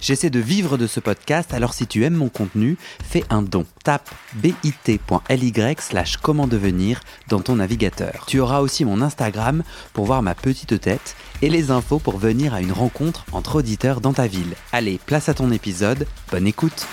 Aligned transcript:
J'essaie 0.00 0.30
de 0.30 0.38
vivre 0.38 0.78
de 0.78 0.86
ce 0.86 1.00
podcast, 1.00 1.52
alors 1.52 1.74
si 1.74 1.86
tu 1.86 2.04
aimes 2.04 2.14
mon 2.14 2.28
contenu, 2.28 2.76
fais 3.02 3.24
un 3.30 3.42
don. 3.42 3.66
Tape 3.82 4.08
bit.ly 4.34 5.52
slash 5.80 6.16
comment 6.18 6.46
devenir 6.46 7.00
dans 7.28 7.40
ton 7.40 7.56
navigateur. 7.56 8.24
Tu 8.26 8.38
auras 8.38 8.60
aussi 8.60 8.84
mon 8.84 9.02
Instagram 9.02 9.62
pour 9.92 10.06
voir 10.06 10.22
ma 10.22 10.34
petite 10.34 10.80
tête 10.80 11.16
et 11.42 11.50
les 11.50 11.70
infos 11.70 11.98
pour 11.98 12.18
venir 12.18 12.54
à 12.54 12.60
une 12.60 12.72
rencontre 12.72 13.24
entre 13.32 13.56
auditeurs 13.56 14.00
dans 14.00 14.12
ta 14.12 14.26
ville. 14.26 14.54
Allez, 14.72 15.00
place 15.04 15.28
à 15.28 15.34
ton 15.34 15.50
épisode, 15.50 16.06
bonne 16.30 16.46
écoute 16.46 16.86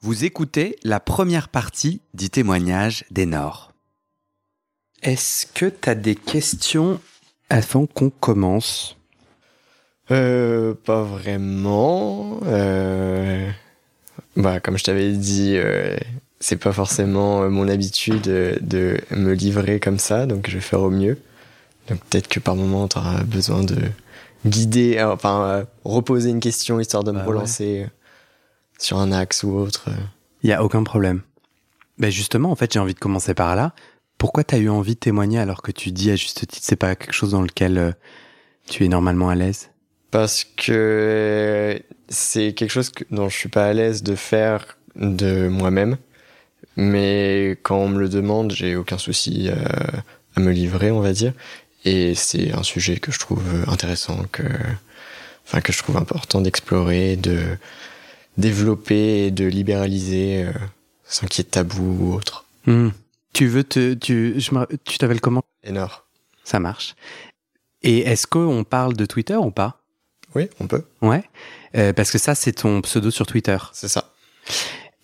Vous 0.00 0.24
écoutez 0.24 0.76
la 0.82 1.00
première 1.00 1.48
partie 1.48 2.02
du 2.12 2.28
témoignage 2.28 3.06
d'Enor. 3.10 3.72
Est-ce 5.02 5.46
que 5.46 5.66
tu 5.66 5.88
as 5.88 5.94
des 5.94 6.14
questions 6.14 7.00
avant 7.54 7.86
qu'on 7.86 8.10
commence 8.10 8.96
Euh, 10.10 10.74
pas 10.74 11.02
vraiment. 11.02 12.40
Euh, 12.44 13.48
bah, 14.36 14.58
comme 14.58 14.76
je 14.76 14.82
t'avais 14.82 15.12
dit, 15.12 15.54
euh, 15.56 15.96
c'est 16.40 16.56
pas 16.56 16.72
forcément 16.72 17.42
euh, 17.42 17.48
mon 17.48 17.68
habitude 17.68 18.22
de, 18.22 18.58
de 18.60 18.98
me 19.12 19.32
livrer 19.32 19.78
comme 19.78 19.98
ça, 20.00 20.26
donc 20.26 20.50
je 20.50 20.56
vais 20.56 20.60
faire 20.60 20.82
au 20.82 20.90
mieux. 20.90 21.16
Donc 21.88 22.00
peut-être 22.10 22.26
que 22.28 22.40
par 22.40 22.56
moment, 22.56 22.88
tu 22.88 22.98
auras 22.98 23.22
besoin 23.22 23.62
de 23.62 23.76
guider, 24.44 24.98
euh, 24.98 25.12
enfin, 25.12 25.44
euh, 25.44 25.64
reposer 25.84 26.30
une 26.30 26.40
question 26.40 26.80
histoire 26.80 27.04
de 27.04 27.12
me 27.12 27.18
Bah 27.18 27.24
relancer 27.24 27.84
euh, 27.84 27.88
sur 28.78 28.98
un 28.98 29.12
axe 29.12 29.44
ou 29.44 29.52
autre. 29.56 29.88
Il 30.42 30.50
y 30.50 30.52
a 30.52 30.64
aucun 30.64 30.82
problème. 30.82 31.22
Ben 31.98 32.10
justement, 32.10 32.50
en 32.50 32.56
fait, 32.56 32.72
j'ai 32.72 32.80
envie 32.80 32.94
de 32.94 32.98
commencer 32.98 33.32
par 33.32 33.54
là. 33.54 33.72
Pourquoi 34.18 34.44
tu 34.44 34.54
as 34.54 34.58
eu 34.58 34.68
envie 34.68 34.94
de 34.94 34.98
témoigner 35.00 35.38
alors 35.38 35.62
que 35.62 35.70
tu 35.72 35.90
dis 35.92 36.10
à 36.10 36.16
juste 36.16 36.40
titre 36.40 36.58
c'est 36.62 36.76
pas 36.76 36.94
quelque 36.96 37.12
chose 37.12 37.32
dans 37.32 37.42
lequel 37.42 37.78
euh, 37.78 37.92
tu 38.68 38.84
es 38.84 38.88
normalement 38.88 39.28
à 39.28 39.34
l'aise? 39.34 39.70
Parce 40.10 40.44
que 40.44 41.80
c'est 42.08 42.52
quelque 42.54 42.70
chose 42.70 42.90
que- 42.90 43.04
dont 43.10 43.28
je 43.28 43.36
suis 43.36 43.48
pas 43.48 43.66
à 43.66 43.72
l'aise 43.72 44.02
de 44.02 44.14
faire 44.14 44.78
de 44.96 45.48
moi-même. 45.48 45.96
Mais 46.76 47.58
quand 47.62 47.76
on 47.78 47.88
me 47.88 47.98
le 48.00 48.08
demande, 48.08 48.52
j'ai 48.52 48.76
aucun 48.76 48.98
souci 48.98 49.48
euh, 49.48 49.54
à 50.36 50.40
me 50.40 50.50
livrer, 50.52 50.90
on 50.90 51.00
va 51.00 51.12
dire. 51.12 51.32
Et 51.84 52.14
c'est 52.14 52.52
un 52.52 52.62
sujet 52.62 52.98
que 52.98 53.12
je 53.12 53.18
trouve 53.18 53.42
intéressant, 53.68 54.24
que, 54.32 54.42
enfin, 55.46 55.60
que 55.60 55.72
je 55.72 55.78
trouve 55.78 55.96
important 55.98 56.40
d'explorer, 56.40 57.16
de 57.16 57.42
développer 58.38 59.26
et 59.26 59.30
de 59.30 59.44
libéraliser, 59.44 60.44
euh, 60.44 60.52
sans 61.04 61.26
qu'il 61.26 61.40
y 61.40 61.42
ait 61.42 61.44
de 61.44 61.50
tabou 61.50 61.96
ou 62.00 62.14
autre. 62.14 62.46
Hmm. 62.66 62.88
Tu 63.34 63.46
veux 63.48 63.64
te 63.64 63.92
tu 63.94 64.34
je 64.40 64.54
me- 64.54 64.66
tu 64.84 64.96
t'appelles 64.98 65.20
comment? 65.20 65.42
Énorme. 65.62 65.90
Ça 66.44 66.60
marche. 66.60 66.94
Et 67.82 67.98
est-ce 68.00 68.26
qu'on 68.26 68.64
parle 68.64 68.94
de 68.94 69.04
Twitter 69.06 69.36
ou 69.36 69.50
pas? 69.50 69.82
Oui, 70.34 70.48
on 70.60 70.66
peut. 70.66 70.84
Ouais. 71.02 71.22
Euh, 71.76 71.92
parce 71.92 72.10
que 72.10 72.18
ça 72.18 72.34
c'est 72.34 72.52
ton 72.52 72.80
pseudo 72.80 73.10
sur 73.10 73.26
Twitter. 73.26 73.58
C'est 73.72 73.88
ça. 73.88 74.12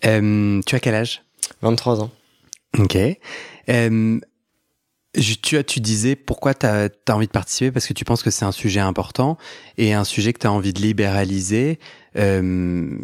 Euh, 0.05 0.61
tu 0.65 0.75
as 0.75 0.79
quel 0.79 0.95
âge? 0.95 1.23
23 1.61 2.01
ans. 2.01 2.11
Ok. 2.79 2.95
Euh, 3.69 4.19
je- 5.15 5.33
tu, 5.35 5.63
tu 5.63 5.79
disais 5.79 6.15
pourquoi 6.15 6.53
tu 6.53 6.65
as, 6.65 6.89
envie 7.09 7.27
de 7.27 7.31
participer? 7.31 7.71
Parce 7.71 7.85
que 7.85 7.93
tu 7.93 8.05
penses 8.05 8.23
que 8.23 8.31
c'est 8.31 8.45
un 8.45 8.51
sujet 8.51 8.79
important 8.79 9.37
et 9.77 9.93
un 9.93 10.03
sujet 10.05 10.31
que 10.33 10.39
tu 10.39 10.47
as 10.47 10.51
envie 10.51 10.73
de 10.73 10.81
libéraliser. 10.81 11.79
Euh, 12.15 12.97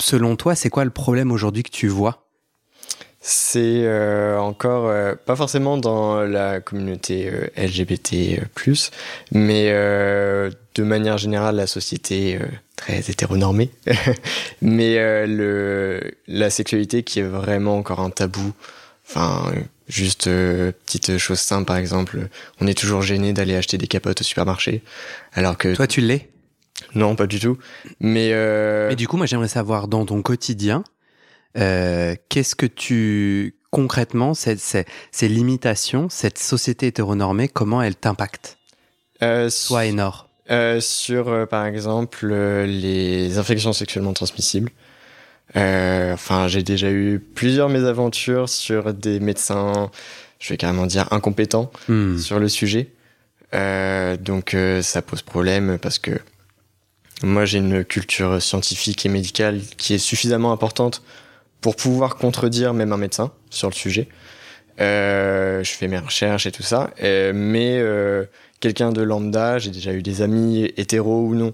selon 0.00 0.36
toi, 0.36 0.54
c'est 0.54 0.70
quoi 0.70 0.84
le 0.84 0.90
problème 0.90 1.30
aujourd'hui 1.32 1.62
que 1.62 1.70
tu 1.70 1.88
vois? 1.88 2.27
C'est 3.30 3.82
euh, 3.84 4.38
encore 4.38 4.86
euh, 4.88 5.14
pas 5.14 5.36
forcément 5.36 5.76
dans 5.76 6.22
la 6.22 6.60
communauté 6.60 7.28
euh, 7.30 7.48
LGBT+, 7.58 8.40
mais 9.32 9.68
euh, 9.68 10.50
de 10.74 10.82
manière 10.82 11.18
générale 11.18 11.56
la 11.56 11.66
société 11.66 12.38
euh, 12.40 12.46
très 12.76 13.00
hétéronormée, 13.00 13.68
mais 14.62 14.96
euh, 14.96 15.26
le 15.26 16.10
la 16.26 16.48
sexualité 16.48 17.02
qui 17.02 17.20
est 17.20 17.24
vraiment 17.24 17.76
encore 17.76 18.00
un 18.00 18.08
tabou. 18.08 18.54
Enfin, 19.06 19.52
euh, 19.54 19.60
juste 19.88 20.26
euh, 20.26 20.72
petite 20.86 21.18
chose 21.18 21.38
simple 21.38 21.66
par 21.66 21.76
exemple, 21.76 22.28
on 22.62 22.66
est 22.66 22.78
toujours 22.78 23.02
gêné 23.02 23.34
d'aller 23.34 23.56
acheter 23.56 23.76
des 23.76 23.88
capotes 23.88 24.22
au 24.22 24.24
supermarché, 24.24 24.82
alors 25.34 25.58
que 25.58 25.74
Toi, 25.74 25.86
tu 25.86 26.00
l'es? 26.00 26.30
non, 26.94 27.14
pas 27.14 27.26
du 27.26 27.40
tout. 27.40 27.58
Mais, 28.00 28.30
euh, 28.32 28.88
Mais 28.88 28.96
du 28.96 29.06
coup, 29.06 29.18
moi, 29.18 29.26
j'aimerais 29.26 29.48
savoir 29.48 29.86
dans 29.88 30.06
ton 30.06 30.22
quotidien, 30.22 30.82
euh, 31.58 32.14
qu'est-ce 32.28 32.54
que 32.54 32.66
tu 32.66 33.54
concrètement 33.70 34.32
ces, 34.34 34.56
ces, 34.56 34.86
ces 35.12 35.28
limitations, 35.28 36.08
cette 36.08 36.38
société 36.38 36.86
hétéronormée, 36.86 37.48
comment 37.48 37.82
elle 37.82 37.96
t'impacte? 37.96 38.56
Euh, 39.22 39.50
Toi 39.66 39.86
et 39.86 39.92
Nord. 39.92 40.28
Euh, 40.50 40.80
sur, 40.80 41.28
euh, 41.28 41.44
par 41.44 41.66
exemple, 41.66 42.28
euh, 42.30 42.64
les 42.66 43.36
infections 43.38 43.72
sexuellement 43.74 44.12
transmissibles. 44.14 44.70
Euh, 45.56 46.14
Enfin, 46.14 46.48
j'ai 46.48 46.62
déjà 46.62 46.90
eu 46.90 47.18
plusieurs 47.34 47.68
mésaventures 47.68 48.48
sur 48.48 48.94
des 48.94 49.20
médecins, 49.20 49.90
je 50.38 50.48
vais 50.50 50.56
carrément 50.56 50.86
dire 50.86 51.06
incompétents 51.12 51.70
Hmm. 51.88 52.16
sur 52.18 52.38
le 52.38 52.48
sujet. 52.48 52.88
Euh, 53.54 54.16
donc, 54.16 54.54
euh, 54.54 54.80
ça 54.82 55.02
pose 55.02 55.22
problème 55.22 55.78
parce 55.80 55.98
que 55.98 56.12
moi, 57.22 57.44
j'ai 57.44 57.58
une 57.58 57.84
culture 57.84 58.40
scientifique 58.40 59.04
et 59.04 59.08
médicale 59.08 59.60
qui 59.76 59.94
est 59.94 59.98
suffisamment 59.98 60.52
importante 60.52 61.02
pour 61.60 61.76
pouvoir 61.76 62.16
contredire 62.16 62.74
même 62.74 62.92
un 62.92 62.96
médecin 62.96 63.32
sur 63.50 63.68
le 63.68 63.74
sujet. 63.74 64.08
Euh, 64.80 65.64
je 65.64 65.70
fais 65.72 65.88
mes 65.88 65.98
recherches 65.98 66.46
et 66.46 66.52
tout 66.52 66.62
ça, 66.62 66.90
Euh, 67.02 67.32
mais 67.34 67.78
euh, 67.78 68.24
quelqu'un 68.60 68.92
de 68.92 69.02
lambda, 69.02 69.58
j'ai 69.58 69.70
déjà 69.70 69.92
eu 69.92 70.02
des 70.02 70.22
amis 70.22 70.72
hétéros 70.76 71.22
ou 71.22 71.34
non 71.34 71.52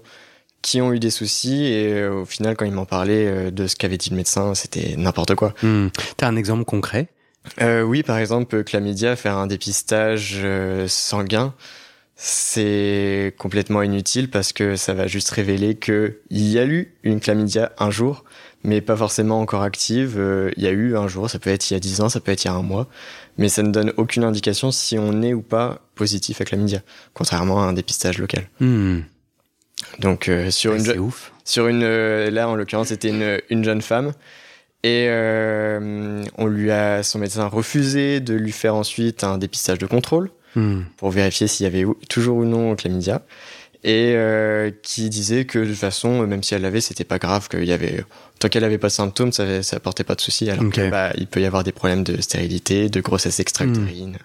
qui 0.61 0.81
ont 0.81 0.93
eu 0.93 0.99
des 0.99 1.11
soucis 1.11 1.65
et 1.65 1.93
euh, 1.93 2.21
au 2.21 2.25
final 2.25 2.55
quand 2.55 2.65
ils 2.65 2.71
m'en 2.71 2.85
parlaient 2.85 3.27
euh, 3.27 3.51
de 3.51 3.67
ce 3.67 3.75
qu'avait 3.75 3.97
dit 3.97 4.09
le 4.09 4.15
médecin, 4.15 4.55
c'était 4.55 4.95
n'importe 4.97 5.35
quoi. 5.35 5.53
Hmm. 5.61 5.89
T'as 6.17 6.27
un 6.27 6.35
exemple 6.35 6.65
concret? 6.65 7.07
Euh, 7.61 7.83
oui, 7.83 8.01
par 8.01 8.17
exemple, 8.17 8.63
chlamydia, 8.63 9.15
faire 9.15 9.37
un 9.37 9.45
dépistage 9.45 10.43
sanguin, 10.87 11.53
c'est 12.15 13.33
complètement 13.37 13.81
inutile 13.81 14.29
parce 14.29 14.53
que 14.53 14.75
ça 14.75 14.93
va 14.93 15.05
juste 15.07 15.29
révéler 15.31 15.75
que 15.75 16.19
il 16.29 16.47
y 16.47 16.57
a 16.59 16.65
eu 16.65 16.93
une 17.03 17.19
chlamydia 17.19 17.73
un 17.77 17.91
jour, 17.91 18.23
mais 18.63 18.79
pas 18.81 18.95
forcément 18.95 19.39
encore 19.41 19.63
active. 19.63 20.15
Euh, 20.17 20.49
Il 20.55 20.63
y 20.63 20.67
a 20.67 20.71
eu 20.71 20.95
un 20.95 21.07
jour, 21.09 21.29
ça 21.29 21.39
peut 21.39 21.49
être 21.49 21.69
il 21.69 21.73
y 21.73 21.77
a 21.77 21.79
10 21.79 22.01
ans, 22.01 22.09
ça 22.09 22.21
peut 22.21 22.31
être 22.31 22.45
il 22.45 22.47
y 22.47 22.51
a 22.51 22.53
un 22.53 22.61
mois, 22.61 22.87
mais 23.37 23.49
ça 23.49 23.63
ne 23.63 23.71
donne 23.71 23.91
aucune 23.97 24.23
indication 24.23 24.71
si 24.71 24.97
on 24.97 25.21
est 25.21 25.33
ou 25.33 25.41
pas 25.41 25.81
positif 25.95 26.39
à 26.39 26.45
chlamydia, 26.45 26.81
contrairement 27.13 27.61
à 27.61 27.65
un 27.65 27.73
dépistage 27.73 28.17
local. 28.17 28.47
Hmm. 28.61 28.99
Donc 29.99 30.29
euh, 30.29 30.49
sur 30.51 30.73
une 30.73 30.85
C'est 30.85 30.97
ouf. 30.97 31.33
sur 31.43 31.67
une 31.67 31.83
euh, 31.83 32.31
là 32.31 32.47
en 32.47 32.55
l'occurrence 32.55 32.87
c'était 32.87 33.09
une, 33.09 33.39
une 33.49 33.63
jeune 33.65 33.81
femme 33.81 34.13
et 34.83 35.07
on 36.37 36.45
lui 36.45 36.69
a 36.71 37.01
son 37.03 37.17
médecin 37.19 37.47
refusé 37.47 38.19
de 38.19 38.35
lui 38.35 38.51
faire 38.51 38.75
ensuite 38.75 39.23
un 39.23 39.37
dépistage 39.39 39.79
de 39.79 39.85
contrôle 39.87 40.29
Hmm. 40.55 40.81
pour 40.97 41.09
vérifier 41.11 41.47
s'il 41.47 41.65
y 41.65 41.67
avait 41.67 41.83
ou- 41.85 41.97
toujours 42.09 42.37
ou 42.37 42.45
non 42.45 42.75
chlamydia 42.75 43.21
et 43.83 44.13
euh, 44.15 44.71
qui 44.81 45.09
disait 45.09 45.45
que 45.45 45.59
de 45.59 45.65
toute 45.65 45.75
façon 45.75 46.25
même 46.25 46.41
si 46.41 46.55
elle 46.55 46.61
l'avait 46.63 46.81
c'était 46.81 47.03
pas 47.03 47.19
grave 47.19 47.49
qu'il 47.49 47.65
y 47.65 47.71
avait 47.73 48.03
tant 48.39 48.47
qu'elle 48.49 48.63
avait 48.63 48.77
pas 48.79 48.87
de 48.87 48.93
symptômes 48.93 49.31
ça 49.31 49.61
ça 49.61 49.75
apportait 49.77 50.03
pas 50.03 50.15
de 50.15 50.21
soucis 50.21 50.49
alors 50.49 50.65
Ok. 50.65 50.73
que, 50.73 50.89
bah, 50.89 51.11
il 51.17 51.27
peut 51.27 51.41
y 51.41 51.45
avoir 51.45 51.63
des 51.63 51.71
problèmes 51.71 52.03
de 52.03 52.19
stérilité 52.21 52.89
de 52.89 52.99
grossesse 53.01 53.39
extra-utérine 53.39 54.17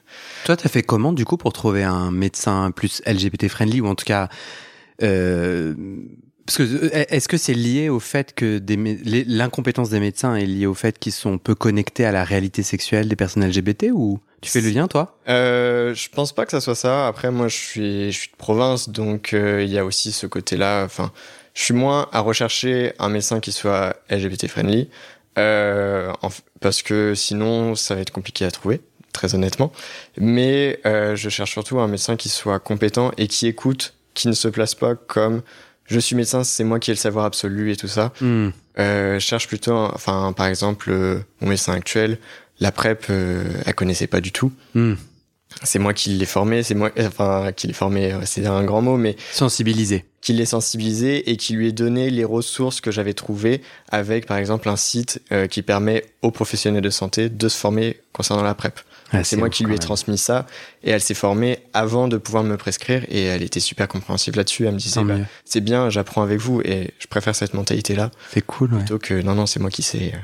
Toi, 0.45 0.57
t'as 0.57 0.69
fait 0.71 0.83
comment 0.83 1.13
du 1.13 1.25
coup 1.27 1.37
pour 1.37 1.53
trouver 1.53 1.83
un 1.83 2.11
médecin 2.11 2.71
plus 2.71 3.03
LGBT 3.07 3.49
friendly 3.49 3.81
ou 3.83 3.87
en 3.87 3.95
tout 3.95 4.07
cas 4.07 4.29
euh, 5.03 5.75
euh, 6.59 6.91
est-ce 6.93 7.29
que 7.29 7.37
c'est 7.37 7.55
lié 7.55 7.89
au 7.89 8.01
fait 8.01 8.35
que 8.35 8.61
l'incompétence 9.29 9.91
des 9.91 10.01
médecins 10.01 10.35
est 10.35 10.47
liée 10.47 10.67
au 10.67 10.75
fait 10.75 10.99
qu'ils 10.99 11.13
sont 11.13 11.39
peu 11.39 11.55
connectés 11.55 12.05
à 12.05 12.13
la 12.13 12.25
réalité 12.25 12.63
sexuelle 12.63 13.09
des 13.09 13.17
personnes 13.17 13.47
LGBT 13.47 13.89
ou 13.93 14.21
tu 14.41 14.51
fais 14.51 14.61
le 14.61 14.71
lien 14.71 14.89
toi? 14.89 15.17
Euh, 15.29 15.95
je 15.95 16.09
pense 16.09 16.33
pas 16.33 16.47
que 16.47 16.51
ça 16.51 16.61
soit 16.61 16.75
ça. 16.75 17.07
Après, 17.07 17.31
moi, 17.31 17.49
je 17.49 17.57
suis, 17.57 18.09
de 18.09 18.37
province, 18.39 18.89
donc 18.89 19.35
euh, 19.35 19.63
il 19.63 19.71
y 19.71 19.79
a 19.79 19.85
aussi 19.85 20.13
ce 20.13 20.27
côté-là. 20.27 20.85
Enfin, 20.85 21.13
je 21.55 21.63
suis 21.63 21.75
moins 21.75 22.09
à 22.13 22.21
rechercher 22.21 22.95
un 22.99 23.11
médecin 23.11 23.41
qui 23.41 23.53
soit 23.53 23.97
LGBT 24.09 24.49
friendly, 24.49 24.89
euh, 25.39 26.11
parce 26.61 26.83
que 26.83 27.15
sinon, 27.15 27.75
ça 27.75 27.95
va 27.95 28.01
être 28.01 28.13
compliqué 28.13 28.47
à 28.47 28.51
trouver, 28.51 28.81
très 29.13 29.35
honnêtement. 29.35 29.73
Mais 30.17 30.81
je 30.85 31.29
cherche 31.29 31.53
surtout 31.53 31.79
un 31.81 31.89
médecin 31.89 32.17
qui 32.17 32.31
soit 32.31 32.61
compétent 32.61 33.13
et 33.19 33.29
qui 33.29 33.47
écoute, 33.47 33.95
qui 34.15 34.29
ne 34.29 34.33
se 34.33 34.49
place 34.49 34.75
pas 34.75 34.95
comme 34.95 35.43
je 35.91 35.99
suis 35.99 36.15
médecin, 36.15 36.45
c'est 36.45 36.65
moi 36.65 36.79
qui 36.79 36.91
ai 36.91 36.95
le 36.95 36.99
savoir 36.99 37.25
absolu 37.25 37.73
et 37.73 37.77
tout 37.77 37.89
ça. 37.89 38.13
Hmm. 38.21 38.51
Euh, 38.79 39.15
je 39.15 39.27
cherche 39.27 39.49
plutôt, 39.49 39.73
enfin, 39.73 40.33
par 40.33 40.47
exemple, 40.47 40.91
euh, 40.91 41.19
mon 41.41 41.49
médecin 41.49 41.73
actuel, 41.73 42.19
la 42.61 42.71
PrEP, 42.71 43.07
euh, 43.11 43.45
elle 43.67 43.75
connaissait 43.75 44.07
pas 44.07 44.21
du 44.21 44.33
tout. 44.33 44.53
Hmm. 44.75 44.95
c'est 45.65 45.81
moi 45.81 45.93
qui 45.93 46.11
l'ai 46.11 46.27
formé, 46.27 46.63
c'est 46.63 46.77
moi, 46.77 46.91
enfin, 47.01 47.51
qui 47.53 47.67
l'ai 47.67 47.73
formé, 47.73 48.15
c'est 48.25 48.47
un 48.47 48.63
grand 48.63 48.83
mot, 48.83 48.97
mais 48.97 49.17
sensibilisé, 49.33 50.05
qui 50.21 50.33
l'ai 50.33 50.47
sensibilisé 50.47 51.29
et 51.29 51.37
qui 51.37 51.55
lui 51.55 51.69
ai 51.69 51.73
donné 51.73 52.09
les 52.09 52.25
ressources 52.25 52.81
que 52.81 52.93
j'avais 52.93 53.15
trouvées 53.15 53.61
avec, 53.89 54.27
par 54.27 54.37
exemple, 54.37 54.69
un 54.69 54.77
site 54.77 55.21
qui 55.51 55.63
permet 55.63 56.05
aux 56.23 56.31
professionnels 56.31 56.83
de 56.83 56.91
santé 56.91 57.29
de 57.29 57.49
se 57.49 57.59
former 57.59 58.01
concernant 58.13 58.45
la 58.45 58.55
PrEP. 58.55 58.79
Ah, 59.13 59.25
c'est 59.25 59.37
moi 59.37 59.51
qui 59.51 59.65
lui 59.65 59.75
ai 59.75 59.79
transmis 59.79 60.19
ça 60.19 60.47
et 60.83 60.91
elle 60.91 61.01
s'est 61.01 61.15
formée 61.15 61.59
avant 61.73 62.09
de 62.09 62.17
pouvoir 62.17 62.45
me 62.45 62.57
prescrire 62.57 63.05
et 63.09 63.25
elle 63.25 63.43
était 63.43 63.61
super 63.61 63.89
compréhensive 63.89 64.37
là-dessus. 64.37 64.67
Elle 64.67 64.75
me 64.75 64.79
disait, 64.79 65.03
bah, 65.03 65.17
c'est 65.45 65.61
bien, 65.61 65.91
j'apprends 65.91 66.23
avec 66.23 66.39
vous 66.39 66.61
et 66.63 66.95
je 66.99 67.07
préfère 67.07 67.35
cette 67.35 67.55
mentalité-là. 67.55 68.11
C'est 68.33 68.45
cool, 68.45 68.73
ouais. 68.73 68.79
Plutôt 68.79 68.99
que 68.99 69.21
non, 69.21 69.35
non, 69.35 69.47
c'est 69.47 69.61
moi 69.61 69.71
qui 69.71 69.83
sais, 69.83 70.13
euh, 70.15 70.19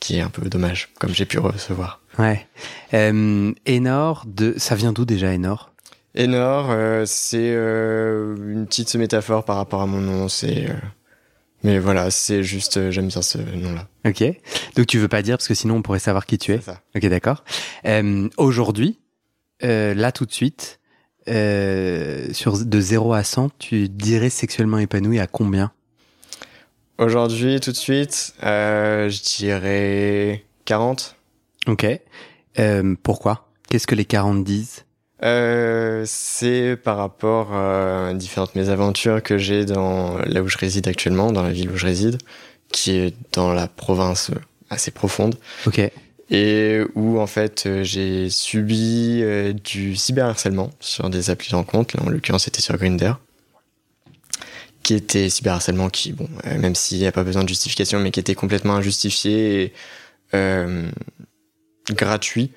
qui 0.00 0.18
est 0.18 0.20
un 0.20 0.30
peu 0.30 0.48
dommage, 0.48 0.90
comme 0.98 1.14
j'ai 1.14 1.24
pu 1.24 1.38
recevoir. 1.38 2.00
Ouais. 2.18 2.46
Euh, 2.92 3.52
Enor, 3.68 4.24
de... 4.26 4.54
ça 4.58 4.74
vient 4.74 4.92
d'où 4.92 5.04
déjà 5.04 5.32
Enor 5.34 5.72
Enor, 6.16 6.68
euh, 6.70 7.04
c'est 7.06 7.38
euh, 7.40 8.36
une 8.36 8.66
petite 8.66 8.94
métaphore 8.94 9.44
par 9.44 9.56
rapport 9.56 9.82
à 9.82 9.86
mon 9.86 10.00
nom. 10.00 10.28
C'est, 10.28 10.66
euh, 10.68 10.74
mais 11.64 11.78
voilà, 11.78 12.10
c'est 12.10 12.44
juste, 12.44 12.90
j'aime 12.90 13.08
bien 13.08 13.22
ce 13.22 13.38
nom-là. 13.38 13.88
Ok. 14.06 14.22
Donc 14.76 14.86
tu 14.86 14.98
veux 14.98 15.08
pas 15.08 15.22
dire 15.22 15.36
parce 15.36 15.48
que 15.48 15.54
sinon 15.54 15.76
on 15.76 15.82
pourrait 15.82 15.98
savoir 15.98 16.26
qui 16.26 16.38
tu 16.38 16.52
es. 16.52 16.60
Ça. 16.60 16.80
Ok, 16.96 17.06
d'accord. 17.06 17.44
Aujourd'hui, 18.36 18.98
là 19.60 20.12
tout 20.12 20.26
de 20.26 20.32
suite, 20.32 20.80
sur 21.26 22.58
de 22.64 22.80
0 22.80 23.12
à 23.12 23.22
100, 23.24 23.50
tu 23.58 23.88
dirais 23.88 24.30
sexuellement 24.30 24.78
épanoui 24.78 25.20
à 25.20 25.26
combien? 25.26 25.72
Aujourd'hui, 26.98 27.58
tout 27.60 27.72
de 27.72 27.76
suite, 27.76 28.34
je 28.42 29.22
dirais 29.38 30.44
40. 30.64 31.16
Ok. 31.66 31.86
Euh, 32.58 32.94
pourquoi? 33.02 33.48
Qu'est-ce 33.68 33.86
que 33.86 33.94
les 33.94 34.04
40 34.04 34.44
disent? 34.44 34.84
Euh, 35.22 36.04
C'est 36.06 36.76
par 36.76 36.96
rapport 36.98 37.54
à 37.54 38.12
différentes 38.14 38.54
mésaventures 38.54 39.22
que 39.22 39.38
j'ai 39.38 39.64
dans 39.64 40.18
là 40.18 40.42
où 40.42 40.48
je 40.48 40.58
réside 40.58 40.86
actuellement, 40.88 41.32
dans 41.32 41.42
la 41.42 41.50
ville 41.52 41.70
où 41.70 41.76
je 41.76 41.86
réside, 41.86 42.18
qui 42.70 42.92
est 42.92 43.14
dans 43.32 43.52
la 43.52 43.66
province 43.66 44.30
assez 44.70 44.90
profonde. 44.90 45.36
Ok. 45.66 45.80
Et 46.30 46.80
où 46.94 47.20
en 47.20 47.26
fait 47.26 47.68
j'ai 47.82 48.30
subi 48.30 49.20
euh, 49.22 49.52
du 49.52 49.94
cyberharcèlement 49.94 50.70
sur 50.80 51.10
des 51.10 51.30
applis 51.30 51.50
de 51.50 51.56
rencontre. 51.56 51.96
Là, 51.96 52.04
en 52.04 52.08
l'occurrence, 52.08 52.44
c'était 52.44 52.62
sur 52.62 52.76
Grinder 52.76 53.12
qui 54.82 54.92
était 54.92 55.30
cyberharcèlement 55.30 55.88
qui, 55.88 56.12
bon, 56.12 56.28
euh, 56.46 56.58
même 56.58 56.74
s'il 56.74 56.98
n'y 56.98 57.06
a 57.06 57.12
pas 57.12 57.24
besoin 57.24 57.42
de 57.42 57.48
justification, 57.48 58.00
mais 58.00 58.10
qui 58.10 58.20
était 58.20 58.34
complètement 58.34 58.74
injustifié 58.74 59.62
et 59.62 59.72
euh, 60.34 60.90
gratuit 61.90 62.52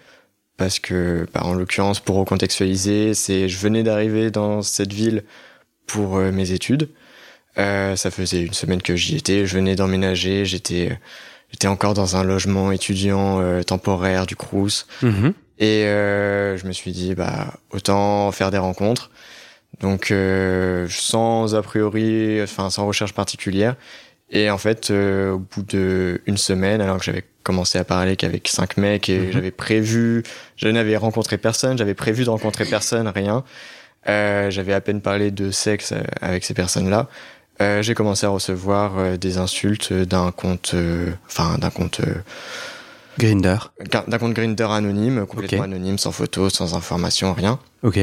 parce 0.57 0.80
que, 0.80 1.27
bah, 1.33 1.42
en 1.44 1.54
l'occurrence, 1.54 2.00
pour 2.00 2.18
recontextualiser, 2.18 3.13
c'est 3.13 3.48
je 3.48 3.57
venais 3.59 3.83
d'arriver 3.83 4.31
dans 4.31 4.62
cette 4.63 4.92
ville 4.92 5.24
pour 5.86 6.18
euh, 6.18 6.31
mes 6.31 6.51
études. 6.51 6.89
Euh, 7.59 7.95
ça 7.95 8.12
faisait 8.12 8.42
une 8.42 8.54
semaine 8.54 8.81
que 8.81 8.95
j'y 8.95 9.15
étais. 9.15 9.45
Je 9.45 9.56
venais 9.56 9.75
d'emménager. 9.75 10.45
J'étais 10.45 11.00
j'étais 11.57 11.68
encore 11.68 11.95
dans 11.95 12.15
un 12.15 12.24
logement 12.24 12.71
étudiant 12.71 13.42
euh, 13.42 13.63
temporaire 13.63 14.27
du 14.27 14.36
Crous. 14.36 14.86
Mhm. 15.01 15.33
Et 15.57 15.86
euh, 15.86 16.56
je 16.56 16.68
me 16.68 16.71
suis 16.71 16.92
dit, 16.92 17.15
bah 17.15 17.56
autant 17.71 18.31
faire 18.31 18.51
des 18.51 18.59
rencontres. 18.59 19.09
Donc 19.81 20.13
sans 20.89 21.56
a 21.56 21.62
priori, 21.63 22.39
enfin 22.44 22.69
sans 22.69 22.86
recherche 22.86 23.13
particulière. 23.13 23.75
Et 24.30 24.50
en 24.51 24.57
fait, 24.57 24.92
au 24.92 25.39
bout 25.39 25.63
de 25.63 26.21
une 26.25 26.38
semaine, 26.38 26.80
alors 26.81 26.98
que 27.00 27.04
j'avais 27.04 27.24
commencé 27.44 27.77
à 27.80 27.83
parler 27.83 28.15
qu'avec 28.15 28.48
cinq 28.48 28.77
mecs 28.77 29.09
et 29.09 29.19
Mhm. 29.19 29.31
j'avais 29.31 29.51
prévu, 29.51 30.24
je 30.57 30.68
n'avais 30.68 30.95
rencontré 30.98 31.38
personne, 31.38 31.77
j'avais 31.77 31.94
prévu 31.95 32.24
de 32.24 32.30
rencontrer 32.30 32.65
personne, 32.65 33.07
rien. 33.07 33.44
Euh, 34.07 34.50
j'avais 34.51 34.74
à 34.74 34.81
peine 34.81 35.01
parlé 35.01 35.31
de 35.31 35.51
sexe 35.51 35.92
euh, 35.92 36.01
avec 36.21 36.44
ces 36.45 36.54
personnes-là. 36.54 37.07
Euh, 37.62 37.81
j'ai 37.81 37.94
commencé 37.95 38.25
à 38.25 38.30
recevoir 38.30 38.98
euh, 39.00 39.18
des 39.18 39.38
insultes 39.38 39.92
d'un 39.94 40.31
compte, 40.31 40.71
euh, 40.75 41.12
enfin 41.27 41.57
d'un 41.57 41.69
compte, 41.71 42.00
euh, 42.01 42.13
Grinder. 43.18 43.57
d'un 43.92 44.18
compte 44.19 44.33
Grinder 44.33 44.68
anonyme, 44.69 45.25
complètement 45.25 45.63
anonyme, 45.63 45.98
sans 45.98 46.12
photo, 46.12 46.50
sans 46.51 46.75
information, 46.75 47.33
rien 47.33 47.57
Ok. 47.81 48.00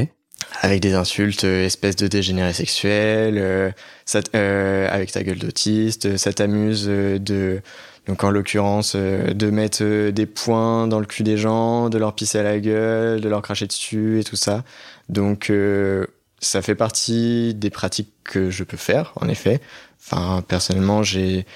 avec 0.60 0.80
des 0.80 0.94
insultes, 0.94 1.44
euh, 1.44 1.64
espèce 1.66 1.94
de 1.94 2.08
dégénéré 2.08 2.52
sexuel, 2.52 3.36
euh, 3.38 3.70
ça 4.06 4.20
euh, 4.34 4.88
avec 4.90 5.12
ta 5.12 5.22
gueule 5.22 5.38
d'autiste, 5.38 6.06
euh, 6.06 6.16
ça 6.16 6.32
t'amuse 6.32 6.86
euh, 6.88 7.20
de, 7.20 7.60
donc 8.08 8.24
en 8.24 8.30
l'occurrence, 8.30 8.94
euh, 8.96 9.32
de 9.34 9.50
mettre 9.50 9.78
euh, 9.82 10.10
des 10.10 10.26
points 10.26 10.88
dans 10.88 10.98
le 10.98 11.06
cul 11.06 11.22
des 11.22 11.36
gens, 11.36 11.88
de 11.90 11.98
leur 11.98 12.12
pisser 12.16 12.38
à 12.38 12.42
la 12.42 12.58
gueule, 12.58 13.20
de 13.20 13.28
leur 13.28 13.40
cracher 13.40 13.68
dessus 13.68 14.18
et 14.18 14.24
tout 14.24 14.34
ça. 14.36 14.64
Donc 15.08 15.48
euh, 15.48 16.06
ça 16.44 16.62
fait 16.62 16.74
partie 16.74 17.54
des 17.54 17.70
pratiques 17.70 18.12
que 18.24 18.50
je 18.50 18.64
peux 18.64 18.76
faire, 18.76 19.12
en 19.16 19.28
effet. 19.28 19.60
Enfin, 20.00 20.42
personnellement, 20.46 21.02
j'ai 21.02 21.46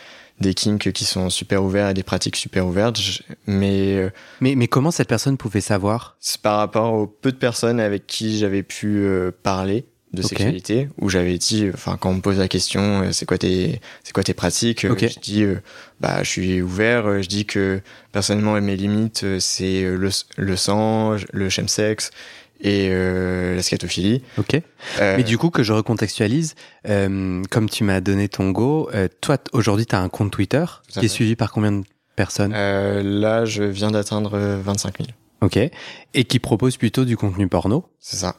des 0.40 0.54
kinks 0.54 0.92
qui 0.92 1.04
sont 1.04 1.30
super 1.30 1.64
ouverts 1.64 1.88
et 1.90 1.94
des 1.94 2.04
pratiques 2.04 2.36
super 2.36 2.66
ouvertes, 2.66 3.00
mais 3.46 3.96
euh, 3.96 4.10
Mais, 4.40 4.54
mais 4.54 4.68
comment 4.68 4.90
cette 4.92 5.08
personne 5.08 5.36
pouvait 5.36 5.60
savoir? 5.60 6.16
C'est 6.20 6.40
par 6.40 6.58
rapport 6.58 6.92
aux 6.94 7.06
peu 7.08 7.32
de 7.32 7.36
personnes 7.36 7.80
avec 7.80 8.06
qui 8.06 8.38
j'avais 8.38 8.62
pu 8.62 8.98
euh, 8.98 9.32
parler 9.42 9.86
de 10.12 10.22
Ok. 10.22 10.28
sexualité, 10.28 10.88
où 10.98 11.10
j'avais 11.10 11.36
dit, 11.38 11.68
enfin 11.74 11.98
quand 12.00 12.10
on 12.10 12.14
me 12.14 12.20
pose 12.20 12.38
la 12.38 12.48
question, 12.48 13.02
euh, 13.02 13.12
c'est 13.12 13.26
quoi 13.26 13.36
tes, 13.36 13.80
c'est 14.04 14.12
quoi 14.12 14.22
tes 14.22 14.32
pratiques, 14.32 14.84
euh, 14.86 14.92
Ok. 14.92 15.06
je 15.06 15.18
dis, 15.20 15.42
euh, 15.42 15.60
bah 16.00 16.22
je 16.22 16.30
suis 16.30 16.62
ouvert, 16.62 17.20
je 17.20 17.28
dis 17.28 17.44
que 17.44 17.80
personnellement 18.12 18.58
mes 18.60 18.76
limites 18.76 19.26
c'est 19.40 19.82
le, 19.82 20.08
le 20.36 20.56
sang, 20.56 21.16
le 21.32 21.48
chemsex 21.50 22.10
et 22.60 22.88
euh, 22.90 23.56
la 23.56 23.62
scatophilie. 23.62 24.22
Ok. 24.38 24.60
Euh, 25.00 25.16
Mais 25.16 25.22
du 25.24 25.38
coup, 25.38 25.50
que 25.50 25.62
je 25.62 25.72
recontextualise, 25.72 26.54
euh, 26.88 27.42
comme 27.50 27.68
tu 27.68 27.84
m'as 27.84 28.00
donné 28.00 28.28
ton 28.28 28.50
go, 28.50 28.88
euh, 28.94 29.08
toi, 29.20 29.38
aujourd'hui, 29.52 29.86
tu 29.86 29.94
as 29.94 30.00
un 30.00 30.08
compte 30.08 30.30
Twitter 30.32 30.64
qui 30.88 31.04
est 31.04 31.08
suivi 31.08 31.36
par 31.36 31.52
combien 31.52 31.72
de 31.72 31.84
personnes? 32.16 32.52
Euh, 32.54 33.02
là 33.02 33.44
je 33.44 33.62
viens 33.62 33.90
d'atteindre 33.92 34.34
euh, 34.34 34.60
25 34.60 34.98
000, 34.98 35.08
Ok. 35.40 35.56
Et 36.14 36.24
qui 36.24 36.38
propose 36.40 36.76
plutôt 36.76 37.04
du 37.04 37.16
contenu 37.16 37.46
porno? 37.48 37.88
C'est 38.00 38.16
ça. 38.16 38.34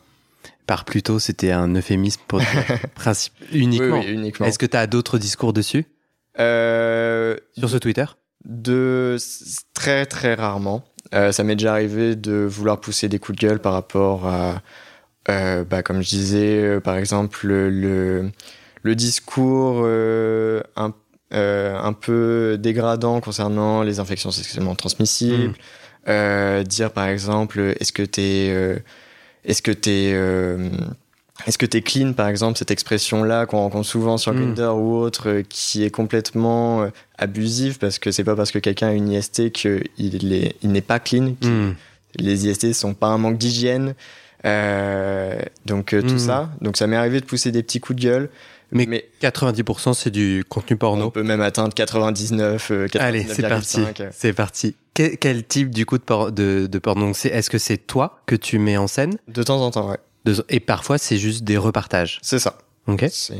Par 0.68 0.83
plutôt, 0.86 1.18
c'était 1.18 1.51
un 1.51 1.74
euphémisme 1.75 2.22
pour 2.27 2.42
principe 2.95 3.33
uniquement. 3.54 4.00
Oui, 4.00 4.06
oui, 4.07 4.13
uniquement. 4.13 4.45
Est-ce 4.45 4.60
que 4.60 4.65
tu 4.65 4.77
as 4.77 4.86
d'autres 4.86 5.18
discours 5.18 5.54
dessus? 5.54 5.86
Euh, 6.39 7.36
Sur 7.57 7.69
ce 7.69 7.77
Twitter? 7.77 8.06
De 8.45 9.18
très 9.74 10.06
très 10.06 10.33
rarement. 10.36 10.83
Euh, 11.13 11.31
ça 11.31 11.44
m'est 11.44 11.56
déjà 11.56 11.74
arrivé 11.74 12.16
de 12.16 12.34
vouloir 12.34 12.80
pousser 12.80 13.10
des 13.10 13.19
coups 13.19 13.38
de 13.40 13.48
gueule 13.48 13.60
par 13.60 13.74
rapport 13.74 14.28
à, 14.28 14.62
euh, 15.30 15.63
bah, 15.63 15.84
comme 15.84 16.01
je 16.01 16.10
disais, 16.10 16.62
euh, 16.62 16.80
par 16.80 16.98
exemple 16.98 17.48
le 17.48 18.32
le 18.82 18.96
discours 18.96 19.82
euh, 19.84 20.62
un 20.75 20.94
un 21.32 21.94
peu 21.94 22.58
dégradant 22.60 23.22
concernant 23.22 23.84
les 23.84 24.00
infections 24.00 24.32
sexuellement 24.32 24.75
transmissibles. 24.75 25.53
Euh, 26.08 26.63
dire 26.63 26.91
par 26.91 27.08
exemple, 27.08 27.60
est-ce 27.79 27.91
que 27.91 28.01
t'es 28.01 28.82
est-ce 29.46 29.62
que 29.62 29.72
t'es 29.72 30.13
est-ce 31.48 31.58
que 31.58 31.65
t'es 31.65 31.81
clean, 31.81 32.13
par 32.13 32.27
exemple, 32.27 32.58
cette 32.58 32.72
expression-là 32.72 33.46
qu'on 33.46 33.58
rencontre 33.60 33.88
souvent 33.88 34.17
sur 34.17 34.34
Mm. 34.34 34.53
Grindr 34.53 34.75
ou 34.77 34.96
autre, 34.98 35.29
euh, 35.29 35.43
qui 35.48 35.84
est 35.84 35.89
complètement 35.89 36.84
euh, 36.84 36.89
abusive 37.17 37.77
parce 37.79 38.00
que 38.00 38.12
c'est 38.12 38.24
pas 38.24 38.36
parce 38.36 38.51
que 38.51 38.60
quelqu'un 38.60 38.88
a 38.89 38.93
une 38.93 39.10
IST 39.12 39.51
qu'il 39.51 40.34
est, 40.34 40.55
il 40.62 40.72
n'est 40.72 40.81
pas 40.81 41.00
clean. 41.00 41.36
Hmm. 41.41 41.74
Les 42.15 42.48
IST 42.48 42.74
sont 42.74 42.93
pas 42.93 43.08
un 43.08 43.17
manque 43.17 43.38
d'hygiène. 43.38 43.93
Euh, 44.46 45.38
donc 45.65 45.93
euh, 45.93 46.01
tout 46.01 46.15
Mm. 46.15 46.19
ça. 46.19 46.50
Donc 46.62 46.77
ça 46.77 46.88
m'est 46.88 46.96
arrivé 46.96 47.19
de 47.19 47.25
pousser 47.25 47.51
des 47.51 47.63
petits 47.63 47.79
coups 47.79 47.98
de 48.00 48.03
gueule. 48.03 48.29
Mais 48.72 48.86
Mais 48.86 49.05
90% 49.22 49.93
c'est 49.96 50.12
du 50.12 50.43
contenu 50.48 50.75
on 50.75 50.77
porno. 50.77 51.10
peut 51.12 51.24
même 51.24 51.41
atteindre 51.41 51.74
99, 51.74 52.69
euh, 52.72 52.88
Allez, 53.00 53.25
c'est 53.27 53.41
parti. 53.48 53.77
99,5. 53.81 54.10
C'est 54.12 54.34
parti. 54.34 54.75
Quel, 54.93 55.17
quel 55.17 55.43
type 55.43 55.72
du 55.72 55.86
coup 55.88 55.98
de, 55.98 56.03
por- 56.03 56.31
de, 56.31 56.67
porno? 56.81 57.12
Est-ce 57.12 57.50
que 57.50 57.58
c'est 57.58 57.77
toi 57.77 58.22
que 58.27 58.36
tu 58.36 58.60
mets 58.60 58.77
en 58.77 58.86
scène? 58.88 59.17
De 59.27 59.41
temps 59.43 59.62
en 59.62 59.72
temps, 59.72 59.89
ouais. 59.89 59.98
Et 60.50 60.59
parfois 60.59 60.98
c'est 60.98 61.17
juste 61.17 61.43
des 61.43 61.57
repartages. 61.57 62.19
C'est 62.21 62.39
ça. 62.39 62.57
Ok. 62.88 63.05
C'est, 63.12 63.33
euh, 63.33 63.38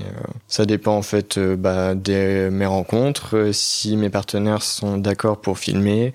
ça 0.48 0.66
dépend 0.66 0.96
en 0.96 1.02
fait 1.02 1.38
euh, 1.38 1.56
bah, 1.56 1.96
de 1.96 2.50
mes 2.52 2.66
rencontres, 2.68 3.36
euh, 3.38 3.54
si 3.54 3.98
mes 3.98 4.10
partenaires 4.10 4.62
sont 4.62 4.98
d'accord 4.98 5.42
pour 5.42 5.58
filmer, 5.58 6.14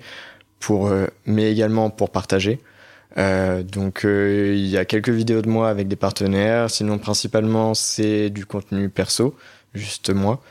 pour, 0.59 0.87
euh, 0.87 1.07
mais 1.25 1.51
également 1.51 1.89
pour 1.89 2.11
partager. 2.11 2.61
Euh, 3.17 3.63
donc 3.63 4.05
euh, 4.05 4.53
il 4.55 4.67
y 4.67 4.77
a 4.77 4.85
quelques 4.85 5.09
vidéos 5.09 5.41
de 5.41 5.49
moi 5.49 5.69
avec 5.69 5.87
des 5.87 5.95
partenaires, 5.95 6.69
sinon 6.69 6.97
principalement 6.97 7.73
c'est 7.73 8.29
du 8.29 8.45
contenu 8.45 8.89
perso, 8.89 9.35
juste 9.73 10.09
moi. 10.11 10.41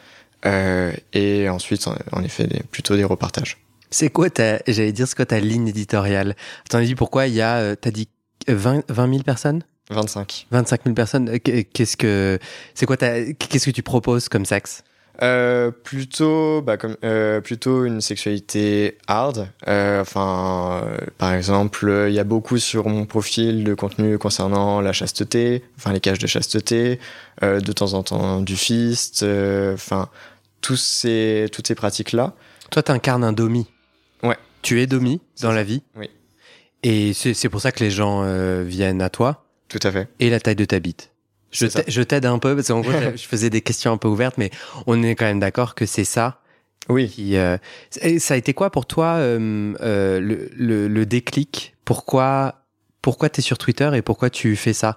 Euh, 0.47 0.93
et 1.15 1.49
ensuite 1.49 1.87
en, 2.13 2.23
effet 2.23 2.47
des- 2.47 2.63
plutôt 2.71 2.97
des 2.97 3.05
repartages. 3.05 3.59
C'est 3.91 4.11
quoi 4.11 4.29
ta, 4.29 4.59
j'allais 4.67 4.93
dire, 4.93 5.09
c'est 5.09 5.17
quoi 5.17 5.25
ta 5.25 5.41
ligne 5.41 5.69
éditoriale? 5.69 6.37
T'en 6.69 6.79
as 6.79 6.85
dit 6.85 6.95
pourquoi 6.95 7.29
il 7.29 7.35
y 7.35 7.41
a, 7.41 7.57
euh, 7.59 7.77
t'as 7.81 7.91
dit 7.91 8.09
euh, 8.51 8.55
20, 8.57 8.83
20 8.91 9.09
000 9.11 9.23
personnes? 9.23 9.63
25. 9.91 10.47
25 10.51 10.81
000 10.85 10.95
personnes 10.95 11.29
Euh, 11.29 11.39
qu- 11.39 11.65
Qu'est-ce 11.65 11.97
que, 11.97 12.39
c'est 12.75 12.87
quoi 12.87 12.97
ta, 12.97 13.23
qu'est-ce 13.33 13.67
que 13.67 13.71
tu 13.71 13.83
proposes 13.83 14.29
comme 14.29 14.45
sexe? 14.47 14.83
Euh, 15.23 15.71
plutôt, 15.71 16.61
bah, 16.63 16.77
comme, 16.77 16.97
euh, 17.05 17.41
plutôt 17.41 17.85
une 17.85 18.01
sexualité 18.01 18.99
hard. 19.07 19.49
Euh, 19.69 20.01
enfin, 20.01 20.83
euh, 20.85 20.97
par 21.19 21.33
exemple, 21.35 22.07
il 22.09 22.15
y 22.15 22.19
a 22.19 22.25
beaucoup 22.25 22.59
sur 22.59 22.89
mon 22.89 23.07
profil 23.07 23.63
de 23.63 23.75
contenu 23.75 24.19
concernant 24.19 24.81
la 24.81 24.93
chasteté, 24.93 25.63
enfin 25.77 25.93
les 25.93 26.01
caches 26.01 26.19
de 26.19 26.27
chasteté, 26.27 26.99
euh, 27.45 27.61
de 27.61 27.73
temps 27.73 27.93
en 27.95 28.03
temps 28.03 28.41
du 28.41 28.57
fist, 28.57 29.23
euh, 29.23 29.75
enfin 29.75 30.09
tous 30.63 30.77
ces, 30.77 31.47
toutes 31.53 31.69
ces 31.69 31.77
pratiques-là. 31.77 32.33
Toi, 32.71 32.83
t'incarnes 32.83 33.23
un 33.23 33.33
domi. 33.33 33.67
Ouais. 34.25 34.37
Tu 34.63 34.81
es 34.83 34.87
domi 34.89 35.21
dans 35.43 35.51
ça. 35.51 35.55
la 35.55 35.63
vie? 35.63 35.83
Oui. 35.95 36.11
Et 36.83 37.13
c'est 37.13 37.35
c'est 37.35 37.49
pour 37.49 37.61
ça 37.61 37.71
que 37.71 37.85
les 37.85 37.91
gens 37.91 38.23
euh, 38.25 38.65
viennent 38.67 39.01
à 39.03 39.11
toi? 39.11 39.44
Tout 39.69 39.81
à 39.83 39.91
fait. 39.93 40.09
et 40.21 40.31
la 40.31 40.41
taille 40.41 40.57
de 40.57 40.65
ta 40.65 40.79
bite. 40.81 41.11
Je 41.53 42.03
t'aide 42.03 42.27
un 42.27 42.39
peu 42.39 42.55
parce 42.57 42.69
qu'en 42.69 42.81
gros, 42.81 42.91
je 43.17 43.23
faisais 43.27 43.49
des 43.51 43.61
questions 43.61 43.93
un 43.93 43.97
peu 43.97 44.09
ouvertes, 44.09 44.39
mais 44.39 44.51
on 44.87 45.03
est 45.03 45.15
quand 45.15 45.25
même 45.27 45.39
d'accord 45.41 45.75
que 45.77 45.87
c'est 45.87 46.05
ça 46.05 46.41
Oui. 46.89 47.09
qui. 47.09 47.37
euh, 47.37 47.57
et 48.03 48.19
ça 48.19 48.35
a 48.35 48.37
été 48.37 48.55
quoi 48.55 48.71
pour 48.71 48.87
toi 48.87 49.15
euh, 49.19 49.73
euh, 49.81 50.19
le, 50.21 50.51
le, 50.57 50.89
le 50.89 51.07
déclic? 51.07 51.75
Pourquoi 51.85 52.61
pourquoi 53.03 53.29
t'es 53.29 53.43
sur 53.43 53.59
Twitter 53.59 53.91
et 53.95 54.03
pourquoi 54.03 54.31
tu 54.31 54.57
fais 54.57 54.73
ça? 54.73 54.97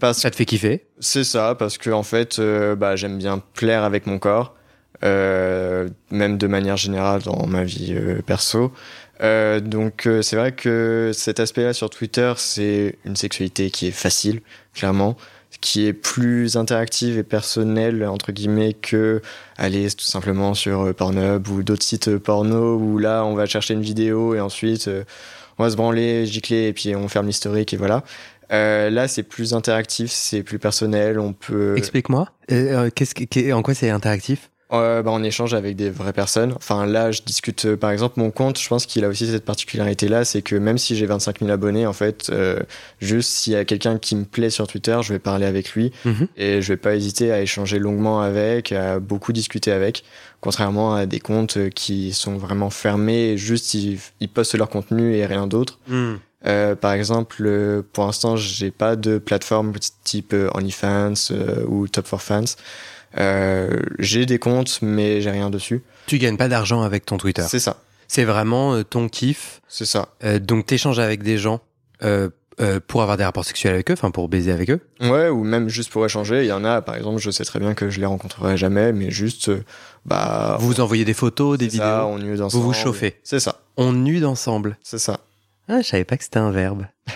Parce 0.00 0.18
Ça 0.18 0.30
te 0.30 0.36
fait 0.36 0.46
kiffer? 0.46 0.86
C'est 0.98 1.24
ça, 1.24 1.54
parce 1.56 1.78
que 1.78 1.90
en 1.90 2.02
fait, 2.02 2.40
bah, 2.40 2.96
j'aime 2.96 3.18
bien 3.18 3.38
plaire 3.54 3.84
avec 3.84 4.06
mon 4.06 4.18
corps, 4.18 4.56
même 5.02 6.38
de 6.38 6.46
manière 6.46 6.76
générale 6.76 7.22
dans 7.22 7.46
ma 7.46 7.64
vie 7.64 7.94
perso. 8.26 8.72
Euh, 9.20 9.60
donc 9.60 10.06
euh, 10.06 10.22
c'est 10.22 10.36
vrai 10.36 10.52
que 10.52 11.10
cet 11.14 11.38
aspect-là 11.38 11.72
sur 11.72 11.90
Twitter, 11.90 12.32
c'est 12.36 12.96
une 13.04 13.14
sexualité 13.16 13.70
qui 13.70 13.86
est 13.88 13.90
facile, 13.92 14.40
clairement, 14.74 15.16
qui 15.60 15.86
est 15.86 15.92
plus 15.92 16.56
interactive 16.56 17.18
et 17.18 17.22
personnelle 17.22 18.04
entre 18.06 18.32
guillemets 18.32 18.72
que 18.72 19.20
aller 19.58 19.88
tout 19.90 20.04
simplement 20.04 20.54
sur 20.54 20.80
euh, 20.86 20.92
Pornhub 20.92 21.46
ou 21.48 21.62
d'autres 21.62 21.84
sites 21.84 22.08
euh, 22.08 22.18
porno 22.18 22.76
où 22.76 22.98
là 22.98 23.24
on 23.24 23.34
va 23.34 23.46
chercher 23.46 23.74
une 23.74 23.82
vidéo 23.82 24.34
et 24.34 24.40
ensuite 24.40 24.88
euh, 24.88 25.04
on 25.58 25.62
va 25.64 25.70
se 25.70 25.76
branler, 25.76 26.26
gicler 26.26 26.68
et 26.68 26.72
puis 26.72 26.96
on 26.96 27.06
ferme 27.06 27.26
l'historique 27.26 27.74
et 27.74 27.76
voilà. 27.76 28.02
Euh, 28.50 28.90
là, 28.90 29.08
c'est 29.08 29.22
plus 29.22 29.54
interactif, 29.54 30.10
c'est 30.10 30.42
plus 30.42 30.58
personnel. 30.58 31.18
On 31.18 31.32
peut, 31.32 31.74
Explique-moi. 31.78 32.28
Euh, 32.50 32.90
que- 32.90 33.24
qu'est- 33.24 33.52
en 33.52 33.62
quoi 33.62 33.72
c'est 33.72 33.88
interactif? 33.88 34.50
Euh, 34.72 35.02
bah, 35.02 35.10
on 35.12 35.22
échange 35.22 35.54
avec 35.54 35.76
des 35.76 35.90
vraies 35.90 36.12
personnes. 36.12 36.52
Enfin, 36.56 36.86
là, 36.86 37.10
je 37.12 37.22
discute, 37.22 37.64
euh, 37.66 37.76
par 37.76 37.90
exemple, 37.90 38.18
mon 38.20 38.30
compte. 38.30 38.58
Je 38.58 38.68
pense 38.68 38.86
qu'il 38.86 39.04
a 39.04 39.08
aussi 39.08 39.26
cette 39.26 39.44
particularité-là, 39.44 40.24
c'est 40.24 40.42
que 40.42 40.56
même 40.56 40.78
si 40.78 40.96
j'ai 40.96 41.06
25 41.06 41.40
000 41.40 41.50
abonnés, 41.50 41.86
en 41.86 41.92
fait, 41.92 42.30
euh, 42.30 42.58
juste 43.00 43.30
s'il 43.30 43.52
y 43.52 43.56
a 43.56 43.64
quelqu'un 43.64 43.98
qui 43.98 44.16
me 44.16 44.24
plaît 44.24 44.50
sur 44.50 44.66
Twitter, 44.66 44.98
je 45.02 45.12
vais 45.12 45.18
parler 45.18 45.46
avec 45.46 45.72
lui 45.72 45.92
Mhm. 46.04 46.28
et 46.36 46.62
je 46.62 46.68
vais 46.68 46.76
pas 46.76 46.94
hésiter 46.94 47.32
à 47.32 47.40
échanger 47.40 47.78
longuement 47.78 48.20
avec, 48.20 48.72
à 48.72 48.98
beaucoup 48.98 49.32
discuter 49.32 49.72
avec. 49.72 50.04
Contrairement 50.40 50.94
à 50.94 51.06
des 51.06 51.20
comptes 51.20 51.56
euh, 51.56 51.68
qui 51.68 52.12
sont 52.12 52.36
vraiment 52.36 52.70
fermés, 52.70 53.36
juste 53.36 53.74
ils, 53.74 53.98
ils 54.20 54.28
postent 54.28 54.54
leur 54.56 54.68
contenu 54.68 55.14
et 55.14 55.26
rien 55.26 55.46
d'autre. 55.46 55.78
Euh, 56.44 56.74
par 56.74 56.92
exemple, 56.92 57.36
euh, 57.46 57.82
pour 57.92 58.04
l'instant, 58.06 58.34
j'ai 58.36 58.72
pas 58.72 58.96
de 58.96 59.18
plateforme 59.18 59.72
type 60.02 60.32
euh, 60.32 60.50
OnlyFans 60.54 61.14
ou 61.68 61.86
Top 61.86 62.06
for 62.08 62.20
Fans. 62.20 62.42
Euh, 63.18 63.80
j'ai 63.98 64.26
des 64.26 64.38
comptes, 64.38 64.78
mais 64.82 65.20
j'ai 65.20 65.30
rien 65.30 65.50
dessus. 65.50 65.82
Tu 66.06 66.18
gagnes 66.18 66.36
pas 66.36 66.48
d'argent 66.48 66.82
avec 66.82 67.04
ton 67.06 67.18
Twitter. 67.18 67.44
C'est 67.48 67.58
ça, 67.58 67.76
C'est 68.08 68.24
vraiment 68.24 68.74
euh, 68.74 68.82
ton 68.84 69.08
kiff. 69.08 69.60
c'est 69.68 69.84
ça. 69.86 70.08
Euh, 70.24 70.38
donc 70.38 70.66
t'échanges 70.66 70.98
avec 70.98 71.22
des 71.22 71.38
gens 71.38 71.60
pour 72.86 73.02
avoir 73.02 73.16
des 73.16 73.24
rapports 73.24 73.44
sexuels 73.44 73.74
avec 73.74 73.90
eux, 73.90 73.94
enfin 73.94 74.10
pour 74.10 74.28
baiser 74.28 74.52
avec 74.52 74.70
eux. 74.70 74.80
Ouais, 75.00 75.28
ou 75.28 75.42
même 75.42 75.68
juste 75.68 75.90
pour 75.90 76.04
échanger. 76.04 76.42
Il 76.42 76.46
y 76.48 76.52
en 76.52 76.64
a, 76.64 76.80
par 76.82 76.94
exemple, 76.96 77.20
je 77.20 77.30
sais 77.30 77.44
très 77.44 77.58
bien 77.58 77.74
que 77.74 77.90
je 77.90 77.98
les 78.00 78.06
rencontrerai 78.06 78.56
jamais, 78.56 78.92
mais 78.92 79.10
juste, 79.10 79.50
bah, 80.04 80.56
Vous 80.60 80.66
vous 80.68 80.80
envoyez 80.80 81.04
des 81.04 81.14
photos, 81.14 81.58
des 81.58 81.66
vidéos. 81.66 81.82
ça, 81.82 82.06
on 82.06 82.18
nude 82.18 82.40
ensemble. 82.40 82.64
vous 82.64 82.72
chauffez. 82.72 83.18
C'est 83.24 83.40
ça, 83.40 83.60
On 83.76 83.92
nude 83.92 84.24
ensemble. 84.24 84.76
c'est 84.82 84.98
ça. 84.98 85.20
Ah, 85.68 85.80
je 85.80 85.86
savais 85.88 86.04
pas 86.04 86.16
que 86.16 86.24
c'était 86.24 86.38
un 86.38 86.50
verbe. 86.50 86.86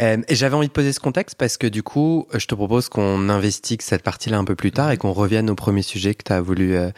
Euh, 0.00 0.18
et 0.28 0.34
j'avais 0.34 0.54
envie 0.54 0.68
de 0.68 0.72
poser 0.72 0.92
ce 0.92 1.00
contexte 1.00 1.36
parce 1.36 1.56
que 1.56 1.66
du 1.66 1.82
coup, 1.82 2.26
je 2.34 2.46
te 2.46 2.54
propose 2.54 2.88
qu'on 2.88 3.28
investigue 3.28 3.82
cette 3.82 4.02
partie-là 4.02 4.38
un 4.38 4.44
peu 4.44 4.54
plus 4.54 4.72
tard 4.72 4.90
et 4.90 4.96
qu'on 4.96 5.12
revienne 5.12 5.50
au 5.50 5.54
premier 5.54 5.82
sujet 5.82 6.14
que 6.14 6.22
tu 6.24 6.32
as 6.32 6.40
voulu 6.40 6.76
euh, 6.76 6.90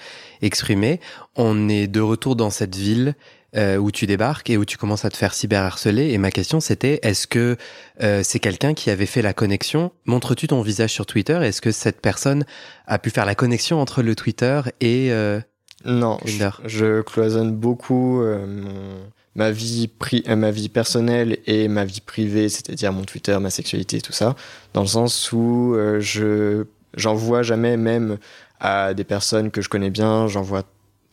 exprimer. 0.43 1.01
On 1.37 1.69
est 1.69 1.87
de 1.87 2.01
retour 2.01 2.37
dans 2.37 2.51
cette 2.51 2.77
ville 2.77 3.15
euh, 3.57 3.77
où 3.77 3.91
tu 3.91 4.07
débarques 4.07 4.49
et 4.51 4.57
où 4.57 4.65
tu 4.65 4.77
commences 4.79 5.05
à 5.05 5.11
te 5.11 5.17
faire 5.17 5.35
cyberharceler. 5.35 6.11
Et 6.13 6.19
ma 6.19 6.31
question, 6.31 6.61
c'était 6.61 7.01
est-ce 7.03 7.27
que 7.27 7.57
euh, 8.03 8.23
c'est 8.23 8.39
quelqu'un 8.39 8.75
qui 8.75 8.91
avait 8.91 9.07
fait 9.07 9.23
la 9.23 9.33
connexion? 9.35 9.93
Montres-tu 10.07 10.47
ton 10.47 10.63
visage 10.63 10.91
sur 10.93 11.07
Twitter? 11.07 11.39
Est-ce 11.43 11.61
que 11.61 11.71
cette 11.73 12.01
personne 12.01 12.45
a 12.87 12.99
pu 12.99 13.11
faire 13.11 13.27
la 13.27 13.35
connexion 13.35 13.81
entre 13.81 14.03
le 14.03 14.15
Twitter 14.15 14.61
et 14.81 15.13
euh, 15.13 15.41
Non, 15.85 16.19
je, 16.25 16.39
Tinder? 16.39 16.51
je 16.65 17.03
cloisonne 17.03 17.53
beaucoup 17.53 18.23
euh, 18.23 18.47
mon- 18.47 19.03
ma 19.35 19.51
vie 19.51 19.89
pri- 20.01 20.23
euh, 20.29 20.37
ma 20.37 20.51
vie 20.51 20.69
personnelle 20.69 21.39
et 21.47 21.69
ma 21.69 21.85
vie 21.85 22.01
privée, 22.01 22.49
c'est-à-dire 22.49 22.93
mon 22.93 23.05
Twitter, 23.05 23.37
ma 23.41 23.51
sexualité, 23.51 24.01
tout 24.01 24.13
ça, 24.13 24.35
dans 24.75 24.83
le 24.83 24.87
sens 24.87 25.33
où 25.33 25.75
euh, 25.75 26.01
je 26.01 26.65
j'en 26.97 27.15
vois 27.15 27.43
jamais 27.43 27.77
même 27.79 28.19
à 28.61 28.93
des 28.95 29.05
personnes 29.05 29.51
que 29.51 29.63
je 29.63 29.69
connais 29.71 29.91
bien, 29.91 30.27
j'en 30.29 30.43
vois 30.43 30.65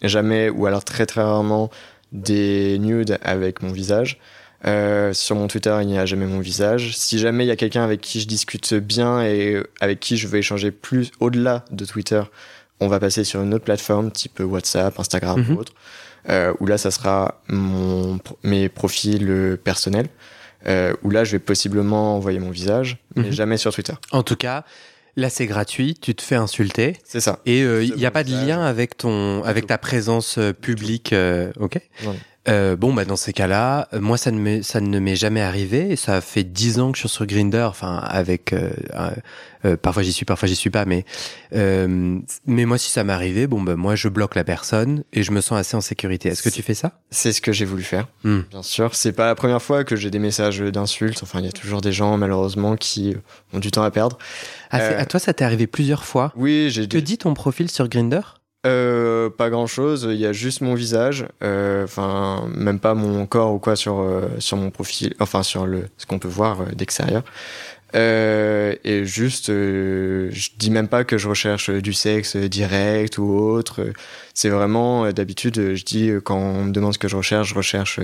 jamais 0.02 0.50
ou 0.50 0.66
alors 0.66 0.84
très 0.84 1.06
très 1.06 1.22
rarement 1.22 1.70
des 2.12 2.78
nudes 2.80 3.18
avec 3.24 3.62
mon 3.62 3.72
visage. 3.72 4.20
Euh, 4.66 5.14
sur 5.14 5.38
mon 5.38 5.48
Twitter, 5.48 5.78
il 5.82 5.88
n'y 5.88 5.98
a 5.98 6.06
jamais 6.06 6.26
mon 6.26 6.40
visage. 6.42 6.96
Si 6.98 7.18
jamais 7.18 7.46
il 7.46 7.48
y 7.48 7.52
a 7.52 7.56
quelqu'un 7.56 7.84
avec 7.84 8.02
qui 8.02 8.20
je 8.20 8.28
discute 8.28 8.74
bien 8.74 9.22
et 9.24 9.64
avec 9.80 10.02
qui 10.02 10.18
je 10.18 10.28
veux 10.28 10.38
échanger 10.40 10.72
plus 10.72 11.12
au-delà 11.22 11.64
de 11.72 11.86
Twitter, 11.86 12.22
on 12.82 12.88
va 12.90 13.00
passer 13.00 13.24
sur 13.24 13.42
une 13.42 13.54
autre 13.54 13.64
plateforme 13.64 14.12
type 14.12 14.42
WhatsApp, 14.42 15.00
Instagram 15.00 15.40
Mhm. 15.40 15.56
ou 15.56 15.60
autre, 15.62 15.74
euh, 16.30 16.54
où 16.60 16.66
là, 16.68 16.78
ça 16.78 16.92
sera 16.92 17.42
mon, 17.48 18.20
mes 18.44 18.70
profils 18.70 19.28
euh, 19.30 19.58
personnels, 19.58 20.08
euh, 20.68 20.94
où 21.04 21.10
là, 21.10 21.24
je 21.24 21.32
vais 21.32 21.40
possiblement 21.40 22.16
envoyer 22.16 22.40
mon 22.40 22.52
visage, 22.52 22.98
mais 23.16 23.24
Mhm. 23.28 23.32
jamais 23.32 23.58
sur 23.58 23.74
Twitter. 23.74 23.94
En 24.12 24.24
tout 24.24 24.36
cas, 24.36 24.64
là 25.16 25.30
c'est 25.30 25.48
gratuit, 25.48 25.96
tu 25.96 26.14
te 26.16 26.22
fais 26.22 26.36
insulter. 26.36 26.98
C'est 27.04 27.20
ça. 27.22 27.40
Et 27.46 27.62
euh, 27.64 27.84
il 27.84 27.90
Ce 27.92 27.96
n'y 27.96 28.06
a 28.06 28.12
pas 28.12 28.24
de 28.24 28.32
lien 28.32 28.62
avec 28.62 28.96
ton, 28.98 29.44
avec 29.44 29.68
ta 29.68 29.78
présence 29.78 30.38
euh, 30.38 30.54
publique, 30.54 31.14
euh, 31.14 31.52
ok? 31.60 31.80
Non. 32.04 32.16
Euh, 32.48 32.76
Bon, 32.76 32.94
bah 32.94 33.04
dans 33.06 33.16
ces 33.18 33.34
cas-là, 33.34 33.90
moi 33.94 34.18
ça 34.18 34.32
ne 34.32 34.40
m'est, 34.40 34.64
ça 34.64 34.80
ne 34.80 35.00
m'est 35.00 35.16
jamais 35.18 35.42
arrivé. 35.42 35.92
Et 35.92 35.96
ça 35.96 36.22
fait 36.22 36.44
dix 36.44 36.80
ans 36.80 36.92
que 36.92 36.98
je 36.98 37.02
suis 37.02 37.10
sur 37.10 37.26
Grinder, 37.26 37.64
enfin 37.70 37.98
avec, 37.98 38.54
euh, 38.54 38.70
euh, 39.66 39.76
parfois 39.76 40.04
j'y 40.04 40.14
suis, 40.14 40.26
parfois 40.26 40.48
j'y 40.48 40.56
suis 40.56 40.70
pas, 40.70 40.86
mais 40.86 41.04
euh, 41.54 42.18
mais 42.46 42.66
moi 42.66 42.78
si 42.78 42.90
ça 42.90 43.04
m'est 43.04 43.12
arrivé, 43.14 43.46
bon 43.46 43.62
bah 43.62 43.76
moi 43.76 43.96
je 43.96 44.08
bloque 44.08 44.36
la 44.36 44.44
personne 44.46 45.04
et 45.12 45.22
je 45.24 45.32
me 45.32 45.42
sens 45.42 45.60
assez 45.60 45.76
en 45.76 45.82
sécurité. 45.82 46.30
Est-ce 46.30 46.42
que 46.42 46.50
tu 46.50 46.62
fais 46.62 46.74
ça? 46.74 46.94
C'est 47.12 47.34
ce 47.34 47.42
que 47.42 47.52
j'ai 47.52 47.66
voulu 47.66 47.84
faire. 47.84 48.08
Hmm. 48.24 48.40
Bien 48.50 48.64
sûr, 48.64 48.96
c'est 48.96 49.12
pas 49.12 49.26
la 49.28 49.36
première 49.36 49.62
fois 49.62 49.84
que 49.84 49.96
j'ai 49.98 50.10
des 50.10 50.20
messages 50.20 50.60
d'insultes. 50.60 51.20
Enfin, 51.24 51.40
il 51.40 51.46
y 51.46 51.50
a 51.50 51.52
toujours 51.52 51.82
des 51.82 51.92
gens, 51.92 52.18
malheureusement, 52.18 52.78
qui 52.78 53.16
ont 53.54 53.60
du 53.60 53.70
temps 53.72 53.84
à 53.84 53.92
perdre. 53.92 54.18
ah, 54.72 54.80
c'est- 54.80 54.94
Euh, 54.96 55.00
À 55.02 55.06
toi 55.06 55.20
ça 55.20 55.34
t'est 55.34 55.44
arrivé 55.44 55.68
plusieurs 55.68 56.06
fois. 56.06 56.32
Oui, 56.36 56.70
j'ai 56.72 56.88
Que 56.88 56.98
dit 56.98 57.18
ton 57.18 57.34
profil 57.34 57.70
sur 57.70 57.88
Grinder 57.90 58.22
Euh, 58.66 59.30
pas 59.30 59.50
grand 59.50 59.68
chose, 59.68 60.06
il 60.12 60.18
y 60.20 60.26
a 60.26 60.34
juste 60.34 60.60
mon 60.60 60.74
visage, 60.74 61.26
euh, 61.44 61.86
enfin 61.86 62.46
même 62.54 62.80
pas 62.80 62.94
mon 62.94 63.26
corps 63.26 63.54
ou 63.54 63.60
quoi 63.60 63.78
sur 63.78 64.00
euh, 64.00 64.28
sur 64.40 64.58
mon 64.58 64.70
profil, 64.70 65.14
enfin 65.22 65.44
sur 65.44 65.66
le 65.66 65.86
ce 65.98 66.06
qu'on 66.06 66.20
peut 66.20 66.28
voir 66.28 66.62
euh, 66.62 66.66
d'extérieur. 66.76 67.24
Euh, 67.96 68.76
et 68.84 69.06
juste, 69.06 69.50
euh, 69.50 70.28
je 70.32 70.50
dis 70.58 70.72
même 70.72 70.90
pas 70.90 71.06
que 71.06 71.18
je 71.18 71.30
recherche 71.30 71.70
du 71.72 71.94
sexe 71.94 72.36
direct 72.36 73.18
ou 73.18 73.32
autre. 73.34 73.94
C'est 74.34 74.50
vraiment 74.50 75.06
euh, 75.06 75.12
d'habitude, 75.14 75.76
je 75.76 75.84
dis 75.86 76.10
euh, 76.10 76.20
quand 76.20 76.38
on 76.38 76.66
me 76.66 76.72
demande 76.72 76.94
ce 76.94 77.00
que 77.00 77.08
je 77.08 77.16
recherche, 77.16 77.50
je 77.50 77.56
recherche 77.56 78.00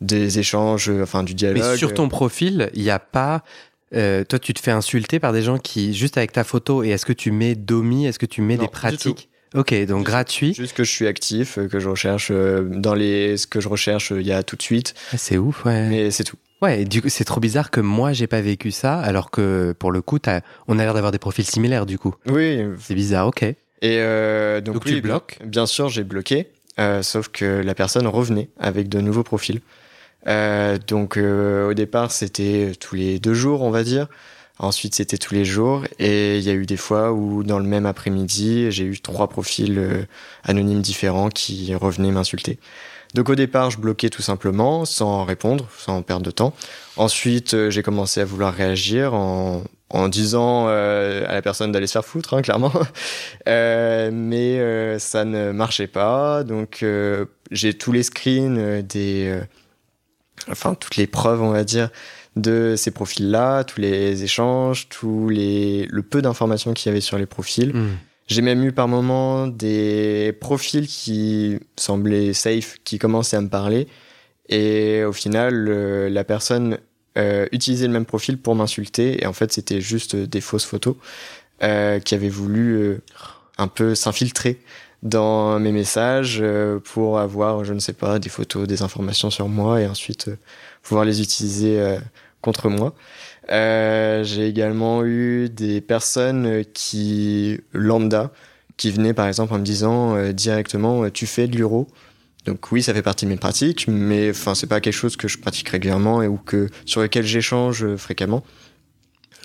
des 0.00 0.38
échanges, 0.38 0.88
enfin 1.02 1.24
du 1.24 1.34
dialogue. 1.34 1.62
Mais 1.68 1.76
sur 1.76 1.92
ton 1.92 2.08
profil, 2.08 2.70
il 2.74 2.82
n'y 2.82 2.90
a 2.90 3.00
pas. 3.00 3.42
euh, 3.92 4.22
toi, 4.24 4.38
tu 4.38 4.54
te 4.54 4.60
fais 4.60 4.70
insulter 4.70 5.18
par 5.18 5.32
des 5.32 5.42
gens 5.42 5.58
qui, 5.58 5.92
juste 5.94 6.16
avec 6.16 6.30
ta 6.32 6.44
photo, 6.44 6.84
et 6.84 6.90
est-ce 6.90 7.04
que 7.04 7.12
tu 7.12 7.32
mets 7.32 7.56
Domi 7.56 8.06
Est-ce 8.06 8.20
que 8.20 8.24
tu 8.26 8.40
mets 8.40 8.56
Non, 8.56 8.62
des 8.62 8.68
du 8.68 8.72
pratiques 8.72 9.28
Ok, 9.54 9.74
donc 9.86 10.04
gratuit. 10.04 10.54
Juste 10.54 10.76
que 10.76 10.84
je 10.84 10.90
suis 10.90 11.06
actif, 11.06 11.58
euh, 11.58 11.66
que 11.68 11.80
je 11.80 11.88
recherche 11.88 12.28
euh, 12.30 12.62
dans 12.70 12.94
les 12.94 13.36
ce 13.36 13.46
que 13.46 13.60
je 13.60 13.68
recherche, 13.68 14.12
euh, 14.12 14.20
il 14.20 14.26
y 14.26 14.32
a 14.32 14.42
tout 14.42 14.56
de 14.56 14.62
suite, 14.62 14.94
Ah, 15.12 15.16
C'est 15.18 15.38
ouf, 15.38 15.64
ouais. 15.64 15.88
mais 15.88 16.10
c'est 16.10 16.24
tout. 16.24 16.36
Ouais, 16.62 16.82
et 16.82 16.84
du 16.84 17.00
coup, 17.02 17.08
c'est 17.08 17.24
trop 17.24 17.40
bizarre 17.40 17.70
que 17.70 17.80
moi, 17.80 18.12
j'ai 18.12 18.26
pas 18.26 18.40
vécu 18.42 18.70
ça, 18.70 18.98
alors 19.00 19.30
que 19.30 19.72
pour 19.78 19.90
le 19.92 20.02
coup, 20.02 20.18
t'as- 20.18 20.42
on 20.68 20.78
a 20.78 20.82
l'air 20.84 20.92
d'avoir 20.94 21.10
des 21.10 21.18
profils 21.18 21.44
similaires, 21.46 21.86
du 21.86 21.98
coup. 21.98 22.14
Oui, 22.28 22.60
C'est 22.78 22.94
bizarre, 22.94 23.26
ok. 23.28 23.42
Et 23.42 23.56
euh, 23.82 24.60
donc, 24.60 24.74
Donc 24.74 24.84
oui, 24.84 24.96
tu 24.96 25.00
bloques 25.00 25.38
Bien 25.44 25.64
sûr, 25.66 25.88
j'ai 25.88 26.04
bloqué, 26.04 26.48
euh, 26.78 27.02
sauf 27.02 27.28
que 27.28 27.44
la 27.62 27.74
personne 27.74 28.06
revenait 28.06 28.50
avec 28.60 28.88
de 28.90 29.00
nouveaux 29.00 29.22
profils. 29.22 29.60
Euh, 30.26 30.76
donc 30.86 31.16
euh, 31.16 31.70
au 31.70 31.74
départ, 31.74 32.12
c'était 32.12 32.72
tous 32.78 32.94
les 32.94 33.18
deux 33.18 33.32
jours, 33.34 33.62
on 33.62 33.70
va 33.70 33.82
dire. 33.82 34.06
Ensuite, 34.62 34.94
c'était 34.94 35.16
tous 35.16 35.32
les 35.32 35.46
jours. 35.46 35.84
Et 35.98 36.36
il 36.36 36.44
y 36.44 36.50
a 36.50 36.52
eu 36.52 36.66
des 36.66 36.76
fois 36.76 37.12
où, 37.12 37.42
dans 37.42 37.58
le 37.58 37.64
même 37.64 37.86
après-midi, 37.86 38.70
j'ai 38.70 38.84
eu 38.84 39.00
trois 39.00 39.26
profils 39.26 39.78
euh, 39.78 40.02
anonymes 40.44 40.82
différents 40.82 41.30
qui 41.30 41.74
revenaient 41.74 42.10
m'insulter. 42.10 42.58
Donc 43.14 43.30
au 43.30 43.34
départ, 43.34 43.70
je 43.70 43.78
bloquais 43.78 44.10
tout 44.10 44.20
simplement, 44.20 44.84
sans 44.84 45.24
répondre, 45.24 45.66
sans 45.78 46.02
perdre 46.02 46.26
de 46.26 46.30
temps. 46.30 46.52
Ensuite, 46.98 47.54
euh, 47.54 47.70
j'ai 47.70 47.82
commencé 47.82 48.20
à 48.20 48.26
vouloir 48.26 48.52
réagir 48.52 49.14
en 49.14 49.64
disant 50.08 50.68
à 50.68 51.32
la 51.32 51.42
personne 51.42 51.72
d'aller 51.72 51.88
se 51.88 51.92
faire 51.92 52.04
foutre, 52.04 52.34
hein, 52.34 52.42
clairement. 52.42 52.72
mais 53.46 54.98
ça 55.00 55.24
ne 55.24 55.50
marchait 55.50 55.88
pas. 55.88 56.44
Donc 56.44 56.84
j'ai 57.50 57.74
tous 57.74 57.90
les 57.90 58.04
screens 58.04 58.82
des, 58.82 59.40
enfin 60.48 60.74
toutes 60.74 60.94
les 60.94 61.08
preuves, 61.08 61.42
on 61.42 61.50
va 61.50 61.64
dire, 61.64 61.90
de 62.36 62.74
ces 62.76 62.90
profils-là, 62.90 63.64
tous 63.64 63.80
les 63.80 64.22
échanges, 64.22 64.88
tous 64.88 65.28
les 65.28 65.86
le 65.90 66.02
peu 66.02 66.22
d'informations 66.22 66.72
qu'il 66.74 66.88
y 66.88 66.90
avait 66.90 67.00
sur 67.00 67.18
les 67.18 67.26
profils. 67.26 67.74
Hmm. 67.74 67.96
J'ai 68.26 68.42
même 68.42 68.62
eu 68.64 68.70
par 68.70 68.86
moments 68.86 69.48
des 69.48 70.36
profils 70.40 70.86
qui 70.86 71.58
semblaient 71.76 72.32
safe, 72.32 72.76
qui 72.84 72.98
commençaient 72.98 73.36
à 73.36 73.40
me 73.40 73.48
parler. 73.48 73.88
Et 74.48 75.02
au 75.02 75.12
final, 75.12 75.68
la 76.08 76.24
personne 76.24 76.78
euh, 77.18 77.46
utilisait 77.50 77.88
le 77.88 77.92
même 77.92 78.06
profil 78.06 78.38
pour 78.38 78.54
m'insulter. 78.54 79.22
Et 79.22 79.26
en 79.26 79.32
fait, 79.32 79.52
c'était 79.52 79.80
juste 79.80 80.14
des 80.14 80.40
fausses 80.40 80.64
photos 80.64 80.94
euh, 81.62 81.98
qui 81.98 82.14
avaient 82.14 82.28
voulu 82.28 82.76
euh, 82.76 83.02
un 83.58 83.66
peu 83.66 83.96
s'infiltrer 83.96 84.60
dans 85.02 85.58
mes 85.58 85.72
messages 85.72 86.40
euh, 86.42 86.78
pour 86.78 87.18
avoir, 87.18 87.64
je 87.64 87.72
ne 87.72 87.78
sais 87.78 87.92
pas, 87.92 88.18
des 88.18 88.28
photos, 88.28 88.66
des 88.66 88.82
informations 88.82 89.30
sur 89.30 89.48
moi 89.48 89.80
et 89.80 89.86
ensuite 89.86 90.28
euh, 90.28 90.36
pouvoir 90.82 91.04
les 91.04 91.20
utiliser 91.22 91.98
contre 92.40 92.68
moi. 92.68 92.94
Euh, 93.50 94.22
j'ai 94.22 94.46
également 94.46 95.04
eu 95.04 95.48
des 95.48 95.80
personnes 95.80 96.64
qui, 96.72 97.60
lambda, 97.72 98.32
qui 98.76 98.90
venaient 98.90 99.14
par 99.14 99.26
exemple 99.26 99.54
en 99.54 99.58
me 99.58 99.64
disant 99.64 100.16
euh, 100.16 100.32
directement 100.32 101.04
euh, 101.04 101.10
tu 101.10 101.26
fais 101.26 101.48
de 101.48 101.58
l'euro. 101.58 101.88
Donc 102.46 102.72
oui, 102.72 102.82
ça 102.82 102.94
fait 102.94 103.02
partie 103.02 103.26
de 103.26 103.30
mes 103.30 103.36
pratiques, 103.36 103.86
mais 103.88 104.30
enfin 104.30 104.54
c'est 104.54 104.66
pas 104.66 104.80
quelque 104.80 104.94
chose 104.94 105.16
que 105.16 105.28
je 105.28 105.38
pratique 105.38 105.68
régulièrement 105.68 106.22
et 106.22 106.28
ou 106.28 106.36
que 106.36 106.68
sur 106.86 107.02
lequel 107.02 107.24
j'échange 107.24 107.96
fréquemment. 107.96 108.42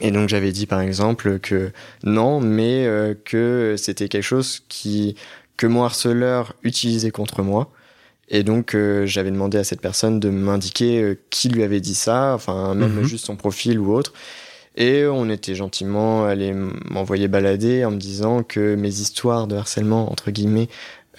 Et 0.01 0.11
donc 0.11 0.29
j'avais 0.29 0.51
dit 0.51 0.65
par 0.65 0.81
exemple 0.81 1.39
que 1.39 1.71
non, 2.03 2.39
mais 2.39 2.87
que 3.25 3.75
c'était 3.77 4.07
quelque 4.07 4.23
chose 4.23 4.61
qui 4.69 5.15
que 5.57 5.67
mon 5.67 5.83
harceleur 5.83 6.53
utilisait 6.63 7.11
contre 7.11 7.41
moi 7.41 7.71
et 8.27 8.43
donc 8.43 8.73
euh, 8.73 9.05
j'avais 9.05 9.31
demandé 9.31 9.57
à 9.57 9.63
cette 9.63 9.81
personne 9.81 10.19
de 10.19 10.29
m'indiquer 10.29 11.01
euh, 11.01 11.19
qui 11.29 11.49
lui 11.49 11.63
avait 11.63 11.79
dit 11.79 11.95
ça, 11.95 12.33
enfin 12.33 12.73
même 12.73 12.93
mhm. 12.93 13.03
juste 13.03 13.25
son 13.25 13.35
profil 13.35 13.79
ou 13.79 13.93
autre. 13.93 14.13
Et 14.77 15.05
on 15.05 15.29
était 15.29 15.55
gentiment 15.55 16.25
allé 16.25 16.53
m'envoyer 16.53 17.27
balader 17.27 17.85
en 17.85 17.91
me 17.91 17.97
disant 17.97 18.43
que 18.43 18.75
mes 18.75 18.89
histoires 18.89 19.47
de 19.47 19.55
harcèlement 19.55 20.11
entre 20.11 20.31
guillemets, 20.31 20.67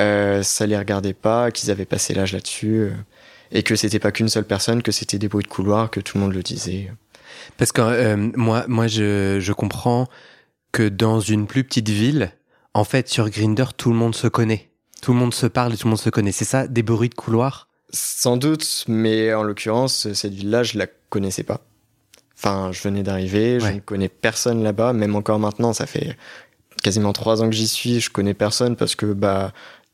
euh, 0.00 0.42
ça 0.42 0.66
les 0.66 0.76
regardait 0.76 1.14
pas, 1.14 1.50
qu'ils 1.50 1.70
avaient 1.70 1.86
passé 1.86 2.12
l'âge 2.12 2.32
là-dessus, 2.32 2.80
euh, 2.80 2.90
et 3.52 3.62
que 3.62 3.76
c'était 3.76 3.98
pas 3.98 4.12
qu'une 4.12 4.28
seule 4.28 4.44
personne, 4.44 4.82
que 4.82 4.92
c'était 4.92 5.18
des 5.18 5.28
bruits 5.28 5.44
de 5.44 5.48
couloir, 5.48 5.90
que 5.90 6.00
tout 6.00 6.18
le 6.18 6.24
monde 6.24 6.34
le 6.34 6.42
disait. 6.42 6.92
Parce 7.56 7.72
que 7.72 8.14
moi, 8.36 8.64
moi, 8.66 8.88
je, 8.88 9.38
je 9.40 9.52
comprends 9.52 10.08
que 10.72 10.88
dans 10.88 11.20
une 11.20 11.46
plus 11.46 11.64
petite 11.64 11.88
ville, 11.88 12.32
en 12.76 12.84
fait, 12.84 13.08
sur 13.08 13.30
Grinder, 13.30 13.64
tout 13.74 13.90
le 13.90 13.96
monde 13.96 14.14
se 14.14 14.28
connaît. 14.28 14.68
Tout 15.00 15.14
le 15.14 15.18
monde 15.18 15.32
se 15.32 15.46
parle 15.46 15.72
et 15.72 15.76
tout 15.78 15.86
le 15.86 15.90
monde 15.90 15.98
se 15.98 16.10
connaît. 16.10 16.30
C'est 16.30 16.44
ça, 16.44 16.68
des 16.68 16.82
bruits 16.82 17.08
de 17.08 17.14
couloir? 17.14 17.68
Sans 17.90 18.36
doute, 18.36 18.84
mais 18.86 19.32
en 19.32 19.42
l'occurrence, 19.42 20.12
cette 20.12 20.34
ville-là, 20.34 20.62
je 20.62 20.76
la 20.76 20.86
connaissais 21.08 21.42
pas. 21.42 21.62
Enfin, 22.36 22.70
je 22.72 22.82
venais 22.82 23.02
d'arriver, 23.02 23.60
je 23.60 23.68
ne 23.68 23.78
connais 23.78 24.10
personne 24.10 24.62
là-bas, 24.62 24.92
même 24.92 25.16
encore 25.16 25.38
maintenant, 25.38 25.72
ça 25.72 25.86
fait 25.86 26.18
quasiment 26.82 27.14
trois 27.14 27.42
ans 27.42 27.48
que 27.48 27.56
j'y 27.56 27.66
suis, 27.66 28.00
je 28.00 28.10
connais 28.10 28.34
personne 28.34 28.76
parce 28.76 28.94
que 28.94 29.06
bah 29.06 29.52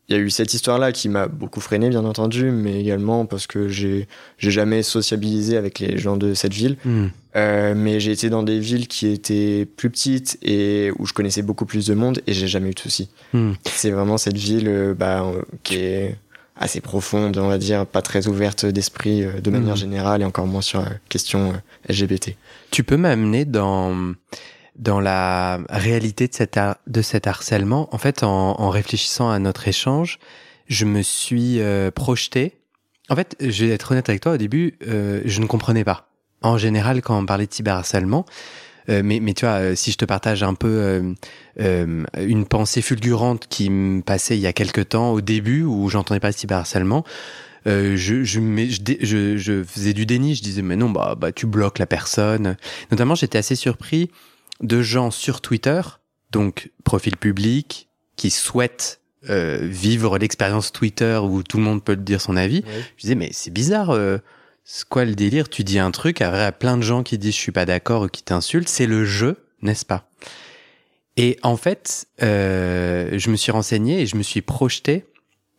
il 0.09 0.17
y 0.17 0.19
a 0.19 0.21
eu 0.21 0.31
cette 0.31 0.53
histoire-là 0.53 0.91
qui 0.91 1.09
m'a 1.09 1.29
beaucoup 1.29 1.61
freiné, 1.61 1.89
bien 1.89 2.05
entendu, 2.05 2.51
mais 2.51 2.81
également 2.81 3.27
parce 3.27 3.47
que 3.47 3.69
j'ai 3.69 4.09
j'ai 4.39 4.51
jamais 4.51 4.83
sociabilisé 4.83 5.57
avec 5.57 5.79
les 5.79 5.99
gens 5.99 6.17
de 6.17 6.35
cette 6.35 6.53
ville. 6.53 6.77
Hmm. 6.85 7.09
Euh, 7.35 7.75
mais 7.75 7.99
j'ai 7.99 8.13
été 8.13 8.29
dans 8.29 8.43
des 8.43 8.59
villes 8.61 8.89
qui 8.89 9.07
étaient 9.09 9.67
plus 9.77 9.91
petites 9.91 10.39
et 10.43 10.91
où 10.99 11.07
je 11.07 11.15
connaissais 11.15 11.43
beaucoup 11.43 11.65
plus 11.65 11.87
de 11.87 11.95
monde 11.95 12.21
et 12.27 12.33
j'ai 12.33 12.49
jamais 12.49 12.71
eu 12.71 12.75
de 12.75 12.79
soucis. 12.79 13.09
Hmm. 13.33 13.53
C'est 13.65 13.91
vraiment 13.91 14.19
cette 14.19 14.37
ville 14.37 14.69
euh, 14.69 14.95
bah, 14.95 15.23
euh, 15.23 15.43
qui 15.63 15.77
est 15.77 16.17
assez 16.57 16.81
profonde, 16.81 17.39
on 17.39 17.49
va 17.49 17.59
dire, 17.59 17.87
pas 17.87 18.03
très 18.03 18.29
ouverte 18.29 18.67
d'esprit 18.67 19.25
de 19.25 19.51
manière 19.51 19.75
hmm. 19.75 19.79
générale 19.79 20.23
et 20.23 20.25
encore 20.25 20.47
moins 20.47 20.61
sur 20.61 20.83
la 20.83 20.91
question 21.09 21.55
LGBT. 21.89 22.37
Tu 22.71 22.85
peux 22.85 22.99
m'amener 22.99 23.45
dans 23.45 24.15
dans 24.77 25.01
la 25.01 25.61
réalité 25.69 26.29
de, 26.29 26.35
cet 26.35 26.59
de 26.87 27.03
cet 27.03 27.27
harcèlement, 27.27 27.95
en 27.95 27.99
fait, 27.99 28.23
en, 28.23 28.59
en, 28.59 28.71
réfléchissant 28.71 29.31
à 29.31 29.39
notre 29.39 29.69
échange, 29.69 30.19
je 30.67 30.85
me 30.85 31.03
suis 31.03 31.61
euh, 31.61 31.91
projeté. 31.91 32.59
En 33.09 33.17
fait, 33.17 33.37
je 33.41 33.67
vais 33.67 33.73
être 33.73 33.93
honnête 33.93 34.09
avec 34.09 34.23
toi, 34.23 34.33
au 34.33 34.37
début, 34.37 34.79
euh, 34.87 35.21
je 35.25 35.41
ne 35.41 35.47
comprenais 35.47 35.85
pas. 35.85 36.09
En 36.43 36.59
général, 36.59 37.03
quand 37.03 37.19
on 37.19 37.27
parlait 37.27 37.47
de 37.47 37.53
cyberharcèlement, 37.53 38.25
euh, 38.89 39.03
mais, 39.05 39.21
mais 39.21 39.35
tu 39.35 39.45
vois, 39.45 39.55
euh, 39.55 39.75
si 39.75 39.93
je 39.93 39.97
te 39.97 40.05
partage 40.05 40.43
un 40.43 40.55
peu 40.55 41.15
euh, 41.61 42.05
une 42.19 42.47
pensée 42.47 42.83
fulgurante 42.83 43.47
qui 43.49 43.71
me 43.71 44.03
passait 44.03 44.37
il 44.37 44.41
y 44.41 44.47
a 44.47 44.53
quelques 44.53 44.91
temps, 44.91 45.13
au 45.13 45.21
début, 45.21 45.63
où 45.63 45.89
j'entendais 45.89 46.21
pas 46.21 46.33
de 46.33 46.37
cyberharcèlement, 46.37 47.05
je, 47.65 47.95
je, 47.95 48.25
je, 48.25 49.37
je, 49.37 49.63
faisais 49.63 49.93
du 49.93 50.05
déni, 50.05 50.35
je 50.35 50.43
disais 50.43 50.63
mais 50.63 50.75
non, 50.75 50.91
bah, 50.91 51.15
bah 51.17 51.31
tu 51.31 51.47
bloques 51.47 51.79
la 51.79 51.87
personne. 51.87 52.57
Notamment, 52.91 53.15
j'étais 53.15 53.39
assez 53.39 53.55
surpris 53.55 54.11
de 54.61 54.83
gens 54.83 55.13
sur 55.13 55.41
Twitter, 55.41 55.81
donc 56.33 56.71
profil 56.83 57.17
public, 57.17 57.89
qui 58.17 58.31
souhaitent 58.31 59.01
euh, 59.31 59.59
vivre 59.63 60.19
l'expérience 60.19 60.73
Twitter 60.73 61.21
où 61.23 61.45
tout 61.45 61.59
le 61.59 61.63
monde 61.63 61.85
peut 61.85 61.95
dire 61.95 62.21
son 62.21 62.37
avis. 62.37 62.65
Je 62.97 63.03
disais, 63.03 63.15
mais 63.15 63.31
c'est 63.33 63.53
bizarre, 63.53 63.91
euh, 63.91 64.19
c'est 64.65 64.89
quoi 64.89 65.05
le 65.05 65.15
délire? 65.15 65.49
Tu 65.49 65.65
dis 65.65 65.79
un 65.79 65.91
truc, 65.91 66.21
à, 66.21 66.47
à 66.47 66.53
plein 66.53 66.77
de 66.77 66.83
gens 66.83 67.03
qui 67.03 67.19
disent 67.19 67.35
je 67.35 67.41
suis 67.41 67.53
pas 67.53 67.67
d'accord 67.67 68.03
ou 68.03 68.09
qui 68.09 68.23
t'insultent, 68.23 68.69
c'est 68.69 68.87
le 68.87 69.05
jeu, 69.05 69.45
n'est-ce 69.61 69.85
pas? 69.85 70.09
Et 71.17 71.39
en 71.43 71.57
fait, 71.57 72.07
euh, 72.23 73.11
je 73.19 73.31
me 73.31 73.37
suis 73.37 73.53
renseigné 73.53 74.01
et 74.01 74.07
je 74.07 74.17
me 74.17 74.23
suis 74.23 74.41
projeté 74.41 75.05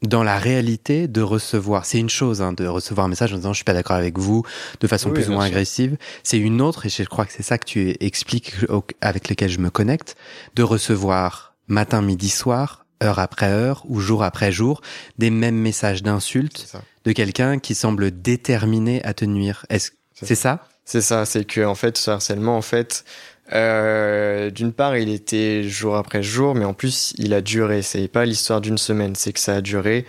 dans 0.02 0.24
la 0.24 0.38
réalité 0.38 1.08
de 1.08 1.22
recevoir. 1.22 1.86
C'est 1.86 2.00
une 2.00 2.10
chose 2.10 2.42
hein, 2.42 2.54
de 2.54 2.66
recevoir 2.66 3.06
un 3.06 3.10
message 3.10 3.34
en 3.34 3.38
disant 3.38 3.54
je 3.54 3.58
suis 3.58 3.64
pas 3.64 3.74
d'accord 3.74 3.96
avec 3.96 4.18
vous 4.18 4.44
de 4.82 4.88
façon 4.88 5.12
plus 5.12 5.30
ou 5.30 5.34
moins 5.34 5.46
agressive. 5.46 5.98
C'est 6.24 6.40
une 6.40 6.62
autre 6.62 6.86
et 6.86 6.90
je 6.90 7.04
crois 7.04 7.26
que 7.26 7.32
c'est 7.32 7.44
ça 7.44 7.58
que 7.58 7.66
tu 7.66 7.96
expliques 8.00 8.54
avec 9.00 9.30
lequel 9.30 9.50
je 9.50 9.60
me 9.60 9.70
connecte 9.70 10.16
de 10.56 10.64
recevoir 10.64 11.56
matin, 11.68 12.02
midi, 12.02 12.30
soir, 12.30 12.83
heure 13.04 13.20
après 13.20 13.52
heure 13.52 13.84
ou 13.88 14.00
jour 14.00 14.24
après 14.24 14.52
jour 14.52 14.82
des 15.18 15.30
mêmes 15.30 15.58
messages 15.58 16.04
d'insultes 16.04 16.74
de 17.06 17.12
quelqu'un 17.12 17.60
qui 17.60 17.76
semble 17.76 18.12
déterminé 18.12 19.04
à 19.04 19.14
te 19.14 19.26
nuire. 19.26 19.66
Est-ce 19.70 19.92
c'est 20.14 20.36
ça 20.36 20.68
C'est 20.86 21.02
ça, 21.02 21.26
c'est 21.26 21.44
que 21.46 21.66
en 21.66 21.76
fait 21.76 21.98
ce 21.98 22.12
harcèlement 22.12 22.56
en 22.56 22.62
fait 22.62 23.04
euh, 23.52 24.50
d'une 24.50 24.74
part, 24.74 24.98
il 24.98 25.10
était 25.10 25.64
jour 25.64 25.96
après 25.98 26.24
jour, 26.24 26.56
mais 26.56 26.66
en 26.66 26.74
plus, 26.74 27.14
il 27.18 27.34
a 27.34 27.42
duré. 27.42 27.82
C'est 27.82 28.08
pas 28.08 28.26
l'histoire 28.26 28.62
d'une 28.62 28.78
semaine, 28.78 29.16
c'est 29.16 29.34
que 29.34 29.40
ça 29.40 29.56
a 29.56 29.62
duré 29.62 30.06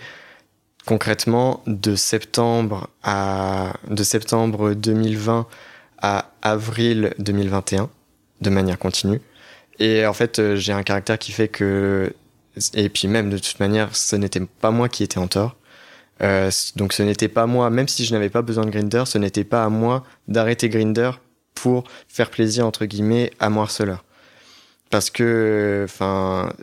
concrètement 0.85 1.63
de 1.67 1.95
septembre 1.95 2.89
à 3.03 3.73
de 3.89 4.03
septembre 4.03 4.73
2020 4.73 5.47
à 6.01 6.31
avril 6.43 7.13
2021 7.19 7.89
de 8.41 8.49
manière 8.49 8.77
continue. 8.77 9.21
Et 9.79 10.05
en 10.05 10.13
fait, 10.13 10.39
euh, 10.39 10.55
j'ai 10.55 10.73
un 10.73 10.83
caractère 10.83 11.17
qui 11.17 11.31
fait 11.31 11.47
que 11.47 12.13
et 12.73 12.89
puis 12.89 13.07
même 13.07 13.29
de 13.29 13.37
toute 13.37 13.59
manière, 13.59 13.95
ce 13.95 14.15
n'était 14.15 14.41
pas 14.41 14.71
moi 14.71 14.89
qui 14.89 15.03
étais 15.03 15.17
en 15.17 15.27
tort. 15.27 15.55
Euh, 16.21 16.49
donc 16.75 16.93
ce 16.93 17.03
n'était 17.03 17.27
pas 17.27 17.45
moi, 17.45 17.69
même 17.69 17.87
si 17.87 18.05
je 18.05 18.13
n'avais 18.13 18.29
pas 18.29 18.41
besoin 18.41 18.65
de 18.65 18.69
Grinder, 18.69 19.03
ce 19.05 19.17
n'était 19.17 19.43
pas 19.43 19.65
à 19.65 19.69
moi 19.69 20.03
d'arrêter 20.27 20.69
Grinder 20.69 21.11
pour 21.53 21.83
faire 22.07 22.29
plaisir 22.29 22.65
entre 22.65 22.85
guillemets 22.85 23.31
à 23.39 23.47
harceleur. 23.47 24.03
Parce 24.89 25.09
que, 25.09 25.81
enfin, 25.85 26.53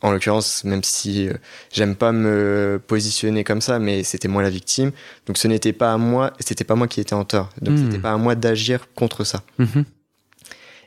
en 0.00 0.10
l'occurrence, 0.10 0.64
même 0.64 0.82
si 0.82 1.28
euh, 1.28 1.34
j'aime 1.72 1.94
pas 1.94 2.12
me 2.12 2.80
positionner 2.86 3.44
comme 3.44 3.60
ça, 3.60 3.78
mais 3.78 4.02
c'était 4.02 4.28
moi 4.28 4.42
la 4.42 4.50
victime. 4.50 4.90
Donc 5.26 5.38
ce 5.38 5.46
n'était 5.48 5.72
pas 5.72 5.92
à 5.92 5.98
moi, 5.98 6.32
c'était 6.40 6.64
pas 6.64 6.74
moi 6.74 6.88
qui 6.88 7.00
étais 7.00 7.14
en 7.14 7.24
tort. 7.24 7.50
Donc 7.60 7.74
hmm. 7.74 7.84
c'était 7.84 7.98
pas 7.98 8.12
à 8.12 8.16
moi 8.16 8.34
d'agir 8.34 8.86
contre 8.94 9.24
ça. 9.24 9.42
Mhm. 9.58 9.84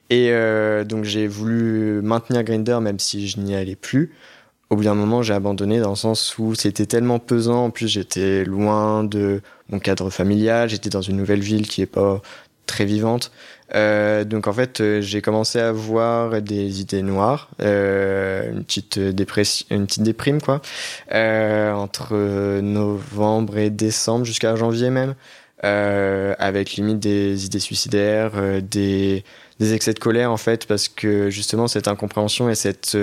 Et 0.09 0.29
euh, 0.31 0.83
donc 0.83 1.03
j'ai 1.03 1.27
voulu 1.27 2.01
maintenir 2.01 2.43
Grinder 2.43 2.79
même 2.81 2.99
si 2.99 3.27
je 3.27 3.39
n'y 3.39 3.55
allais 3.55 3.75
plus. 3.75 4.11
Au 4.69 4.75
bout 4.75 4.83
d'un 4.83 4.93
moment, 4.93 5.23
j'ai 5.23 5.33
abandonné 5.33 5.79
dans 5.79 5.89
le 5.89 5.95
sens 5.95 6.37
où 6.37 6.53
c'était 6.53 6.85
tellement 6.85 7.17
pesant. 7.17 7.65
En 7.65 7.69
plus, 7.71 7.87
j'étais 7.87 8.43
loin 8.45 9.03
de 9.03 9.41
mon 9.69 9.79
cadre 9.79 10.11
familial. 10.11 10.69
J'étais 10.69 10.91
dans 10.91 11.01
une 11.01 11.17
nouvelle 11.17 11.39
ville 11.39 11.67
qui 11.67 11.81
est 11.81 11.87
pas 11.87 12.21
très 12.67 12.85
vivante. 12.85 13.31
Euh, 13.75 14.23
donc 14.23 14.47
en 14.47 14.53
fait, 14.53 14.79
euh, 14.81 15.01
j'ai 15.01 15.21
commencé 15.21 15.59
à 15.59 15.69
avoir 15.69 16.41
des 16.41 16.81
idées 16.81 17.01
noires, 17.01 17.49
euh, 17.61 18.51
une 18.51 18.63
petite 18.63 18.99
dépression, 18.99 19.65
une 19.71 19.85
petite 19.85 20.03
déprime 20.03 20.41
quoi, 20.41 20.61
euh, 21.13 21.71
entre 21.73 22.59
novembre 22.61 23.57
et 23.57 23.69
décembre 23.69 24.25
jusqu'à 24.25 24.55
janvier 24.55 24.89
même, 24.89 25.15
euh, 25.63 26.33
avec 26.39 26.73
limite 26.73 26.99
des 26.99 27.45
idées 27.45 27.59
suicidaires, 27.59 28.61
des, 28.61 29.23
des 29.59 29.73
excès 29.73 29.93
de 29.93 29.99
colère 29.99 30.31
en 30.31 30.37
fait, 30.37 30.65
parce 30.65 30.87
que 30.87 31.29
justement 31.29 31.67
cette 31.67 31.87
incompréhension 31.87 32.49
et 32.49 32.55
cette 32.55 32.97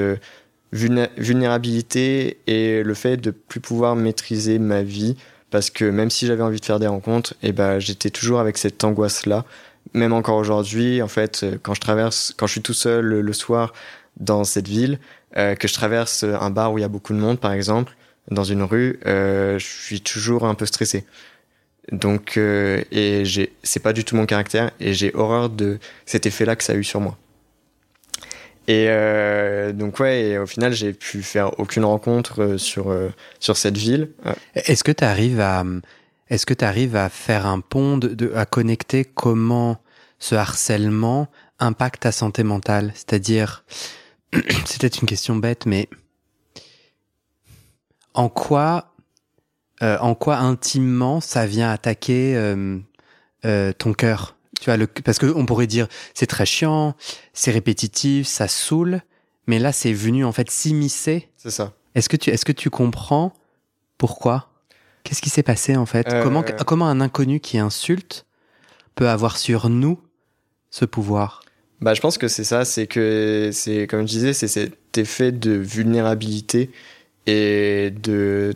vulnérabilité 0.73 2.39
et 2.47 2.83
le 2.83 2.95
fait 2.95 3.17
de 3.17 3.31
plus 3.31 3.61
pouvoir 3.61 3.97
maîtriser 3.97 4.59
ma 4.59 4.83
vie 4.83 5.17
parce 5.51 5.71
que 5.71 5.85
même 5.85 6.11
si 6.11 6.27
j'avais 6.27 6.43
envie 6.43 6.61
de 6.61 6.65
faire 6.65 6.81
des 6.81 6.89
rencontres, 6.89 7.35
et 7.43 7.49
eh 7.49 7.53
ben 7.53 7.79
j'étais 7.79 8.11
toujours 8.11 8.41
avec 8.41 8.59
cette 8.59 8.83
angoisse 8.83 9.27
là 9.27 9.45
même 9.95 10.13
encore 10.13 10.37
aujourd'hui, 10.37 11.03
en 11.03 11.09
fait, 11.09 11.47
quand 11.63 11.75
je 11.75 11.81
traverse, 11.81 12.35
quand 12.37 12.47
je 12.47 12.53
suis 12.53 12.63
tout 12.63 12.75
seul 12.75 13.05
le, 13.05 13.33
soir 13.33 13.73
dans 14.17 14.45
cette 14.45 14.69
ville, 14.69 14.99
que 15.35 15.69
je 15.69 15.75
traverse 15.75 16.25
un 16.25 16.51
bar 16.51 16.73
où 16.73 16.79
il 16.79 16.83
y 16.83 16.85
a 16.85 16.89
beaucoup 16.89 17.13
de 17.13 17.19
monde, 17.19 17.39
par 17.39 17.53
exemple, 17.53 17.97
dans 18.31 18.45
une 18.45 18.63
rue, 18.63 18.99
je 19.05 19.57
suis 19.59 20.01
toujours 20.01 20.47
un 20.47 20.55
peu 20.55 20.67
stressé. 20.67 21.05
Donc, 21.93 22.37
et 22.37 23.25
j'ai, 23.25 23.53
c'est 23.63 23.81
pas 23.81 23.93
du 23.93 24.05
tout 24.05 24.17
mon 24.17 24.27
caractère, 24.27 24.73
et 24.81 24.93
j'ai 24.93 25.15
horreur 25.15 25.51
de 25.51 25.79
cet 26.05 26.27
effet-là 26.27 26.57
que 26.57 26.65
ça 26.65 26.73
a 26.73 26.77
eu 26.77 26.85
sur 26.85 27.01
moi. 27.01 27.17
Et 28.69 28.87
euh, 28.89 29.73
donc 29.73 30.01
ouais, 30.01 30.23
et 30.23 30.39
au 30.39 30.47
final, 30.47 30.73
j'ai 30.73 30.93
pu 30.93 31.23
faire 31.23 31.59
aucune 31.61 31.85
rencontre 31.85 32.43
euh, 32.43 32.59
sur 32.59 32.91
euh, 32.91 33.11
sur 33.39 33.57
cette 33.57 33.77
ville. 33.77 34.11
Est-ce 34.55 34.83
que 34.83 34.91
tu 34.91 35.05
arrives 35.05 35.41
à 35.41 35.65
est-ce 36.29 36.47
que 36.47 36.55
tu 36.55 36.65
arrives 36.65 36.97
à 36.97 37.09
faire 37.09 37.47
un 37.47 37.61
pont 37.61 37.97
de, 37.97 38.33
à 38.35 38.45
connecter 38.45 39.05
comment 39.05 39.79
ce 40.19 40.35
harcèlement 40.35 41.29
impacte 41.61 42.03
ta 42.03 42.11
santé 42.11 42.43
mentale? 42.43 42.91
C'est-à-dire, 42.95 43.65
c'est 44.65 44.81
peut-être 44.81 45.01
une 45.01 45.09
question 45.09 45.37
bête, 45.37 45.67
mais 45.67 45.89
en 48.15 48.29
quoi 48.29 48.96
en 49.81 50.15
quoi 50.15 50.37
intimement 50.37 51.21
ça 51.21 51.47
vient 51.47 51.71
attaquer 51.71 52.55
ton 53.43 53.93
cœur? 53.93 54.37
Tu 54.61 54.67
vois, 54.67 54.77
le, 54.77 54.87
parce 54.87 55.19
qu'on 55.19 55.45
pourrait 55.45 55.67
dire 55.67 55.87
c'est 56.15 56.27
très 56.27 56.47
chiant, 56.47 56.95
c'est 57.35 57.51
répétitif, 57.51 58.27
ça 58.27 58.49
saoule, 58.49 59.03
mais 59.47 59.59
là 59.59 59.73
c'est 59.73 59.93
venu 59.93 60.25
en 60.25 60.33
fait 60.33 60.51
s'immiscer. 60.51 61.29
C'est 61.37 61.51
ça. 61.51 61.75
Est-ce 61.95 62.09
que 62.09 62.17
tu 62.17 62.31
est-ce 62.31 62.45
que 62.45 62.53
tu 62.53 62.71
comprends 62.71 63.33
pourquoi? 63.99 64.51
Qu'est-ce 65.05 65.23
qui 65.23 65.31
s'est 65.31 65.43
passé 65.43 65.77
en 65.77 65.87
fait? 65.87 66.07
Comment 66.23 66.43
euh. 66.43 66.65
comment 66.67 66.89
un 66.89 67.01
inconnu 67.01 67.41
qui 67.41 67.59
insulte 67.59 68.27
peut 68.95 69.09
avoir 69.09 69.37
sur 69.37 69.69
nous 69.69 70.01
ce 70.71 70.85
pouvoir? 70.85 71.43
Bah 71.81 71.95
je 71.95 72.01
pense 72.01 72.19
que 72.19 72.29
c'est 72.29 72.45
ça, 72.45 72.65
c'est 72.65 72.87
que 72.87 73.51
c'est 73.53 73.87
comme 73.87 74.01
je 74.01 74.13
disais, 74.13 74.33
c'est 74.33 74.49
cet 74.49 74.99
effet 74.99 75.33
de 75.33 75.53
vulnérabilité 75.53 76.71
et 77.27 77.91
de 77.91 78.13
euh, 78.13 78.53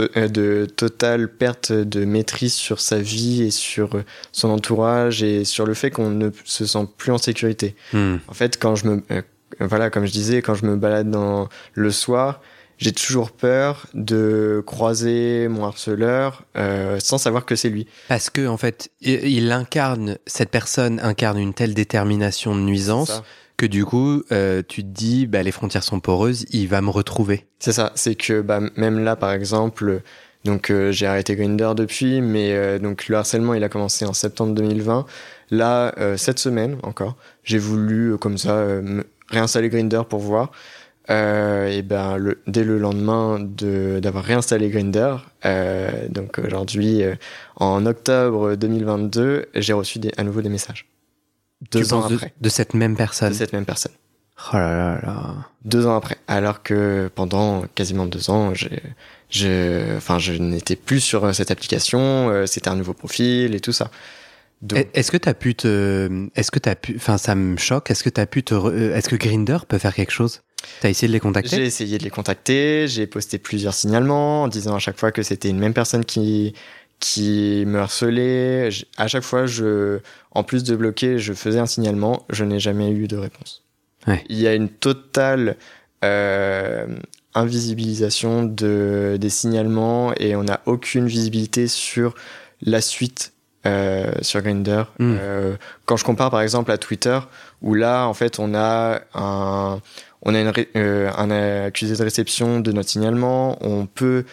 de 0.00 0.66
totale 0.66 1.28
perte 1.28 1.72
de 1.72 2.04
maîtrise 2.04 2.54
sur 2.54 2.80
sa 2.80 2.98
vie 2.98 3.42
et 3.42 3.50
sur 3.50 3.96
euh, 3.96 4.04
son 4.32 4.50
entourage 4.50 5.22
et 5.22 5.44
sur 5.44 5.66
le 5.66 5.74
fait 5.74 5.90
qu'on 5.90 6.10
ne 6.10 6.30
se 6.44 6.66
sent 6.66 6.86
plus 6.96 7.12
en 7.12 7.18
sécurité. 7.18 7.74
Hmm. 7.92 8.16
En 8.28 8.34
fait, 8.34 8.58
quand 8.58 8.74
je 8.74 8.86
me, 8.86 9.02
euh, 9.10 9.22
voilà, 9.60 9.90
comme 9.90 10.06
je 10.06 10.12
disais, 10.12 10.42
quand 10.42 10.54
je 10.54 10.66
me 10.66 10.76
balade 10.76 11.10
dans 11.10 11.48
le 11.74 11.90
soir, 11.90 12.40
j'ai 12.78 12.92
toujours 12.92 13.30
peur 13.30 13.86
de 13.94 14.62
croiser 14.66 15.46
mon 15.46 15.64
harceleur 15.64 16.42
sans 16.98 17.18
savoir 17.18 17.46
que 17.46 17.54
c'est 17.54 17.68
lui. 17.68 17.86
Parce 18.08 18.30
que 18.30 18.48
en 18.48 18.56
fait, 18.56 18.90
il 19.00 19.52
incarne 19.52 20.18
cette 20.26 20.50
personne 20.50 20.98
incarne 20.98 21.38
une 21.38 21.54
telle 21.54 21.72
détermination 21.72 22.56
de 22.56 22.60
nuisance 22.60 23.22
que 23.56 23.66
du 23.66 23.84
coup, 23.84 24.22
euh, 24.32 24.62
tu 24.66 24.82
te 24.82 24.88
dis, 24.88 25.26
bah, 25.26 25.42
les 25.42 25.52
frontières 25.52 25.84
sont 25.84 26.00
poreuses, 26.00 26.44
il 26.50 26.68
va 26.68 26.80
me 26.80 26.90
retrouver. 26.90 27.46
C'est 27.58 27.72
ça, 27.72 27.92
c'est 27.94 28.14
que 28.14 28.40
bah, 28.40 28.60
même 28.76 29.04
là, 29.04 29.16
par 29.16 29.32
exemple, 29.32 30.02
donc 30.44 30.70
euh, 30.70 30.90
j'ai 30.92 31.06
arrêté 31.06 31.36
Grinder 31.36 31.72
depuis, 31.76 32.20
mais 32.20 32.52
euh, 32.52 32.78
donc 32.78 33.08
le 33.08 33.16
harcèlement, 33.16 33.54
il 33.54 33.62
a 33.62 33.68
commencé 33.68 34.04
en 34.04 34.12
septembre 34.12 34.54
2020. 34.54 35.06
Là, 35.50 35.94
cette 36.16 36.38
semaine 36.38 36.78
encore, 36.82 37.16
j'ai 37.44 37.58
voulu 37.58 38.16
comme 38.18 38.38
ça 38.38 38.66
réinstaller 39.28 39.68
Grinder 39.68 40.02
pour 40.08 40.18
voir. 40.18 40.50
et 41.08 41.82
ben 41.82 42.16
le, 42.16 42.40
dès 42.46 42.64
le 42.64 42.78
lendemain 42.78 43.38
de 43.38 44.00
d'avoir 44.00 44.24
réinstallé 44.24 44.70
Grinder, 44.70 45.16
donc 46.08 46.40
aujourd'hui 46.44 47.02
en 47.56 47.86
octobre 47.86 48.56
2022, 48.56 49.46
j'ai 49.54 49.74
reçu 49.74 49.98
des, 49.98 50.12
à 50.16 50.24
nouveau 50.24 50.40
des 50.40 50.48
messages. 50.48 50.86
Deux 51.70 51.94
ans 51.94 52.04
après. 52.04 52.32
De, 52.40 52.48
cette 52.48 52.74
même 52.74 52.96
personne. 52.96 53.30
De 53.30 53.34
cette 53.34 53.52
même 53.52 53.64
personne. 53.64 53.92
Oh 54.52 54.56
là 54.56 54.76
là 54.76 55.00
là. 55.02 55.34
Deux 55.64 55.86
ans 55.86 55.96
après. 55.96 56.18
Alors 56.28 56.62
que 56.62 57.10
pendant 57.14 57.64
quasiment 57.74 58.06
deux 58.06 58.30
ans, 58.30 58.52
j'ai, 58.54 58.82
je, 59.30 59.96
enfin, 59.96 60.18
je 60.18 60.32
n'étais 60.32 60.76
plus 60.76 61.00
sur 61.00 61.24
euh, 61.24 61.32
cette 61.32 61.50
application. 61.50 62.30
Euh, 62.30 62.46
c'était 62.46 62.68
un 62.68 62.76
nouveau 62.76 62.94
profil 62.94 63.54
et 63.54 63.60
tout 63.60 63.72
ça. 63.72 63.90
Est-ce 64.94 65.10
que 65.10 65.16
tu 65.16 65.28
as 65.28 65.34
pu 65.34 65.54
te, 65.54 66.28
est-ce 66.34 66.50
que 66.50 66.58
tu 66.58 66.68
as 66.68 66.74
pu, 66.74 66.94
enfin, 66.96 67.18
ça 67.18 67.34
me 67.34 67.56
choque. 67.56 67.90
Est-ce 67.90 68.02
que 68.02 68.10
tu 68.10 68.20
as 68.20 68.26
pu 68.26 68.42
te, 68.42 68.54
euh, 68.54 68.94
est-ce 68.94 69.08
que 69.08 69.16
Grinder 69.16 69.58
peut 69.68 69.78
faire 69.78 69.94
quelque 69.94 70.12
chose? 70.12 70.42
T'as 70.80 70.88
essayé 70.88 71.08
de 71.08 71.12
les 71.12 71.20
contacter? 71.20 71.56
J'ai 71.56 71.66
essayé 71.66 71.98
de 71.98 72.04
les 72.04 72.10
contacter. 72.10 72.88
J'ai 72.88 73.06
posté 73.06 73.38
plusieurs 73.38 73.74
signalements 73.74 74.44
en 74.44 74.48
disant 74.48 74.74
à 74.74 74.78
chaque 74.78 74.98
fois 74.98 75.12
que 75.12 75.22
c'était 75.22 75.50
une 75.50 75.58
même 75.58 75.74
personne 75.74 76.04
qui 76.04 76.54
qui 77.00 77.64
me 77.66 77.78
harcelait. 77.78 78.70
À 78.96 79.08
chaque 79.08 79.22
fois, 79.22 79.46
je, 79.46 80.00
en 80.30 80.42
plus 80.42 80.64
de 80.64 80.76
bloquer, 80.76 81.18
je 81.18 81.32
faisais 81.32 81.58
un 81.58 81.66
signalement. 81.66 82.24
Je 82.30 82.44
n'ai 82.44 82.60
jamais 82.60 82.90
eu 82.90 83.08
de 83.08 83.16
réponse. 83.16 83.62
Il 84.28 84.38
y 84.38 84.46
a 84.46 84.54
une 84.54 84.68
totale 84.68 85.56
euh, 86.04 86.86
invisibilisation 87.34 88.44
de, 88.44 89.16
des 89.18 89.30
signalements 89.30 90.12
et 90.18 90.36
on 90.36 90.44
n'a 90.44 90.60
aucune 90.66 91.06
visibilité 91.06 91.68
sur 91.68 92.14
la 92.60 92.80
suite 92.80 93.34
euh, 93.66 94.12
sur 94.20 94.42
Grindr. 94.42 94.92
Hmm. 94.98 95.16
Euh, 95.18 95.56
quand 95.86 95.96
je 95.96 96.04
compare 96.04 96.30
par 96.30 96.42
exemple 96.42 96.70
à 96.70 96.76
Twitter, 96.76 97.18
où 97.62 97.74
là, 97.74 98.06
en 98.06 98.12
fait, 98.12 98.38
on 98.38 98.54
a 98.54 99.00
un, 99.14 99.80
on 100.20 100.34
a 100.34 100.40
une, 100.40 100.52
euh, 100.76 101.10
un 101.16 101.30
accusé 101.64 101.96
de 101.96 102.02
réception 102.02 102.60
de 102.60 102.72
notre 102.72 102.90
signalement, 102.90 103.56
on 103.62 103.86
peut 103.86 104.24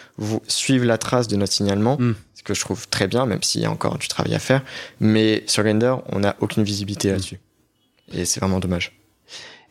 suivre 0.46 0.84
la 0.84 0.98
trace 0.98 1.28
de 1.28 1.36
notre 1.36 1.52
signalement, 1.54 1.96
hmm. 1.98 2.14
Ce 2.42 2.48
que 2.48 2.54
je 2.54 2.60
trouve 2.60 2.88
très 2.88 3.06
bien, 3.06 3.24
même 3.24 3.42
s'il 3.42 3.60
y 3.60 3.66
a 3.66 3.70
encore 3.70 3.98
du 3.98 4.08
travail 4.08 4.34
à 4.34 4.38
faire. 4.38 4.62
Mais 5.00 5.44
sur 5.46 5.62
Grindr, 5.62 6.02
on 6.08 6.20
n'a 6.20 6.36
aucune 6.40 6.64
visibilité 6.64 7.08
hmm. 7.08 7.12
là-dessus. 7.12 7.40
Et 8.12 8.24
c'est 8.24 8.40
vraiment 8.40 8.58
dommage. 8.58 8.98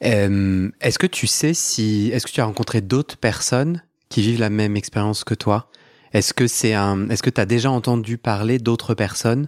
Euh, 0.04 0.70
est-ce 0.80 0.98
que 0.98 1.08
tu 1.08 1.28
sais 1.28 1.54
si, 1.54 2.10
est-ce 2.14 2.26
que 2.26 2.32
tu 2.32 2.42
as 2.42 2.46
rencontré 2.46 2.82
d'autres 2.82 3.18
personnes 3.18 3.84
qui 4.10 4.22
vivent 4.22 4.40
la 4.40 4.50
même 4.50 4.76
expérience 4.76 5.24
que 5.24 5.36
toi? 5.36 5.70
Est-ce 6.14 6.34
que 6.34 6.48
c'est 6.48 6.74
un, 6.74 7.10
est-ce 7.10 7.24
que 7.24 7.30
tu 7.30 7.40
as 7.40 7.46
déjà 7.46 7.70
entendu 7.70 8.18
parler 8.18 8.58
d'autres 8.58 8.96
personnes 8.96 9.48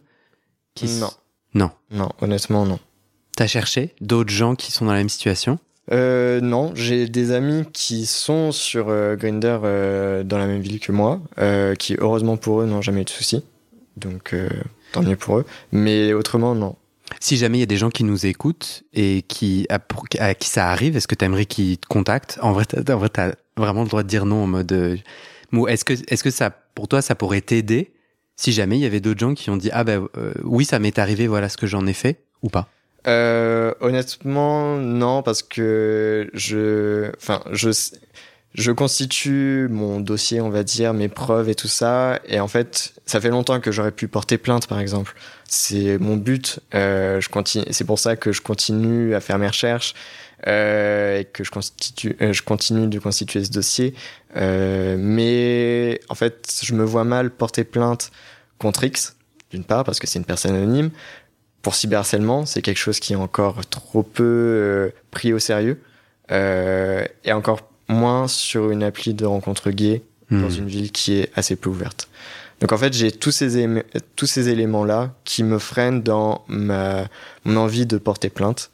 qui 0.76 0.88
Non. 0.88 1.12
Non. 1.54 1.72
Non, 1.92 2.10
honnêtement 2.20 2.66
non. 2.66 2.80
T'as 3.36 3.48
cherché 3.48 3.96
d'autres 4.02 4.32
gens 4.32 4.56
qui 4.56 4.72
sont 4.72 4.86
dans 4.86 4.92
la 4.92 5.00
même 5.00 5.10
situation? 5.10 5.60
Euh, 5.92 6.40
non, 6.40 6.72
j'ai 6.76 7.08
des 7.08 7.32
amis 7.32 7.66
qui 7.74 8.06
sont 8.06 8.52
sur 8.52 8.90
euh, 8.90 9.16
Grinder 9.16 9.60
euh, 9.64 10.24
dans 10.24 10.38
la 10.38 10.48
même 10.48 10.62
ville 10.62 10.80
que 10.80 10.92
moi, 10.92 11.22
euh, 11.40 11.76
qui 11.76 11.96
heureusement 12.00 12.38
pour 12.38 12.62
eux 12.62 12.66
n'ont 12.66 12.82
jamais 12.82 13.02
eu 13.02 13.06
de 13.06 13.10
soucis. 13.10 13.44
Donc 13.98 14.34
euh, 14.34 14.50
tant 14.94 15.04
mieux 15.04 15.18
pour 15.18 15.40
eux. 15.40 15.46
Mais 15.72 16.14
autrement, 16.14 16.56
non. 16.56 16.76
Si 17.20 17.38
jamais 17.38 17.58
il 17.58 17.60
y 17.60 17.64
a 17.64 17.68
des 17.68 17.78
gens 17.78 17.90
qui 17.90 18.04
nous 18.06 18.26
écoutent 18.26 18.84
et 18.94 19.24
qui 19.24 19.68
à, 19.70 20.34
qui 20.34 20.50
ça 20.50 20.70
arrive, 20.70 20.96
est-ce 20.96 21.08
que 21.08 21.16
tu 21.16 21.26
aimerais 21.26 21.46
qu'ils 21.46 21.78
te 21.78 21.88
contactent? 21.88 22.40
En 22.42 22.54
vrai, 22.54 22.66
en 22.90 22.98
vrai, 22.98 23.10
t'as 23.10 23.34
vraiment 23.58 23.84
le 23.84 23.90
droit 23.90 24.04
de 24.04 24.08
dire 24.08 24.26
non 24.26 24.44
en 24.44 24.48
mode. 24.48 24.72
est-ce 25.68 25.86
que, 25.86 25.94
est-ce 26.08 26.24
que 26.24 26.32
ça, 26.32 26.50
pour 26.50 26.88
toi, 26.88 27.02
ça 27.02 27.14
pourrait 27.14 27.42
t'aider 27.42 27.92
si 28.36 28.52
jamais 28.52 28.78
il 28.78 28.82
y 28.82 28.86
avait 28.86 29.02
d'autres 29.02 29.20
gens 29.20 29.36
qui 29.36 29.50
ont 29.50 29.58
dit 29.58 29.70
ah 29.74 29.84
ben 29.84 30.08
oui, 30.44 30.66
ça 30.66 30.80
m'est 30.80 30.98
arrivé, 30.98 31.28
voilà 31.28 31.50
ce 31.50 31.58
que 31.58 31.68
j'en 31.68 31.86
ai 31.86 31.94
fait 31.94 32.24
ou 32.42 32.50
pas? 32.50 32.70
Euh, 33.08 33.74
honnêtement, 33.82 34.78
non, 34.78 35.24
parce 35.24 35.44
que 35.44 36.30
je, 36.34 37.12
enfin, 37.18 37.42
je, 37.52 37.70
je 38.54 38.72
constitue 38.72 39.68
mon 39.70 40.00
dossier, 40.00 40.42
on 40.42 40.50
va 40.50 40.64
dire, 40.64 40.94
mes 40.94 41.10
preuves 41.10 41.50
et 41.50 41.56
tout 41.56 41.68
ça, 41.68 42.20
et 42.28 42.40
en 42.40 42.48
fait, 42.48 42.94
ça 43.06 43.20
fait 43.20 43.30
longtemps 43.30 43.60
que 43.60 43.72
j'aurais 43.72 43.92
pu 43.92 44.08
porter 44.08 44.38
plainte, 44.38 44.68
par 44.68 44.80
exemple. 44.80 45.16
C'est 45.48 45.98
mon 46.00 46.18
but. 46.18 46.60
Euh, 46.74 47.22
je 47.22 47.30
continue. 47.30 47.66
C'est 47.72 47.86
pour 47.86 48.00
ça 48.00 48.16
que 48.16 48.32
je 48.32 48.42
continue 48.42 49.14
à 49.16 49.20
faire 49.20 49.38
mes 49.38 49.48
recherches 49.48 49.94
euh, 50.48 51.20
et 51.20 51.26
que 51.26 51.44
je 51.44 51.52
constitue, 51.52 52.18
euh, 52.22 52.34
je 52.34 52.42
continue 52.42 52.88
de 52.88 53.00
constituer 53.00 53.44
ce 53.44 53.52
dossier. 53.52 53.94
Euh, 54.36 54.96
mais 55.00 56.02
en 56.10 56.16
fait, 56.16 56.60
je 56.64 56.74
me 56.74 56.84
vois 56.84 57.04
mal 57.04 57.32
porter 57.32 57.64
plainte 57.64 58.12
contre 58.58 58.84
X, 58.84 59.16
d'une 59.52 59.64
part 59.64 59.84
parce 59.84 60.00
que 60.00 60.08
c'est 60.08 60.20
une 60.20 60.26
personne 60.26 60.56
anonyme, 60.56 60.92
pour 61.64 61.74
cyberharcèlement, 61.74 62.46
c'est 62.46 62.62
quelque 62.62 62.78
chose 62.78 63.00
qui 63.00 63.14
est 63.14 63.18
encore 63.18 63.66
trop 63.66 64.04
peu 64.04 64.24
euh, 64.24 64.90
pris 65.10 65.34
au 65.34 65.40
sérieux 65.40 65.80
euh, 66.32 67.04
et 67.24 67.32
encore 67.32 67.62
moins 67.88 68.28
sur 68.28 68.70
une 68.70 68.84
appli 68.84 69.14
de 69.14 69.26
rencontre 69.26 69.72
gay 69.72 70.04
dans 70.30 70.50
hmm. 70.50 70.58
une 70.60 70.68
ville 70.68 70.92
qui 70.92 71.16
est 71.16 71.32
assez 71.36 71.56
peu 71.56 71.70
ouverte. 71.70 72.10
Donc 72.60 72.72
en 72.72 72.78
fait, 72.78 72.94
j'ai 72.94 73.12
tous 73.12 73.32
ces 73.32 73.68
tous 74.16 74.26
ces 74.26 74.50
éléments 74.50 74.86
là 74.86 75.14
qui 75.26 75.44
me 75.44 75.58
freinent 75.58 76.02
dans 76.02 76.44
ma 76.48 77.06
mon 77.46 77.58
envie 77.58 77.86
de 77.86 77.98
porter 77.98 78.30
plainte. 78.30 78.72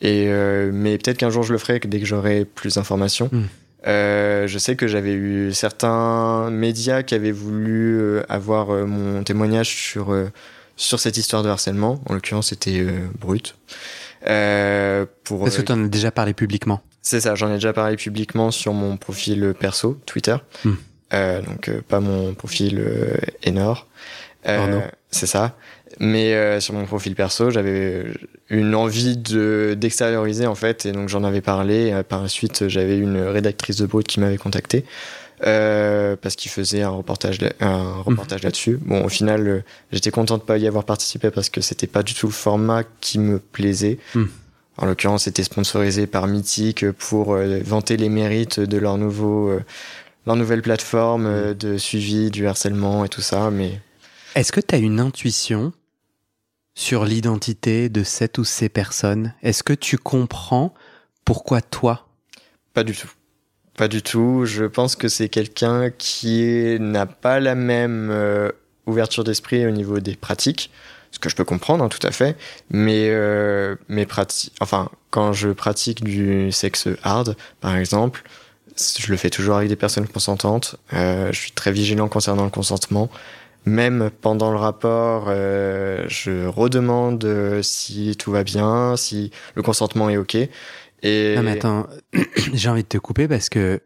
Et 0.00 0.26
euh, 0.28 0.70
mais 0.72 0.98
peut-être 0.98 1.18
qu'un 1.18 1.30
jour 1.30 1.42
je 1.42 1.52
le 1.52 1.58
ferai 1.58 1.78
dès 1.78 2.00
que 2.00 2.06
j'aurai 2.06 2.44
plus 2.44 2.74
d'informations. 2.74 3.28
Hmm. 3.32 3.44
Euh, 3.86 4.46
je 4.46 4.58
sais 4.58 4.76
que 4.76 4.86
j'avais 4.86 5.14
eu 5.14 5.52
certains 5.52 6.50
médias 6.50 7.02
qui 7.02 7.14
avaient 7.14 7.32
voulu 7.32 7.98
euh, 7.98 8.22
avoir 8.28 8.68
mon 8.86 9.22
témoignage 9.24 9.68
sur 9.68 10.14
sur 10.80 10.98
cette 10.98 11.18
histoire 11.18 11.42
de 11.42 11.48
harcèlement. 11.50 12.00
En 12.06 12.14
l'occurrence, 12.14 12.48
c'était 12.48 12.80
euh, 12.80 13.06
brut. 13.20 13.54
Euh, 14.26 15.04
pour, 15.24 15.46
Est-ce 15.46 15.58
que 15.58 15.62
tu 15.62 15.72
en 15.72 15.84
as 15.84 15.88
déjà 15.88 16.10
parlé 16.10 16.32
publiquement? 16.32 16.80
C'est 17.02 17.20
ça, 17.20 17.34
j'en 17.34 17.50
ai 17.50 17.54
déjà 17.54 17.72
parlé 17.72 17.96
publiquement 17.96 18.50
sur 18.50 18.72
mon 18.72 18.96
profil 18.96 19.54
perso, 19.58 19.98
Twitter. 20.06 20.36
Hmm. 20.64 20.72
Euh, 21.12 21.42
donc 21.42 21.70
pas 21.82 22.00
mon 22.00 22.34
profil 22.34 22.82
Enor. 23.46 23.88
c'est 25.10 25.26
ça. 25.26 25.54
Mais 25.98 26.34
euh, 26.34 26.60
sur 26.60 26.72
mon 26.72 26.86
profil 26.86 27.14
perso, 27.14 27.50
j'avais 27.50 28.06
une 28.48 28.74
envie 28.74 29.16
de 29.16 29.74
d'extérioriser 29.76 30.46
en 30.46 30.54
fait, 30.54 30.86
et 30.86 30.92
donc 30.92 31.08
j'en 31.08 31.24
avais 31.24 31.40
parlé. 31.40 32.02
Par 32.08 32.22
la 32.22 32.28
suite, 32.28 32.68
j'avais 32.68 32.96
une 32.96 33.18
rédactrice 33.18 33.76
de 33.76 33.86
Brut 33.86 34.06
qui 34.06 34.20
m'avait 34.20 34.38
contacté 34.38 34.84
euh, 35.44 36.16
parce 36.20 36.36
qu'il 36.36 36.50
faisait 36.50 36.82
un 36.82 36.90
reportage 36.90 37.38
un 37.60 38.00
reportage 38.02 38.42
là-dessus. 38.42 38.78
Bon, 38.80 39.04
au 39.04 39.08
final, 39.08 39.48
euh, 39.48 39.64
j'étais 39.92 40.10
content 40.10 40.38
de 40.38 40.42
pas 40.42 40.58
y 40.58 40.66
avoir 40.66 40.84
participé 40.84 41.30
parce 41.30 41.48
que 41.48 41.60
c'était 41.60 41.86
pas 41.86 42.02
du 42.02 42.14
tout 42.14 42.26
le 42.26 42.32
format 42.32 42.84
qui 43.00 43.18
me 43.18 43.38
plaisait. 43.38 43.98
Mm. 44.14 44.24
En 44.76 44.86
l'occurrence, 44.86 45.24
c'était 45.24 45.42
sponsorisé 45.42 46.06
par 46.06 46.26
Mythique 46.26 46.90
pour 46.92 47.34
euh, 47.34 47.60
vanter 47.64 47.96
les 47.96 48.08
mérites 48.08 48.60
de 48.60 48.78
leur 48.78 48.98
nouveau 48.98 49.58
leur 50.26 50.36
nouvelle 50.36 50.62
plateforme 50.62 51.26
euh, 51.26 51.54
de 51.54 51.78
suivi 51.78 52.30
du 52.30 52.46
harcèlement 52.46 53.04
et 53.04 53.08
tout 53.08 53.20
ça, 53.20 53.50
mais 53.50 53.80
Est-ce 54.34 54.52
que 54.52 54.60
tu 54.60 54.74
as 54.74 54.78
une 54.78 55.00
intuition 55.00 55.72
sur 56.74 57.04
l'identité 57.04 57.88
de 57.88 58.04
cette 58.04 58.38
ou 58.38 58.44
ces 58.44 58.68
personnes? 58.68 59.34
Est-ce 59.42 59.62
que 59.62 59.72
tu 59.72 59.98
comprends 59.98 60.74
pourquoi 61.24 61.60
toi? 61.62 62.06
Pas 62.74 62.84
du 62.84 62.94
tout. 62.94 63.10
Pas 63.80 63.88
du 63.88 64.02
tout. 64.02 64.44
Je 64.44 64.66
pense 64.66 64.94
que 64.94 65.08
c'est 65.08 65.30
quelqu'un 65.30 65.88
qui 65.88 66.76
n'a 66.80 67.06
pas 67.06 67.40
la 67.40 67.54
même 67.54 68.10
euh, 68.12 68.50
ouverture 68.84 69.24
d'esprit 69.24 69.66
au 69.66 69.70
niveau 69.70 70.00
des 70.00 70.16
pratiques, 70.16 70.70
ce 71.12 71.18
que 71.18 71.30
je 71.30 71.34
peux 71.34 71.44
comprendre 71.44 71.82
hein, 71.82 71.88
tout 71.88 72.06
à 72.06 72.10
fait. 72.10 72.36
Mais 72.68 73.08
euh, 73.08 73.76
mes 73.88 74.04
pratiques, 74.04 74.52
enfin, 74.60 74.90
quand 75.08 75.32
je 75.32 75.48
pratique 75.48 76.04
du 76.04 76.52
sexe 76.52 76.88
hard, 77.04 77.36
par 77.62 77.74
exemple, 77.74 78.22
je 78.76 79.10
le 79.10 79.16
fais 79.16 79.30
toujours 79.30 79.56
avec 79.56 79.70
des 79.70 79.76
personnes 79.76 80.06
consentantes. 80.06 80.76
Euh, 80.92 81.32
je 81.32 81.40
suis 81.40 81.52
très 81.52 81.72
vigilant 81.72 82.08
concernant 82.08 82.44
le 82.44 82.50
consentement. 82.50 83.08
Même 83.64 84.10
pendant 84.20 84.50
le 84.50 84.58
rapport, 84.58 85.26
je 85.28 86.46
redemande 86.46 87.60
si 87.62 88.14
tout 88.18 88.30
va 88.30 88.44
bien, 88.44 88.96
si 88.96 89.30
le 89.54 89.62
consentement 89.62 90.10
est 90.10 90.18
ok. 90.18 90.36
Et 91.02 91.34
Non 91.36 91.42
mais 91.42 91.52
attends, 91.52 91.86
j'ai 92.52 92.68
envie 92.68 92.82
de 92.82 92.88
te 92.88 92.98
couper 92.98 93.28
parce 93.28 93.48
que 93.48 93.80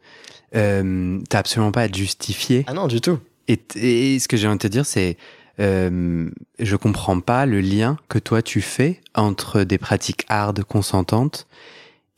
euh, 0.55 1.19
t'as 1.29 1.39
absolument 1.39 1.73
pas 1.73 1.83
à 1.83 1.89
te 1.89 1.97
justifier. 1.97 2.65
ah 2.67 2.75
non 2.75 2.87
du 2.87 3.01
tout. 3.01 3.19
Et, 3.49 3.61
et 3.77 4.19
ce 4.19 4.29
que 4.29 4.37
j'ai 4.37 4.47
envie 4.47 4.57
de 4.57 4.63
te 4.63 4.69
dire, 4.69 4.87
c'est 4.87 5.17
euh, 5.61 6.31
je 6.59 6.77
comprends 6.77 7.21
pas 7.21 7.47
le 7.47 7.61
lien 7.61 7.97
que 8.09 8.19
toi 8.19 8.43
tu 8.43 8.61
fais 8.61 9.01
entre 9.15 9.63
des 9.63 9.79
pratiques 9.79 10.25
hard 10.29 10.65
consentantes 10.65 11.47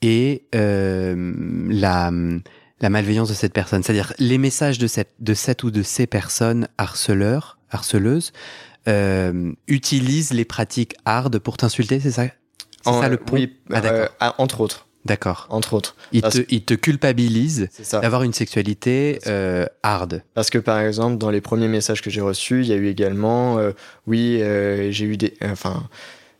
et 0.00 0.44
euh, 0.54 1.34
la, 1.68 2.10
la 2.80 2.90
malveillance 2.90 3.28
de 3.28 3.34
cette 3.34 3.52
personne. 3.52 3.82
C'est-à-dire 3.82 4.12
les 4.18 4.38
messages 4.38 4.78
de 4.78 4.86
cette, 4.86 5.12
de 5.20 5.34
cette 5.34 5.64
ou 5.64 5.70
de 5.70 5.82
ces 5.82 6.06
personnes 6.06 6.68
harceleurs, 6.78 7.58
harceleuses, 7.70 8.32
euh, 8.88 9.52
utilisent 9.66 10.32
les 10.32 10.44
pratiques 10.44 10.94
hard 11.04 11.38
pour 11.38 11.56
t'insulter, 11.56 12.00
c'est 12.00 12.12
ça? 12.12 12.26
C'est 12.94 13.00
ça 13.02 13.08
le 13.08 13.16
point 13.16 13.38
Oui, 13.40 13.56
Ah, 13.72 13.80
euh, 13.84 14.08
entre 14.38 14.60
autres, 14.60 14.86
D'accord. 15.04 15.46
entre 15.50 15.74
autres. 15.74 15.94
Parce- 16.20 16.34
te, 16.36 16.40
ça. 17.84 18.00
d'avoir 18.00 18.22
une 18.22 18.32
sexualité 18.32 19.18
euh, 19.26 19.66
hard. 19.82 20.22
Parce 20.34 20.50
que 20.50 20.58
par 20.58 20.80
exemple, 20.80 21.18
dans 21.18 21.30
les 21.30 21.40
premiers 21.40 21.68
messages 21.68 22.02
que 22.02 22.10
j'ai 22.10 22.20
reçus, 22.20 22.60
il 22.62 22.66
y 22.68 22.72
a 22.72 22.76
eu 22.76 22.88
également, 22.88 23.58
euh, 23.58 23.72
oui, 24.06 24.38
euh, 24.40 24.90
j'ai 24.90 25.04
eu 25.04 25.16
des, 25.16 25.34
enfin, 25.44 25.88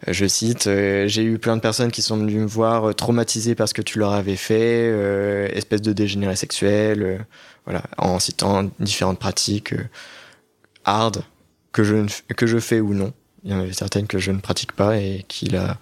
je 0.08 0.26
cite, 0.26 0.64
j'ai 0.64 1.22
eu 1.22 1.38
plein 1.38 1.56
de 1.56 1.60
personnes 1.62 1.90
qui 1.90 2.02
sont 2.02 2.16
venues 2.16 2.40
me 2.40 2.46
voir 2.46 2.94
traumatisées 2.94 3.54
parce 3.54 3.72
que 3.72 3.82
tu 3.82 3.98
leur 3.98 4.12
avais 4.12 4.36
fait, 4.36 4.90
espèce 5.56 5.80
de 5.82 5.92
dégénéré 5.92 6.36
sexuel, 6.36 7.24
voilà, 7.64 7.82
en 7.98 8.18
citant 8.18 8.70
différentes 8.78 9.18
pratiques 9.18 9.74
hard 10.84 11.22
que 11.72 11.82
je 11.82 11.94
ne 11.96 12.08
que 12.36 12.46
je 12.46 12.58
fais 12.58 12.80
ou 12.80 12.94
non. 12.94 13.12
Il 13.44 13.50
y 13.50 13.54
en 13.54 13.60
avait 13.60 13.72
certaines 13.72 14.06
que 14.06 14.18
je 14.18 14.32
ne 14.32 14.40
pratique 14.40 14.72
pas 14.72 14.98
et 14.98 15.24
qu'il 15.28 15.56
a 15.56 15.78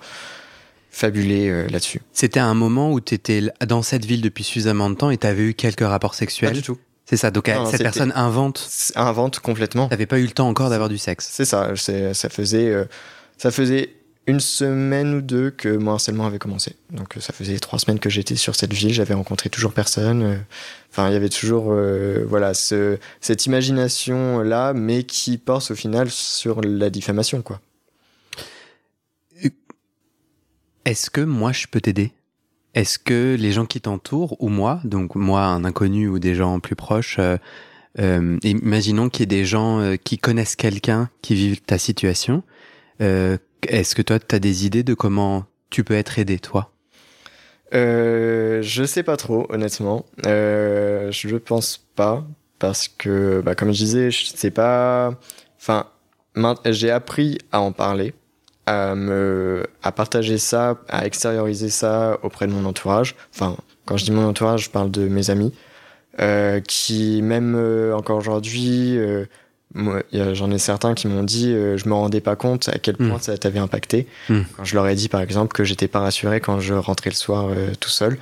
fabulé 0.94 1.48
euh, 1.48 1.66
là-dessus. 1.68 2.00
C'était 2.12 2.40
un 2.40 2.54
moment 2.54 2.92
où 2.92 3.00
tu 3.00 3.14
étais 3.14 3.42
dans 3.66 3.83
cette 3.83 4.04
ville 4.04 4.22
depuis 4.22 4.44
suffisamment 4.44 4.88
de 4.90 4.94
temps 4.94 5.11
et 5.11 5.18
tu 5.18 5.26
avais 5.26 5.42
eu 5.42 5.54
quelques 5.54 5.80
rapports 5.80 6.12
Pas 6.12 6.16
sexuels. 6.18 6.52
du 6.52 6.62
tout. 6.62 6.78
C'est 7.04 7.16
ça. 7.18 7.30
Donc 7.30 7.48
Non, 7.48 7.66
cette 7.66 7.83
personne 7.83 8.12
invente. 8.14 8.68
Invente 8.94 9.40
complètement. 9.40 9.88
T'avais 9.88 10.07
pas 10.07 10.18
eu 10.18 10.24
le 10.24 10.30
temps 10.30 10.48
encore 10.48 10.70
d'avoir 10.70 10.88
du 10.88 10.96
sexe. 10.98 11.28
C'est 11.30 11.44
ça, 11.44 11.72
ça 11.76 12.28
faisait, 12.30 12.68
euh, 12.70 12.85
ça 13.37 13.50
faisait 13.50 13.90
une 14.26 14.40
semaine 14.40 15.14
ou 15.16 15.20
deux 15.20 15.50
que 15.50 15.68
mon 15.76 15.92
harcèlement 15.92 16.24
avait 16.24 16.38
commencé. 16.38 16.76
Donc 16.90 17.16
euh, 17.16 17.20
ça 17.20 17.35
faisait 17.35 17.59
trois 17.59 17.78
semaines 17.78 17.98
que 17.98 18.09
j'étais 18.09 18.37
sur 18.37 18.54
cette 18.57 18.72
ville, 18.72 18.94
j'avais 18.94 19.12
rencontré 19.12 19.50
toujours 19.50 19.72
personne. 19.74 20.22
euh, 20.22 20.37
Enfin, 20.92 21.09
il 21.11 21.12
y 21.12 21.16
avait 21.16 21.28
toujours, 21.28 21.72
euh, 21.72 22.24
voilà, 22.26 22.54
ce, 22.54 22.98
cette 23.20 23.44
imagination 23.46 24.40
là, 24.40 24.72
mais 24.72 25.02
qui 25.02 25.37
porte 25.38 25.72
au 25.72 25.74
final 25.74 26.09
sur 26.09 26.62
la 26.62 26.88
diffamation, 26.88 27.42
quoi. 27.42 27.61
Est-ce 30.84 31.10
que 31.10 31.20
moi 31.22 31.52
je 31.52 31.66
peux 31.66 31.80
t'aider? 31.80 32.12
Est-ce 32.74 32.98
que 32.98 33.36
les 33.38 33.52
gens 33.52 33.66
qui 33.66 33.80
t'entourent 33.80 34.36
ou 34.42 34.48
moi, 34.48 34.80
donc 34.84 35.14
moi 35.14 35.44
un 35.44 35.64
inconnu 35.64 36.08
ou 36.08 36.18
des 36.18 36.34
gens 36.34 36.58
plus 36.60 36.76
proches, 36.76 37.16
euh, 37.18 37.36
euh, 38.00 38.36
imaginons 38.42 39.08
qu'il 39.08 39.20
y 39.20 39.22
ait 39.24 39.26
des 39.26 39.44
gens 39.44 39.80
euh, 39.80 39.96
qui 39.96 40.18
connaissent 40.18 40.56
quelqu'un 40.56 41.08
qui 41.22 41.34
vivent 41.36 41.62
ta 41.62 41.78
situation. 41.78 42.42
euh, 43.00 43.38
Est-ce 43.68 43.94
que 43.94 44.02
toi 44.02 44.18
tu 44.18 44.34
as 44.34 44.40
des 44.40 44.66
idées 44.66 44.82
de 44.82 44.94
comment 44.94 45.44
tu 45.70 45.84
peux 45.84 45.94
être 45.94 46.18
aidé 46.18 46.38
toi? 46.38 46.72
Je 47.72 48.84
sais 48.86 49.02
pas 49.02 49.16
trop, 49.16 49.46
honnêtement. 49.50 50.04
Je 50.24 51.36
pense 51.36 51.78
pas 51.96 52.24
parce 52.58 52.88
que, 52.88 53.42
bah, 53.44 53.54
comme 53.54 53.72
je 53.72 53.78
disais, 53.78 54.10
je 54.10 54.26
sais 54.26 54.50
pas. 54.50 55.18
Enfin, 55.60 55.86
j'ai 56.66 56.90
appris 56.90 57.38
à 57.50 57.60
en 57.60 57.72
parler, 57.72 58.14
à 58.66 58.94
me, 58.94 59.66
à 59.83 59.92
partager 59.92 60.38
ça, 60.38 60.79
à 60.88 61.07
extérioriser 61.07 61.68
ça 61.68 62.18
auprès 62.22 62.46
de 62.46 62.53
mon 62.53 62.64
entourage. 62.64 63.14
Enfin, 63.35 63.57
quand 63.85 63.96
je 63.96 64.05
dis 64.05 64.11
mon 64.12 64.27
entourage, 64.27 64.64
je 64.64 64.70
parle 64.70 64.90
de 64.90 65.07
mes 65.09 65.31
amis, 65.31 65.53
euh, 66.20 66.61
qui 66.61 67.20
même 67.22 67.55
euh, 67.57 67.94
encore 67.94 68.16
aujourd'hui, 68.16 68.96
euh, 68.96 69.24
j'en 70.12 70.50
ai 70.50 70.59
certains 70.59 70.94
qui 70.94 71.09
m'ont 71.09 71.24
dit, 71.24 71.53
euh, 71.53 71.77
je 71.77 71.88
me 71.88 71.94
rendais 71.94 72.20
pas 72.20 72.37
compte 72.37 72.68
à 72.68 72.79
quel 72.79 72.96
point 72.96 73.16
Mm. 73.16 73.20
ça 73.20 73.37
t'avait 73.37 73.59
impacté. 73.59 74.07
Mm. 74.29 74.40
Quand 74.57 74.64
je 74.64 74.74
leur 74.77 74.87
ai 74.88 74.94
dit, 74.94 75.09
par 75.09 75.20
exemple, 75.20 75.53
que 75.53 75.64
j'étais 75.64 75.88
pas 75.88 76.00
rassuré 76.00 76.40
quand 76.40 76.61
je 76.61 76.74
rentrais 76.74 77.11
le 77.11 77.16
soir 77.16 77.48
euh, 77.50 77.72
tout 77.81 77.90
seul. 77.90 78.16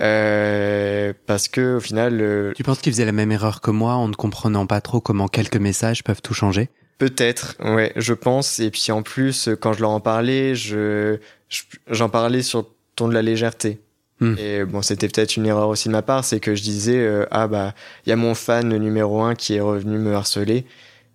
Euh, 0.00 1.12
parce 1.26 1.48
que 1.48 1.76
au 1.76 1.80
final, 1.80 2.20
euh, 2.20 2.52
Tu 2.54 2.62
penses 2.62 2.78
qu'ils 2.80 2.92
faisaient 2.92 3.06
la 3.06 3.12
même 3.12 3.32
erreur 3.32 3.60
que 3.60 3.70
moi 3.70 3.94
en 3.94 4.08
ne 4.08 4.14
comprenant 4.14 4.66
pas 4.66 4.80
trop 4.80 5.00
comment 5.00 5.26
quelques 5.26 5.56
messages 5.56 6.04
peuvent 6.04 6.20
tout 6.22 6.34
changer? 6.34 6.68
Peut-être, 6.98 7.56
ouais, 7.60 7.92
je 7.96 8.12
pense. 8.14 8.58
Et 8.58 8.70
puis 8.70 8.90
en 8.92 9.02
plus, 9.02 9.48
quand 9.60 9.72
je 9.72 9.80
leur 9.80 9.90
en 9.90 10.00
parlais, 10.00 10.54
je 10.54 11.18
je- 11.48 11.62
j'en 11.90 12.08
parlais 12.08 12.42
sur 12.42 12.60
le 12.60 12.64
ton 12.96 13.08
de 13.08 13.14
la 13.14 13.22
légèreté. 13.22 13.80
Hmm. 14.20 14.34
Et 14.38 14.64
bon, 14.64 14.80
c'était 14.82 15.08
peut-être 15.08 15.36
une 15.36 15.46
erreur 15.46 15.68
aussi 15.68 15.88
de 15.88 15.92
ma 15.92 16.02
part, 16.02 16.24
c'est 16.24 16.40
que 16.40 16.54
je 16.54 16.62
disais 16.62 16.98
euh, 16.98 17.26
ah 17.30 17.46
bah 17.48 17.74
il 18.06 18.10
y 18.10 18.12
a 18.12 18.16
mon 18.16 18.34
fan 18.34 18.68
numéro 18.78 19.22
un 19.22 19.34
qui 19.34 19.54
est 19.54 19.60
revenu 19.60 19.98
me 19.98 20.14
harceler. 20.14 20.64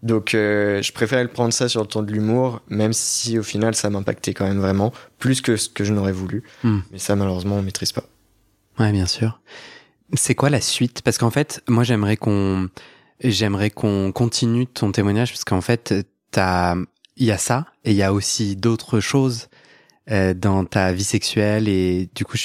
Donc 0.03 0.33
euh, 0.35 0.81
je 0.81 0.91
préférais 0.91 1.23
le 1.23 1.29
prendre 1.29 1.53
ça 1.53 1.67
sur 1.67 1.81
le 1.81 1.87
ton 1.87 2.01
de 2.03 2.11
l'humour, 2.11 2.61
même 2.69 2.93
si 2.93 3.37
au 3.39 3.43
final 3.43 3.73
ça 3.75 3.89
m'impactait 3.89 4.33
quand 4.33 4.45
même 4.47 4.59
vraiment 4.59 4.93
plus 5.19 5.41
que 5.41 5.57
ce 5.57 5.67
que 5.69 5.83
je 5.83 5.93
n'aurais 5.93 6.11
voulu. 6.11 6.43
Hmm. 6.63 6.79
Mais 6.91 6.99
ça 6.99 7.15
malheureusement 7.15 7.55
on 7.57 7.61
maîtrise 7.63 7.91
pas. 7.91 8.03
Ouais, 8.79 8.91
bien 8.91 9.05
sûr. 9.07 9.39
C'est 10.13 10.35
quoi 10.35 10.49
la 10.49 10.61
suite? 10.61 11.01
Parce 11.03 11.17
qu'en 11.17 11.29
fait, 11.29 11.61
moi, 11.67 11.83
j'aimerais 11.83 12.17
qu'on, 12.17 12.67
j'aimerais 13.29 13.69
qu'on 13.69 14.11
continue 14.11 14.67
ton 14.67 14.91
témoignage 14.91 15.31
parce 15.31 15.43
qu'en 15.43 15.61
fait, 15.61 15.93
il 16.35 17.25
y 17.25 17.31
a 17.31 17.37
ça 17.37 17.65
et 17.85 17.91
il 17.91 17.97
y 17.97 18.03
a 18.03 18.13
aussi 18.13 18.55
d'autres 18.55 18.99
choses 18.99 19.49
euh, 20.09 20.33
dans 20.33 20.65
ta 20.65 20.91
vie 20.93 21.03
sexuelle 21.03 21.67
et 21.67 22.09
du 22.15 22.25
coup, 22.25 22.37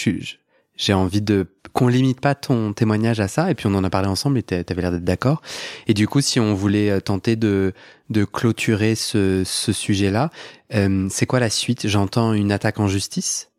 j'ai 0.76 0.92
envie 0.92 1.22
de 1.22 1.46
qu'on 1.72 1.88
limite 1.88 2.20
pas 2.20 2.34
ton 2.34 2.72
témoignage 2.72 3.20
à 3.20 3.28
ça 3.28 3.50
et 3.50 3.54
puis 3.54 3.66
on 3.66 3.74
en 3.74 3.84
a 3.84 3.90
parlé 3.90 4.08
ensemble 4.08 4.38
et 4.38 4.42
t'a- 4.42 4.64
t'avais 4.64 4.80
l'air 4.82 4.92
d'être 4.92 5.04
d'accord. 5.04 5.42
Et 5.88 5.94
du 5.94 6.08
coup, 6.08 6.20
si 6.22 6.40
on 6.40 6.54
voulait 6.54 6.90
euh, 6.90 7.00
tenter 7.00 7.36
de 7.36 7.72
de 8.08 8.24
clôturer 8.24 8.94
ce 8.94 9.42
ce 9.44 9.72
sujet-là, 9.72 10.30
euh, 10.74 11.06
c'est 11.10 11.26
quoi 11.26 11.40
la 11.40 11.50
suite? 11.50 11.86
J'entends 11.88 12.32
une 12.32 12.52
attaque 12.52 12.80
en 12.80 12.88
justice? 12.88 13.50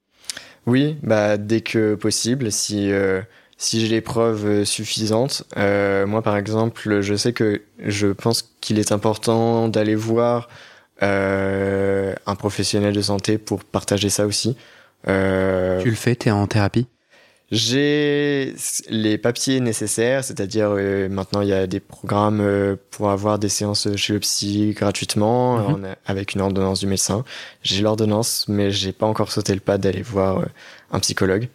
Oui, 0.66 0.98
bah 1.04 1.38
dès 1.38 1.62
que 1.62 1.96
possible, 1.96 2.52
si 2.52 2.92
euh, 2.92 3.22
si 3.58 3.80
j'ai 3.82 3.88
les 3.88 4.02
preuves 4.02 4.46
euh, 4.46 4.66
suffisantes. 4.66 5.44
Euh, 5.58 6.06
moi, 6.08 6.22
par 6.22 6.38
exemple, 6.38 7.02
je 7.02 7.16
sais 7.16 7.34
que 7.34 7.62
je 7.80 8.08
pense 8.08 8.54
qu'il 8.62 8.78
est 8.80 8.92
important 8.92 9.68
d'aller 9.68 9.96
voir 9.96 10.48
euh, 11.04 12.14
un 12.26 12.36
professionnel 12.36 12.94
de 12.94 13.02
santé 13.02 13.38
pour 13.38 13.64
partager 13.64 14.10
ça 14.10 14.26
aussi. 14.26 14.56
Euh, 15.08 15.82
Tu 15.82 15.90
le 15.90 15.96
fais 15.96 16.16
T'es 16.16 16.32
en 16.32 16.48
thérapie? 16.48 16.88
j'ai 17.50 18.54
les 18.90 19.18
papiers 19.18 19.62
nécessaires, 19.62 20.22
c'est-à-dire 20.26 20.68
euh, 20.72 21.08
maintenant 21.08 21.40
il 21.42 21.48
y 21.48 21.54
a 21.54 21.66
des 21.66 21.80
programmes 21.80 22.42
euh, 22.42 22.76
pour 22.92 23.10
avoir 23.10 23.40
des 23.40 23.48
séances 23.48 23.88
chez 23.96 24.12
le 24.12 24.20
psy 24.20 24.74
gratuitement 24.76 25.58
Mhm. 25.58 25.86
en- 25.86 25.96
avec 26.06 26.34
une 26.36 26.42
ordonnance 26.42 26.82
du 26.82 26.88
médecin. 26.88 27.24
J'ai 27.64 27.82
l'ordonnance, 27.84 28.46
mais 28.50 28.70
j'ai 28.72 28.92
pas 28.92 29.06
encore 29.06 29.32
sauté 29.32 29.54
le 29.54 29.62
pas 29.62 29.78
d'aller 29.78 30.02
voir 30.02 30.44
un 30.92 31.00
psychologue. 31.00 31.48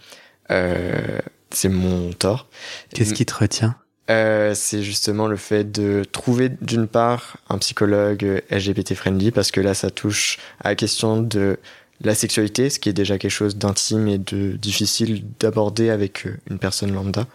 Euh, 0.51 1.19
c'est 1.53 1.69
mon 1.69 2.13
tort. 2.13 2.49
Qu'est-ce 2.95 3.15
qui 3.15 3.27
te 3.27 3.35
retient? 3.35 3.77
Euh, 4.11 4.53
c'est 4.55 4.83
justement 4.83 5.27
le 5.27 5.37
fait 5.37 5.71
de 5.71 6.03
trouver 6.11 6.51
d'une 6.61 6.89
part 6.89 7.37
un 7.49 7.59
psychologue 7.59 8.43
LGBT 8.51 8.95
friendly 8.95 9.31
parce 9.31 9.53
que 9.53 9.61
là 9.61 9.75
ça 9.75 9.91
touche 9.91 10.39
à 10.61 10.71
la 10.71 10.75
question 10.75 11.23
de 11.23 11.59
la 12.01 12.15
sexualité, 12.17 12.69
ce 12.69 12.81
qui 12.81 12.89
est 12.89 12.95
déjà 12.95 13.17
quelque 13.17 13.31
chose 13.31 13.57
d'intime 13.57 14.09
et 14.09 14.19
de 14.19 14.57
difficile 14.57 15.25
d'aborder 15.39 15.91
avec 15.91 16.27
euh, 16.27 16.37
une 16.51 16.59
personne 16.59 16.93
lambda. 16.93 17.27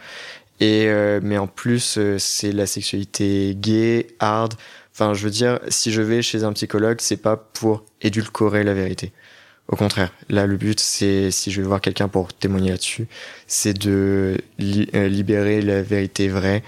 Et 0.60 0.88
euh, 0.88 1.22
mais 1.24 1.38
en 1.38 1.48
plus 1.48 2.00
c'est 2.18 2.52
la 2.52 2.66
sexualité 2.66 3.56
gay, 3.56 4.08
hard. 4.20 4.56
Enfin, 4.94 5.14
je 5.14 5.24
veux 5.24 5.30
dire, 5.30 5.60
si 5.70 5.92
je 5.92 6.02
vais 6.02 6.24
chez 6.24 6.44
un 6.44 6.54
psychologue, 6.54 6.98
c'est 7.02 7.18
pas 7.18 7.38
pour 7.38 7.86
édulcorer 8.02 8.64
la 8.64 8.74
vérité. 8.74 9.14
Au 9.70 9.76
contraire, 9.76 10.14
là 10.30 10.46
le 10.46 10.56
but 10.56 10.80
c'est 10.80 11.30
si 11.30 11.52
je 11.52 11.62
vais 11.62 11.68
voir 11.68 11.82
quelqu'un 11.82 12.08
pour 12.08 12.34
témoigner 12.34 12.72
là-dessus, 12.72 13.08
c'est 13.48 13.74
de 13.74 14.38
euh, 14.62 15.08
libérer 15.10 15.62
la 15.62 15.82
vérité 15.82 16.30
vraie 16.30 16.64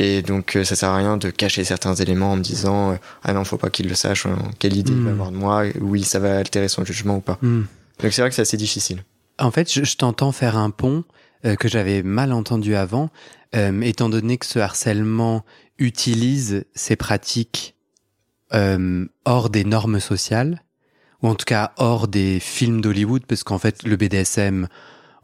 et 0.00 0.22
donc 0.22 0.56
euh, 0.56 0.64
ça 0.64 0.74
sert 0.74 0.88
à 0.88 0.96
rien 0.96 1.16
de 1.16 1.30
cacher 1.30 1.62
certains 1.62 1.94
éléments 1.94 2.32
en 2.32 2.36
me 2.36 2.42
disant 2.42 2.92
euh, 2.92 2.96
ah 3.22 3.32
non 3.32 3.44
faut 3.44 3.58
pas 3.58 3.70
qu'il 3.70 3.88
le 3.88 3.94
sache, 3.94 4.26
quelle 4.58 4.76
idée 4.76 4.92
il 4.92 5.02
va 5.02 5.10
hmm. 5.10 5.12
avoir 5.12 5.30
de 5.30 5.36
moi, 5.36 5.64
oui 5.80 6.02
ça 6.02 6.18
va 6.18 6.36
altérer 6.36 6.66
son 6.66 6.84
jugement 6.84 7.16
ou 7.16 7.20
pas. 7.20 7.38
Hmm. 7.42 7.62
Donc 8.02 8.12
c'est 8.12 8.22
vrai 8.22 8.30
que 8.30 8.34
c'est 8.34 8.42
assez 8.42 8.56
difficile. 8.56 9.04
En 9.38 9.52
fait, 9.52 9.72
je, 9.72 9.96
t'entends 9.96 10.32
faire 10.32 10.56
un 10.56 10.70
pont 10.70 11.04
que 11.58 11.66
j'avais 11.66 12.02
mal 12.02 12.32
entendu 12.32 12.76
avant, 12.76 13.10
étant 13.52 14.08
donné 14.08 14.36
que 14.36 14.46
ce 14.46 14.58
harcèlement 14.58 15.44
utilise 15.78 16.64
ces 16.74 16.96
pratiques 16.96 17.74
hors 18.52 19.50
des 19.50 19.64
normes 19.64 19.98
sociales 19.98 20.62
ou 21.22 21.28
en 21.28 21.34
tout 21.34 21.44
cas 21.44 21.72
hors 21.76 22.08
des 22.08 22.40
films 22.40 22.80
d'Hollywood, 22.80 23.24
parce 23.26 23.44
qu'en 23.44 23.58
fait, 23.58 23.82
le 23.84 23.96
BDSM, 23.96 24.68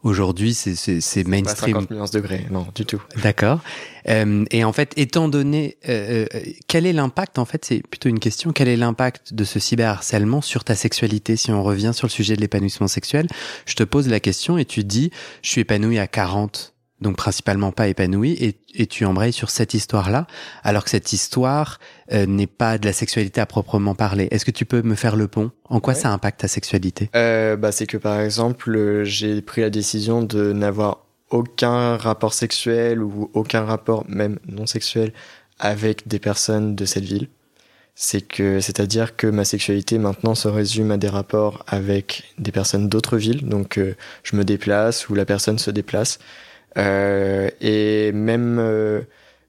aujourd'hui, 0.03 0.53
c'est, 0.53 0.75
c'est, 0.75 1.01
c'est 1.01 1.25
mainstream. 1.25 1.73
Pas 1.73 1.95
50 1.95 2.13
degrés, 2.13 2.45
non, 2.51 2.65
du 2.73 2.85
tout. 2.85 3.01
D'accord. 3.21 3.59
Euh, 4.07 4.45
et 4.51 4.63
en 4.63 4.71
fait, 4.71 4.93
étant 4.95 5.27
donné, 5.27 5.77
euh, 5.87 6.25
euh, 6.33 6.39
quel 6.67 6.85
est 6.85 6.93
l'impact, 6.93 7.37
en 7.37 7.45
fait, 7.45 7.65
c'est 7.65 7.81
plutôt 7.81 8.09
une 8.09 8.19
question, 8.19 8.51
quel 8.53 8.67
est 8.67 8.77
l'impact 8.77 9.33
de 9.33 9.43
ce 9.43 9.59
cyberharcèlement 9.59 10.41
sur 10.41 10.63
ta 10.63 10.75
sexualité? 10.75 11.35
Si 11.35 11.51
on 11.51 11.63
revient 11.63 11.91
sur 11.93 12.07
le 12.07 12.11
sujet 12.11 12.35
de 12.35 12.41
l'épanouissement 12.41 12.87
sexuel, 12.87 13.27
je 13.65 13.75
te 13.75 13.83
pose 13.83 14.07
la 14.07 14.19
question 14.19 14.57
et 14.57 14.65
tu 14.65 14.83
dis, 14.83 15.11
je 15.41 15.49
suis 15.49 15.61
épanoui 15.61 15.99
à 15.99 16.07
40 16.07 16.73
donc 17.01 17.15
principalement 17.15 17.71
pas 17.71 17.87
épanoui, 17.87 18.31
et, 18.39 18.59
et 18.73 18.87
tu 18.87 19.05
embrayes 19.05 19.33
sur 19.33 19.49
cette 19.49 19.73
histoire-là, 19.73 20.27
alors 20.63 20.83
que 20.83 20.89
cette 20.89 21.13
histoire 21.13 21.79
euh, 22.11 22.25
n'est 22.25 22.47
pas 22.47 22.77
de 22.77 22.85
la 22.85 22.93
sexualité 22.93 23.39
à 23.41 23.45
proprement 23.45 23.95
parler. 23.95 24.27
Est-ce 24.31 24.45
que 24.45 24.51
tu 24.51 24.65
peux 24.65 24.81
me 24.81 24.95
faire 24.95 25.15
le 25.15 25.27
pont? 25.27 25.51
En 25.65 25.79
quoi 25.79 25.93
ça 25.93 26.11
impacte 26.11 26.41
ta 26.41 26.47
sexualité? 26.47 27.09
Euh, 27.15 27.55
bah, 27.55 27.71
C'est 27.71 27.87
que 27.87 27.97
par 27.97 28.19
exemple, 28.19 28.75
euh, 28.75 29.03
j'ai 29.05 29.41
pris 29.41 29.61
la 29.61 29.69
décision 29.69 30.23
de 30.23 30.51
n'avoir 30.51 31.05
aucun 31.29 31.95
rapport 31.97 32.33
sexuel 32.33 33.01
ou 33.01 33.29
aucun 33.33 33.63
rapport 33.63 34.03
même 34.07 34.39
non 34.47 34.65
sexuel 34.65 35.13
avec 35.59 36.07
des 36.07 36.19
personnes 36.19 36.75
de 36.75 36.85
cette 36.85 37.03
ville. 37.03 37.29
C'est 37.95 38.21
que, 38.21 38.61
c'est-à-dire 38.61 39.17
que 39.17 39.27
ma 39.27 39.43
sexualité 39.43 39.97
maintenant 39.99 40.33
se 40.33 40.47
résume 40.47 40.91
à 40.91 40.97
des 40.97 41.09
rapports 41.09 41.65
avec 41.67 42.23
des 42.37 42.51
personnes 42.51 42.87
d'autres 42.87 43.17
villes. 43.17 43.47
Donc, 43.47 43.77
euh, 43.77 43.95
je 44.23 44.37
me 44.37 44.43
déplace 44.43 45.09
ou 45.09 45.15
la 45.15 45.25
personne 45.25 45.59
se 45.59 45.69
déplace. 45.69 46.17
Euh, 46.77 47.49
et 47.61 48.11
même, 48.11 48.57
euh, 48.59 49.01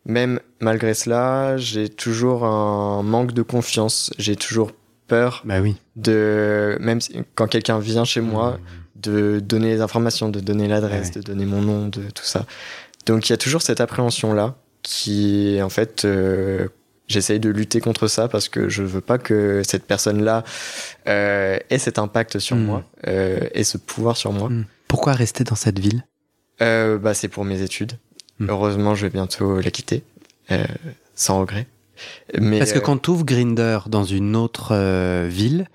même 0.04 0.40
malgré 0.60 0.94
cela, 0.94 1.56
j'ai 1.56 1.88
toujours 1.88 2.44
un 2.44 3.02
manque 3.02 3.32
de 3.32 3.42
confiance. 3.42 4.12
J'ai 4.18 4.36
toujours 4.36 4.72
peur 5.06 5.42
bah 5.44 5.60
oui. 5.60 5.76
de, 5.96 6.76
même 6.80 7.00
quand 7.34 7.48
quelqu'un 7.48 7.78
vient 7.78 8.04
chez 8.04 8.20
moi, 8.20 8.52
mmh. 8.52 9.00
de 9.00 9.40
donner 9.40 9.70
les 9.70 9.80
informations, 9.80 10.28
de 10.28 10.40
donner 10.40 10.68
l'adresse, 10.68 11.10
de 11.10 11.20
donner 11.20 11.44
mon 11.44 11.60
nom, 11.60 11.88
de 11.88 12.02
tout 12.10 12.24
ça. 12.24 12.46
Donc 13.06 13.28
il 13.28 13.32
y 13.32 13.34
a 13.34 13.36
toujours 13.36 13.62
cette 13.62 13.80
appréhension-là 13.80 14.54
qui, 14.82 15.58
en 15.62 15.68
fait, 15.68 16.04
euh, 16.04 16.68
j'essaye 17.08 17.40
de 17.40 17.50
lutter 17.50 17.80
contre 17.80 18.06
ça 18.06 18.28
parce 18.28 18.48
que 18.48 18.68
je 18.68 18.82
veux 18.82 19.00
pas 19.00 19.18
que 19.18 19.62
cette 19.66 19.84
personne-là 19.84 20.44
euh, 21.08 21.58
ait 21.68 21.78
cet 21.78 21.98
impact 21.98 22.38
sur 22.38 22.56
mmh. 22.56 22.64
moi, 22.64 22.84
euh, 23.06 23.40
ait 23.52 23.64
ce 23.64 23.78
pouvoir 23.78 24.16
sur 24.16 24.32
moi. 24.32 24.48
Mmh. 24.48 24.64
Pourquoi 24.88 25.12
rester 25.12 25.44
dans 25.44 25.56
cette 25.56 25.78
ville? 25.78 26.04
Euh, 26.62 26.98
bah, 26.98 27.14
C'est 27.14 27.28
pour 27.28 27.44
mes 27.44 27.62
études. 27.62 27.92
Hmm. 28.38 28.50
Heureusement, 28.50 28.94
je 28.94 29.06
vais 29.06 29.12
bientôt 29.12 29.60
la 29.60 29.70
quitter, 29.70 30.02
euh, 30.50 30.64
sans 31.14 31.40
regret. 31.40 31.66
Mais, 32.38 32.58
Parce 32.58 32.72
que 32.72 32.78
euh, 32.78 32.82
quand 32.82 32.98
tu 32.98 33.10
ouvres 33.10 33.24
Grinder 33.24 33.80
dans 33.86 34.04
une 34.04 34.36
autre 34.36 34.74
euh, 34.74 35.28
ville, 35.30 35.68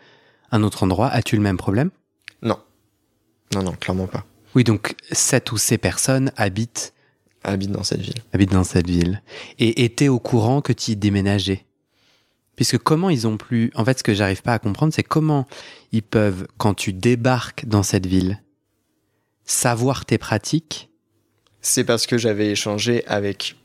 un 0.52 0.64
autre 0.64 0.84
endroit, 0.84 1.08
as-tu 1.08 1.36
le 1.36 1.42
même 1.42 1.58
problème? 1.58 1.92
Non. 2.42 2.60
Non, 3.54 3.64
non, 3.64 3.74
clairement 3.74 4.08
pas. 4.08 4.26
Oui, 4.56 4.64
donc 4.64 4.96
cette 5.12 5.52
ou 5.52 5.58
ces 5.58 5.78
personnes 5.78 6.32
habitent 6.38 6.94
habitent 7.44 7.72
dans 7.72 7.84
cette 7.84 8.02
ville. 8.02 8.24
Habitent 8.34 8.52
dans 8.52 8.64
cette 8.64 8.88
ville. 8.88 9.22
Et 9.60 9.84
étaient 9.86 10.08
au 10.08 10.20
courant 10.20 10.62
que 10.62 10.74
tu 10.74 10.92
y 10.92 10.96
déménageais? 10.96 11.66
Puisque 12.56 12.78
comment 12.78 13.10
ils 13.10 13.28
ont 13.28 13.38
pu... 13.38 13.72
En 13.76 13.86
fait, 13.86 14.00
ce 14.00 14.04
que 14.04 14.14
j'arrive 14.14 14.42
pas 14.42 14.54
à 14.54 14.60
comprendre, 14.60 14.94
c'est 14.94 15.04
comment 15.04 15.46
ils 15.92 16.04
peuvent, 16.04 16.48
quand 16.58 16.74
tu 16.74 16.94
débarques 16.94 17.66
dans 17.66 17.84
cette 17.84 18.06
ville, 18.06 18.42
savoir 19.46 20.06
tes 20.06 20.18
pratiques 20.18 20.90
C'est 21.62 21.84
parce 21.84 22.08
que 22.08 22.18
j'avais 22.18 22.50
échangé 22.52 23.06
avec 23.08 23.56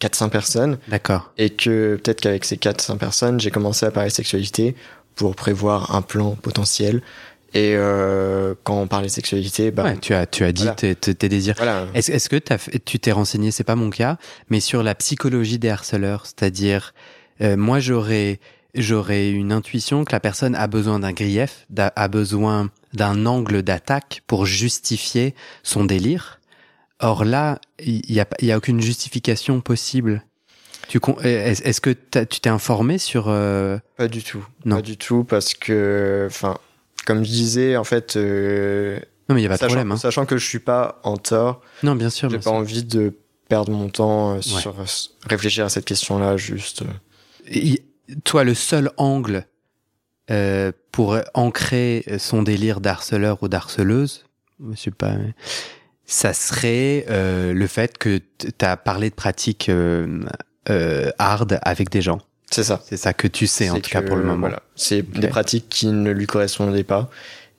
400 0.00 0.28
personnes. 0.30 0.78
D'accord. 0.88 1.32
Et 1.38 1.50
que 1.50 1.96
peut-être 2.02 2.20
qu'avec 2.20 2.44
ces 2.44 2.56
400 2.56 2.96
personnes, 2.96 3.40
j'ai 3.40 3.50
commencé 3.50 3.86
à 3.86 3.90
parler 3.90 4.10
sexualité 4.10 4.74
pour 5.14 5.36
prévoir 5.36 5.94
un 5.94 6.02
plan 6.02 6.32
potentiel. 6.32 7.02
Et 7.52 7.74
euh, 7.74 8.54
quand 8.62 8.80
on 8.80 8.86
parlait 8.86 9.08
sexualité, 9.08 9.70
bah, 9.72 9.96
tu 9.96 10.14
as 10.14 10.24
tu 10.26 10.44
as 10.44 10.52
dit 10.52 10.68
tes, 10.76 10.94
tes, 10.94 11.28
désirs. 11.28 11.56
Est-ce 11.94 12.12
est 12.12 12.28
que 12.28 12.52
as, 12.52 12.78
tu 12.84 13.00
t'es 13.00 13.10
renseigné 13.10 13.50
C'est 13.50 13.64
pas 13.64 13.74
mon 13.74 13.90
cas, 13.90 14.18
mais 14.50 14.60
sur 14.60 14.84
la 14.84 14.94
psychologie 14.94 15.58
des 15.58 15.68
harceleurs, 15.68 16.26
c'est-à-dire 16.26 16.94
euh, 17.40 17.56
moi 17.56 17.80
j'aurais 17.80 18.38
j'aurais 18.74 19.30
une 19.30 19.52
intuition 19.52 20.04
que 20.04 20.12
la 20.12 20.20
personne 20.20 20.54
a 20.54 20.66
besoin 20.66 21.00
d'un 21.00 21.12
grief, 21.12 21.66
a 21.76 22.08
besoin 22.08 22.70
d'un 22.94 23.26
angle 23.26 23.62
d'attaque 23.62 24.22
pour 24.26 24.46
justifier 24.46 25.34
son 25.62 25.84
délire. 25.84 26.40
Or 26.98 27.24
là, 27.24 27.60
il 27.78 28.02
n'y 28.08 28.20
a, 28.20 28.26
y 28.40 28.52
a 28.52 28.56
aucune 28.56 28.80
justification 28.80 29.60
possible. 29.60 30.22
Est-ce 31.22 31.80
que 31.80 31.90
tu 31.90 32.40
t'es 32.40 32.50
informé 32.50 32.98
sur 32.98 33.26
euh, 33.28 33.78
Pas 33.96 34.08
du 34.08 34.22
tout. 34.22 34.44
Non. 34.64 34.76
Pas 34.76 34.82
du 34.82 34.96
tout 34.96 35.24
parce 35.24 35.54
que, 35.54 36.26
enfin, 36.28 36.58
comme 37.06 37.24
je 37.24 37.30
disais, 37.30 37.76
en 37.76 37.84
fait. 37.84 38.16
Euh, 38.16 38.98
non, 39.28 39.34
mais 39.34 39.40
il 39.40 39.44
y 39.44 39.46
a 39.46 39.50
pas 39.50 39.56
de 39.56 39.66
problème. 39.66 39.92
Hein. 39.92 39.96
Sachant 39.96 40.26
que 40.26 40.36
je 40.36 40.44
suis 40.44 40.58
pas 40.58 41.00
en 41.04 41.16
tort. 41.16 41.60
Non, 41.82 41.94
bien 41.94 42.10
sûr. 42.10 42.28
J'ai 42.28 42.38
pas 42.38 42.50
envie 42.50 42.82
de 42.82 43.14
perdre 43.48 43.72
mon 43.72 43.88
temps 43.88 44.36
euh, 44.36 44.40
sur 44.40 44.74
réfléchir 45.28 45.64
à 45.64 45.68
cette 45.68 45.84
question-là, 45.84 46.36
juste. 46.36 46.82
Toi, 48.24 48.44
le 48.44 48.54
seul 48.54 48.90
angle 48.96 49.46
euh, 50.30 50.72
pour 50.92 51.16
ancrer 51.34 52.04
son 52.18 52.42
délire 52.42 52.80
d'harceleur 52.80 53.42
ou 53.42 53.48
d'harceleuse, 53.48 54.24
je 54.72 54.76
sais 54.76 54.90
pas, 54.90 55.14
ça 56.10 56.32
serait 56.32 57.06
euh, 57.08 57.52
le 57.52 57.66
fait 57.68 57.96
que 57.96 58.20
tu 58.40 58.64
as 58.64 58.76
parlé 58.76 59.10
de 59.10 59.14
pratiques 59.14 59.68
euh, 59.68 60.24
euh, 60.68 61.10
hard 61.18 61.60
avec 61.62 61.88
des 61.88 62.02
gens. 62.02 62.20
C'est 62.50 62.64
ça. 62.64 62.82
C'est 62.84 62.96
ça 62.96 63.12
que 63.12 63.28
tu 63.28 63.46
sais 63.46 63.70
en 63.70 63.78
tout 63.78 63.90
cas 63.90 64.02
pour 64.02 64.16
le 64.16 64.24
moment. 64.24 64.40
Voilà. 64.40 64.62
C'est 64.74 65.08
des 65.08 65.28
pratiques 65.28 65.68
qui 65.68 65.86
ne 65.86 66.10
lui 66.10 66.26
correspondaient 66.26 66.82
pas 66.82 67.08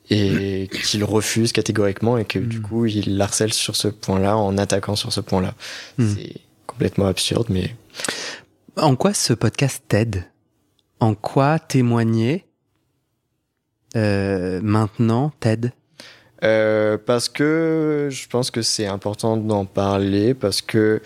et 0.10 0.70
qu'il 0.84 1.06
refuse 1.06 1.54
catégoriquement 1.54 2.18
et 2.18 2.26
que 2.26 2.40
du 2.40 2.60
hmm. 2.60 2.62
coup 2.62 2.86
il 2.86 3.22
harcèle 3.22 3.54
sur 3.54 3.78
ce 3.78 3.88
point-là 3.88 4.36
en 4.36 4.58
attaquant 4.58 4.98
sur 4.98 5.14
ce 5.14 5.22
point-là. 5.22 5.54
Hmm. 5.98 6.14
C'est 6.14 6.34
complètement 6.68 7.08
absurde 7.08 7.48
mais... 7.50 7.74
En 8.76 8.98
quoi 8.98 9.14
ce 9.14 9.34
podcast 9.34 9.84
t'aide? 9.88 10.26
En 11.02 11.16
quoi 11.16 11.58
témoigner 11.58 12.46
euh, 13.96 14.62
maintenant 14.64 15.32
t'aide 15.40 15.74
euh, 16.44 16.98
Parce 17.04 17.28
que 17.28 18.08
je 18.12 18.28
pense 18.28 18.52
que 18.52 18.62
c'est 18.62 18.86
important 18.86 19.36
d'en 19.36 19.66
parler 19.66 20.36
parce 20.36 20.62
que 20.62 21.02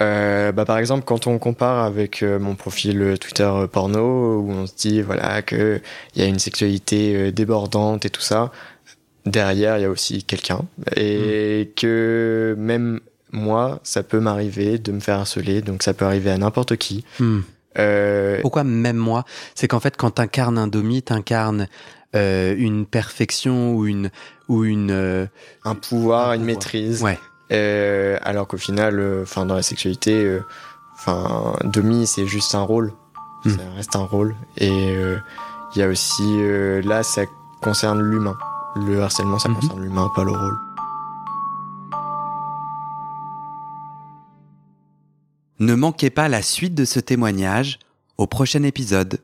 euh, 0.00 0.50
bah, 0.50 0.64
par 0.64 0.78
exemple, 0.78 1.04
quand 1.04 1.28
on 1.28 1.38
compare 1.38 1.84
avec 1.84 2.24
euh, 2.24 2.40
mon 2.40 2.56
profil 2.56 3.14
Twitter 3.20 3.48
porno, 3.70 4.40
où 4.40 4.50
on 4.50 4.66
se 4.66 4.74
dit 4.74 5.02
voilà 5.02 5.40
que 5.42 5.80
il 6.16 6.22
y 6.22 6.24
a 6.24 6.28
une 6.28 6.40
sexualité 6.40 7.30
débordante 7.30 8.04
et 8.04 8.10
tout 8.10 8.20
ça, 8.20 8.50
derrière 9.24 9.78
il 9.78 9.82
y 9.82 9.84
a 9.84 9.90
aussi 9.90 10.24
quelqu'un 10.24 10.62
et 10.96 11.66
mm. 11.70 11.74
que 11.80 12.56
même 12.58 12.98
moi, 13.30 13.78
ça 13.84 14.02
peut 14.02 14.18
m'arriver 14.18 14.78
de 14.78 14.90
me 14.90 14.98
faire 14.98 15.20
harceler, 15.20 15.62
donc 15.62 15.84
ça 15.84 15.94
peut 15.94 16.04
arriver 16.04 16.30
à 16.30 16.38
n'importe 16.38 16.76
qui. 16.76 17.04
Mm. 17.76 18.40
Pourquoi 18.42 18.64
même 18.64 18.96
moi? 18.96 19.24
C'est 19.54 19.68
qu'en 19.68 19.80
fait, 19.80 19.96
quand 19.96 20.12
t'incarnes 20.12 20.58
un 20.58 20.66
domi, 20.66 21.02
t'incarnes 21.02 21.68
euh, 22.14 22.54
une 22.58 22.84
perfection 22.84 23.74
ou 23.74 23.86
une 23.86 24.10
ou 24.48 24.64
une 24.64 24.90
euh, 24.90 25.26
un 25.64 25.74
pouvoir, 25.74 26.34
une 26.34 26.44
maîtrise. 26.44 27.02
Ouais. 27.02 27.18
Euh, 27.52 28.18
alors 28.22 28.46
qu'au 28.46 28.58
final, 28.58 28.98
euh, 28.98 29.22
enfin 29.22 29.46
dans 29.46 29.54
la 29.54 29.62
sexualité, 29.62 30.38
enfin 30.94 31.54
demi 31.64 32.06
c'est 32.06 32.26
juste 32.26 32.54
un 32.54 32.62
rôle, 32.62 32.92
hmm. 33.46 33.50
ça 33.50 33.62
reste 33.76 33.96
un 33.96 34.04
rôle. 34.04 34.34
Et 34.58 34.94
il 35.74 35.78
y 35.78 35.82
a 35.82 35.88
aussi 35.88 36.38
là 36.84 37.02
ça 37.02 37.22
concerne 37.62 38.02
l'humain. 38.02 38.36
Le 38.76 39.02
harcèlement 39.02 39.38
ça 39.38 39.48
mhm. 39.48 39.56
concerne 39.56 39.80
l'humain, 39.82 40.10
pas 40.14 40.24
le 40.24 40.32
rôle. 40.32 40.58
Ne 45.62 45.76
manquez 45.76 46.10
pas 46.10 46.28
la 46.28 46.42
suite 46.42 46.74
de 46.74 46.84
ce 46.84 46.98
témoignage 46.98 47.78
au 48.18 48.26
prochain 48.26 48.64
épisode. 48.64 49.20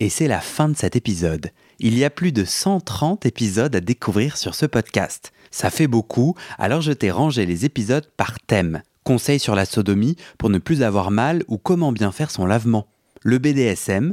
Et 0.00 0.10
c'est 0.10 0.28
la 0.28 0.42
fin 0.42 0.68
de 0.68 0.76
cet 0.76 0.96
épisode. 0.96 1.50
Il 1.78 1.96
y 1.96 2.04
a 2.04 2.10
plus 2.10 2.30
de 2.30 2.44
130 2.44 3.24
épisodes 3.24 3.74
à 3.74 3.80
découvrir 3.80 4.36
sur 4.36 4.54
ce 4.54 4.66
podcast. 4.66 5.32
Ça 5.50 5.70
fait 5.70 5.86
beaucoup, 5.86 6.34
alors 6.58 6.82
je 6.82 6.92
t'ai 6.92 7.10
rangé 7.10 7.46
les 7.46 7.64
épisodes 7.64 8.06
par 8.18 8.38
thème. 8.40 8.82
Conseils 9.02 9.40
sur 9.40 9.54
la 9.54 9.64
sodomie 9.64 10.16
pour 10.36 10.50
ne 10.50 10.58
plus 10.58 10.82
avoir 10.82 11.10
mal 11.10 11.42
ou 11.48 11.56
comment 11.56 11.90
bien 11.90 12.12
faire 12.12 12.30
son 12.30 12.44
lavement. 12.44 12.86
Le 13.22 13.38
BDSM, 13.38 14.12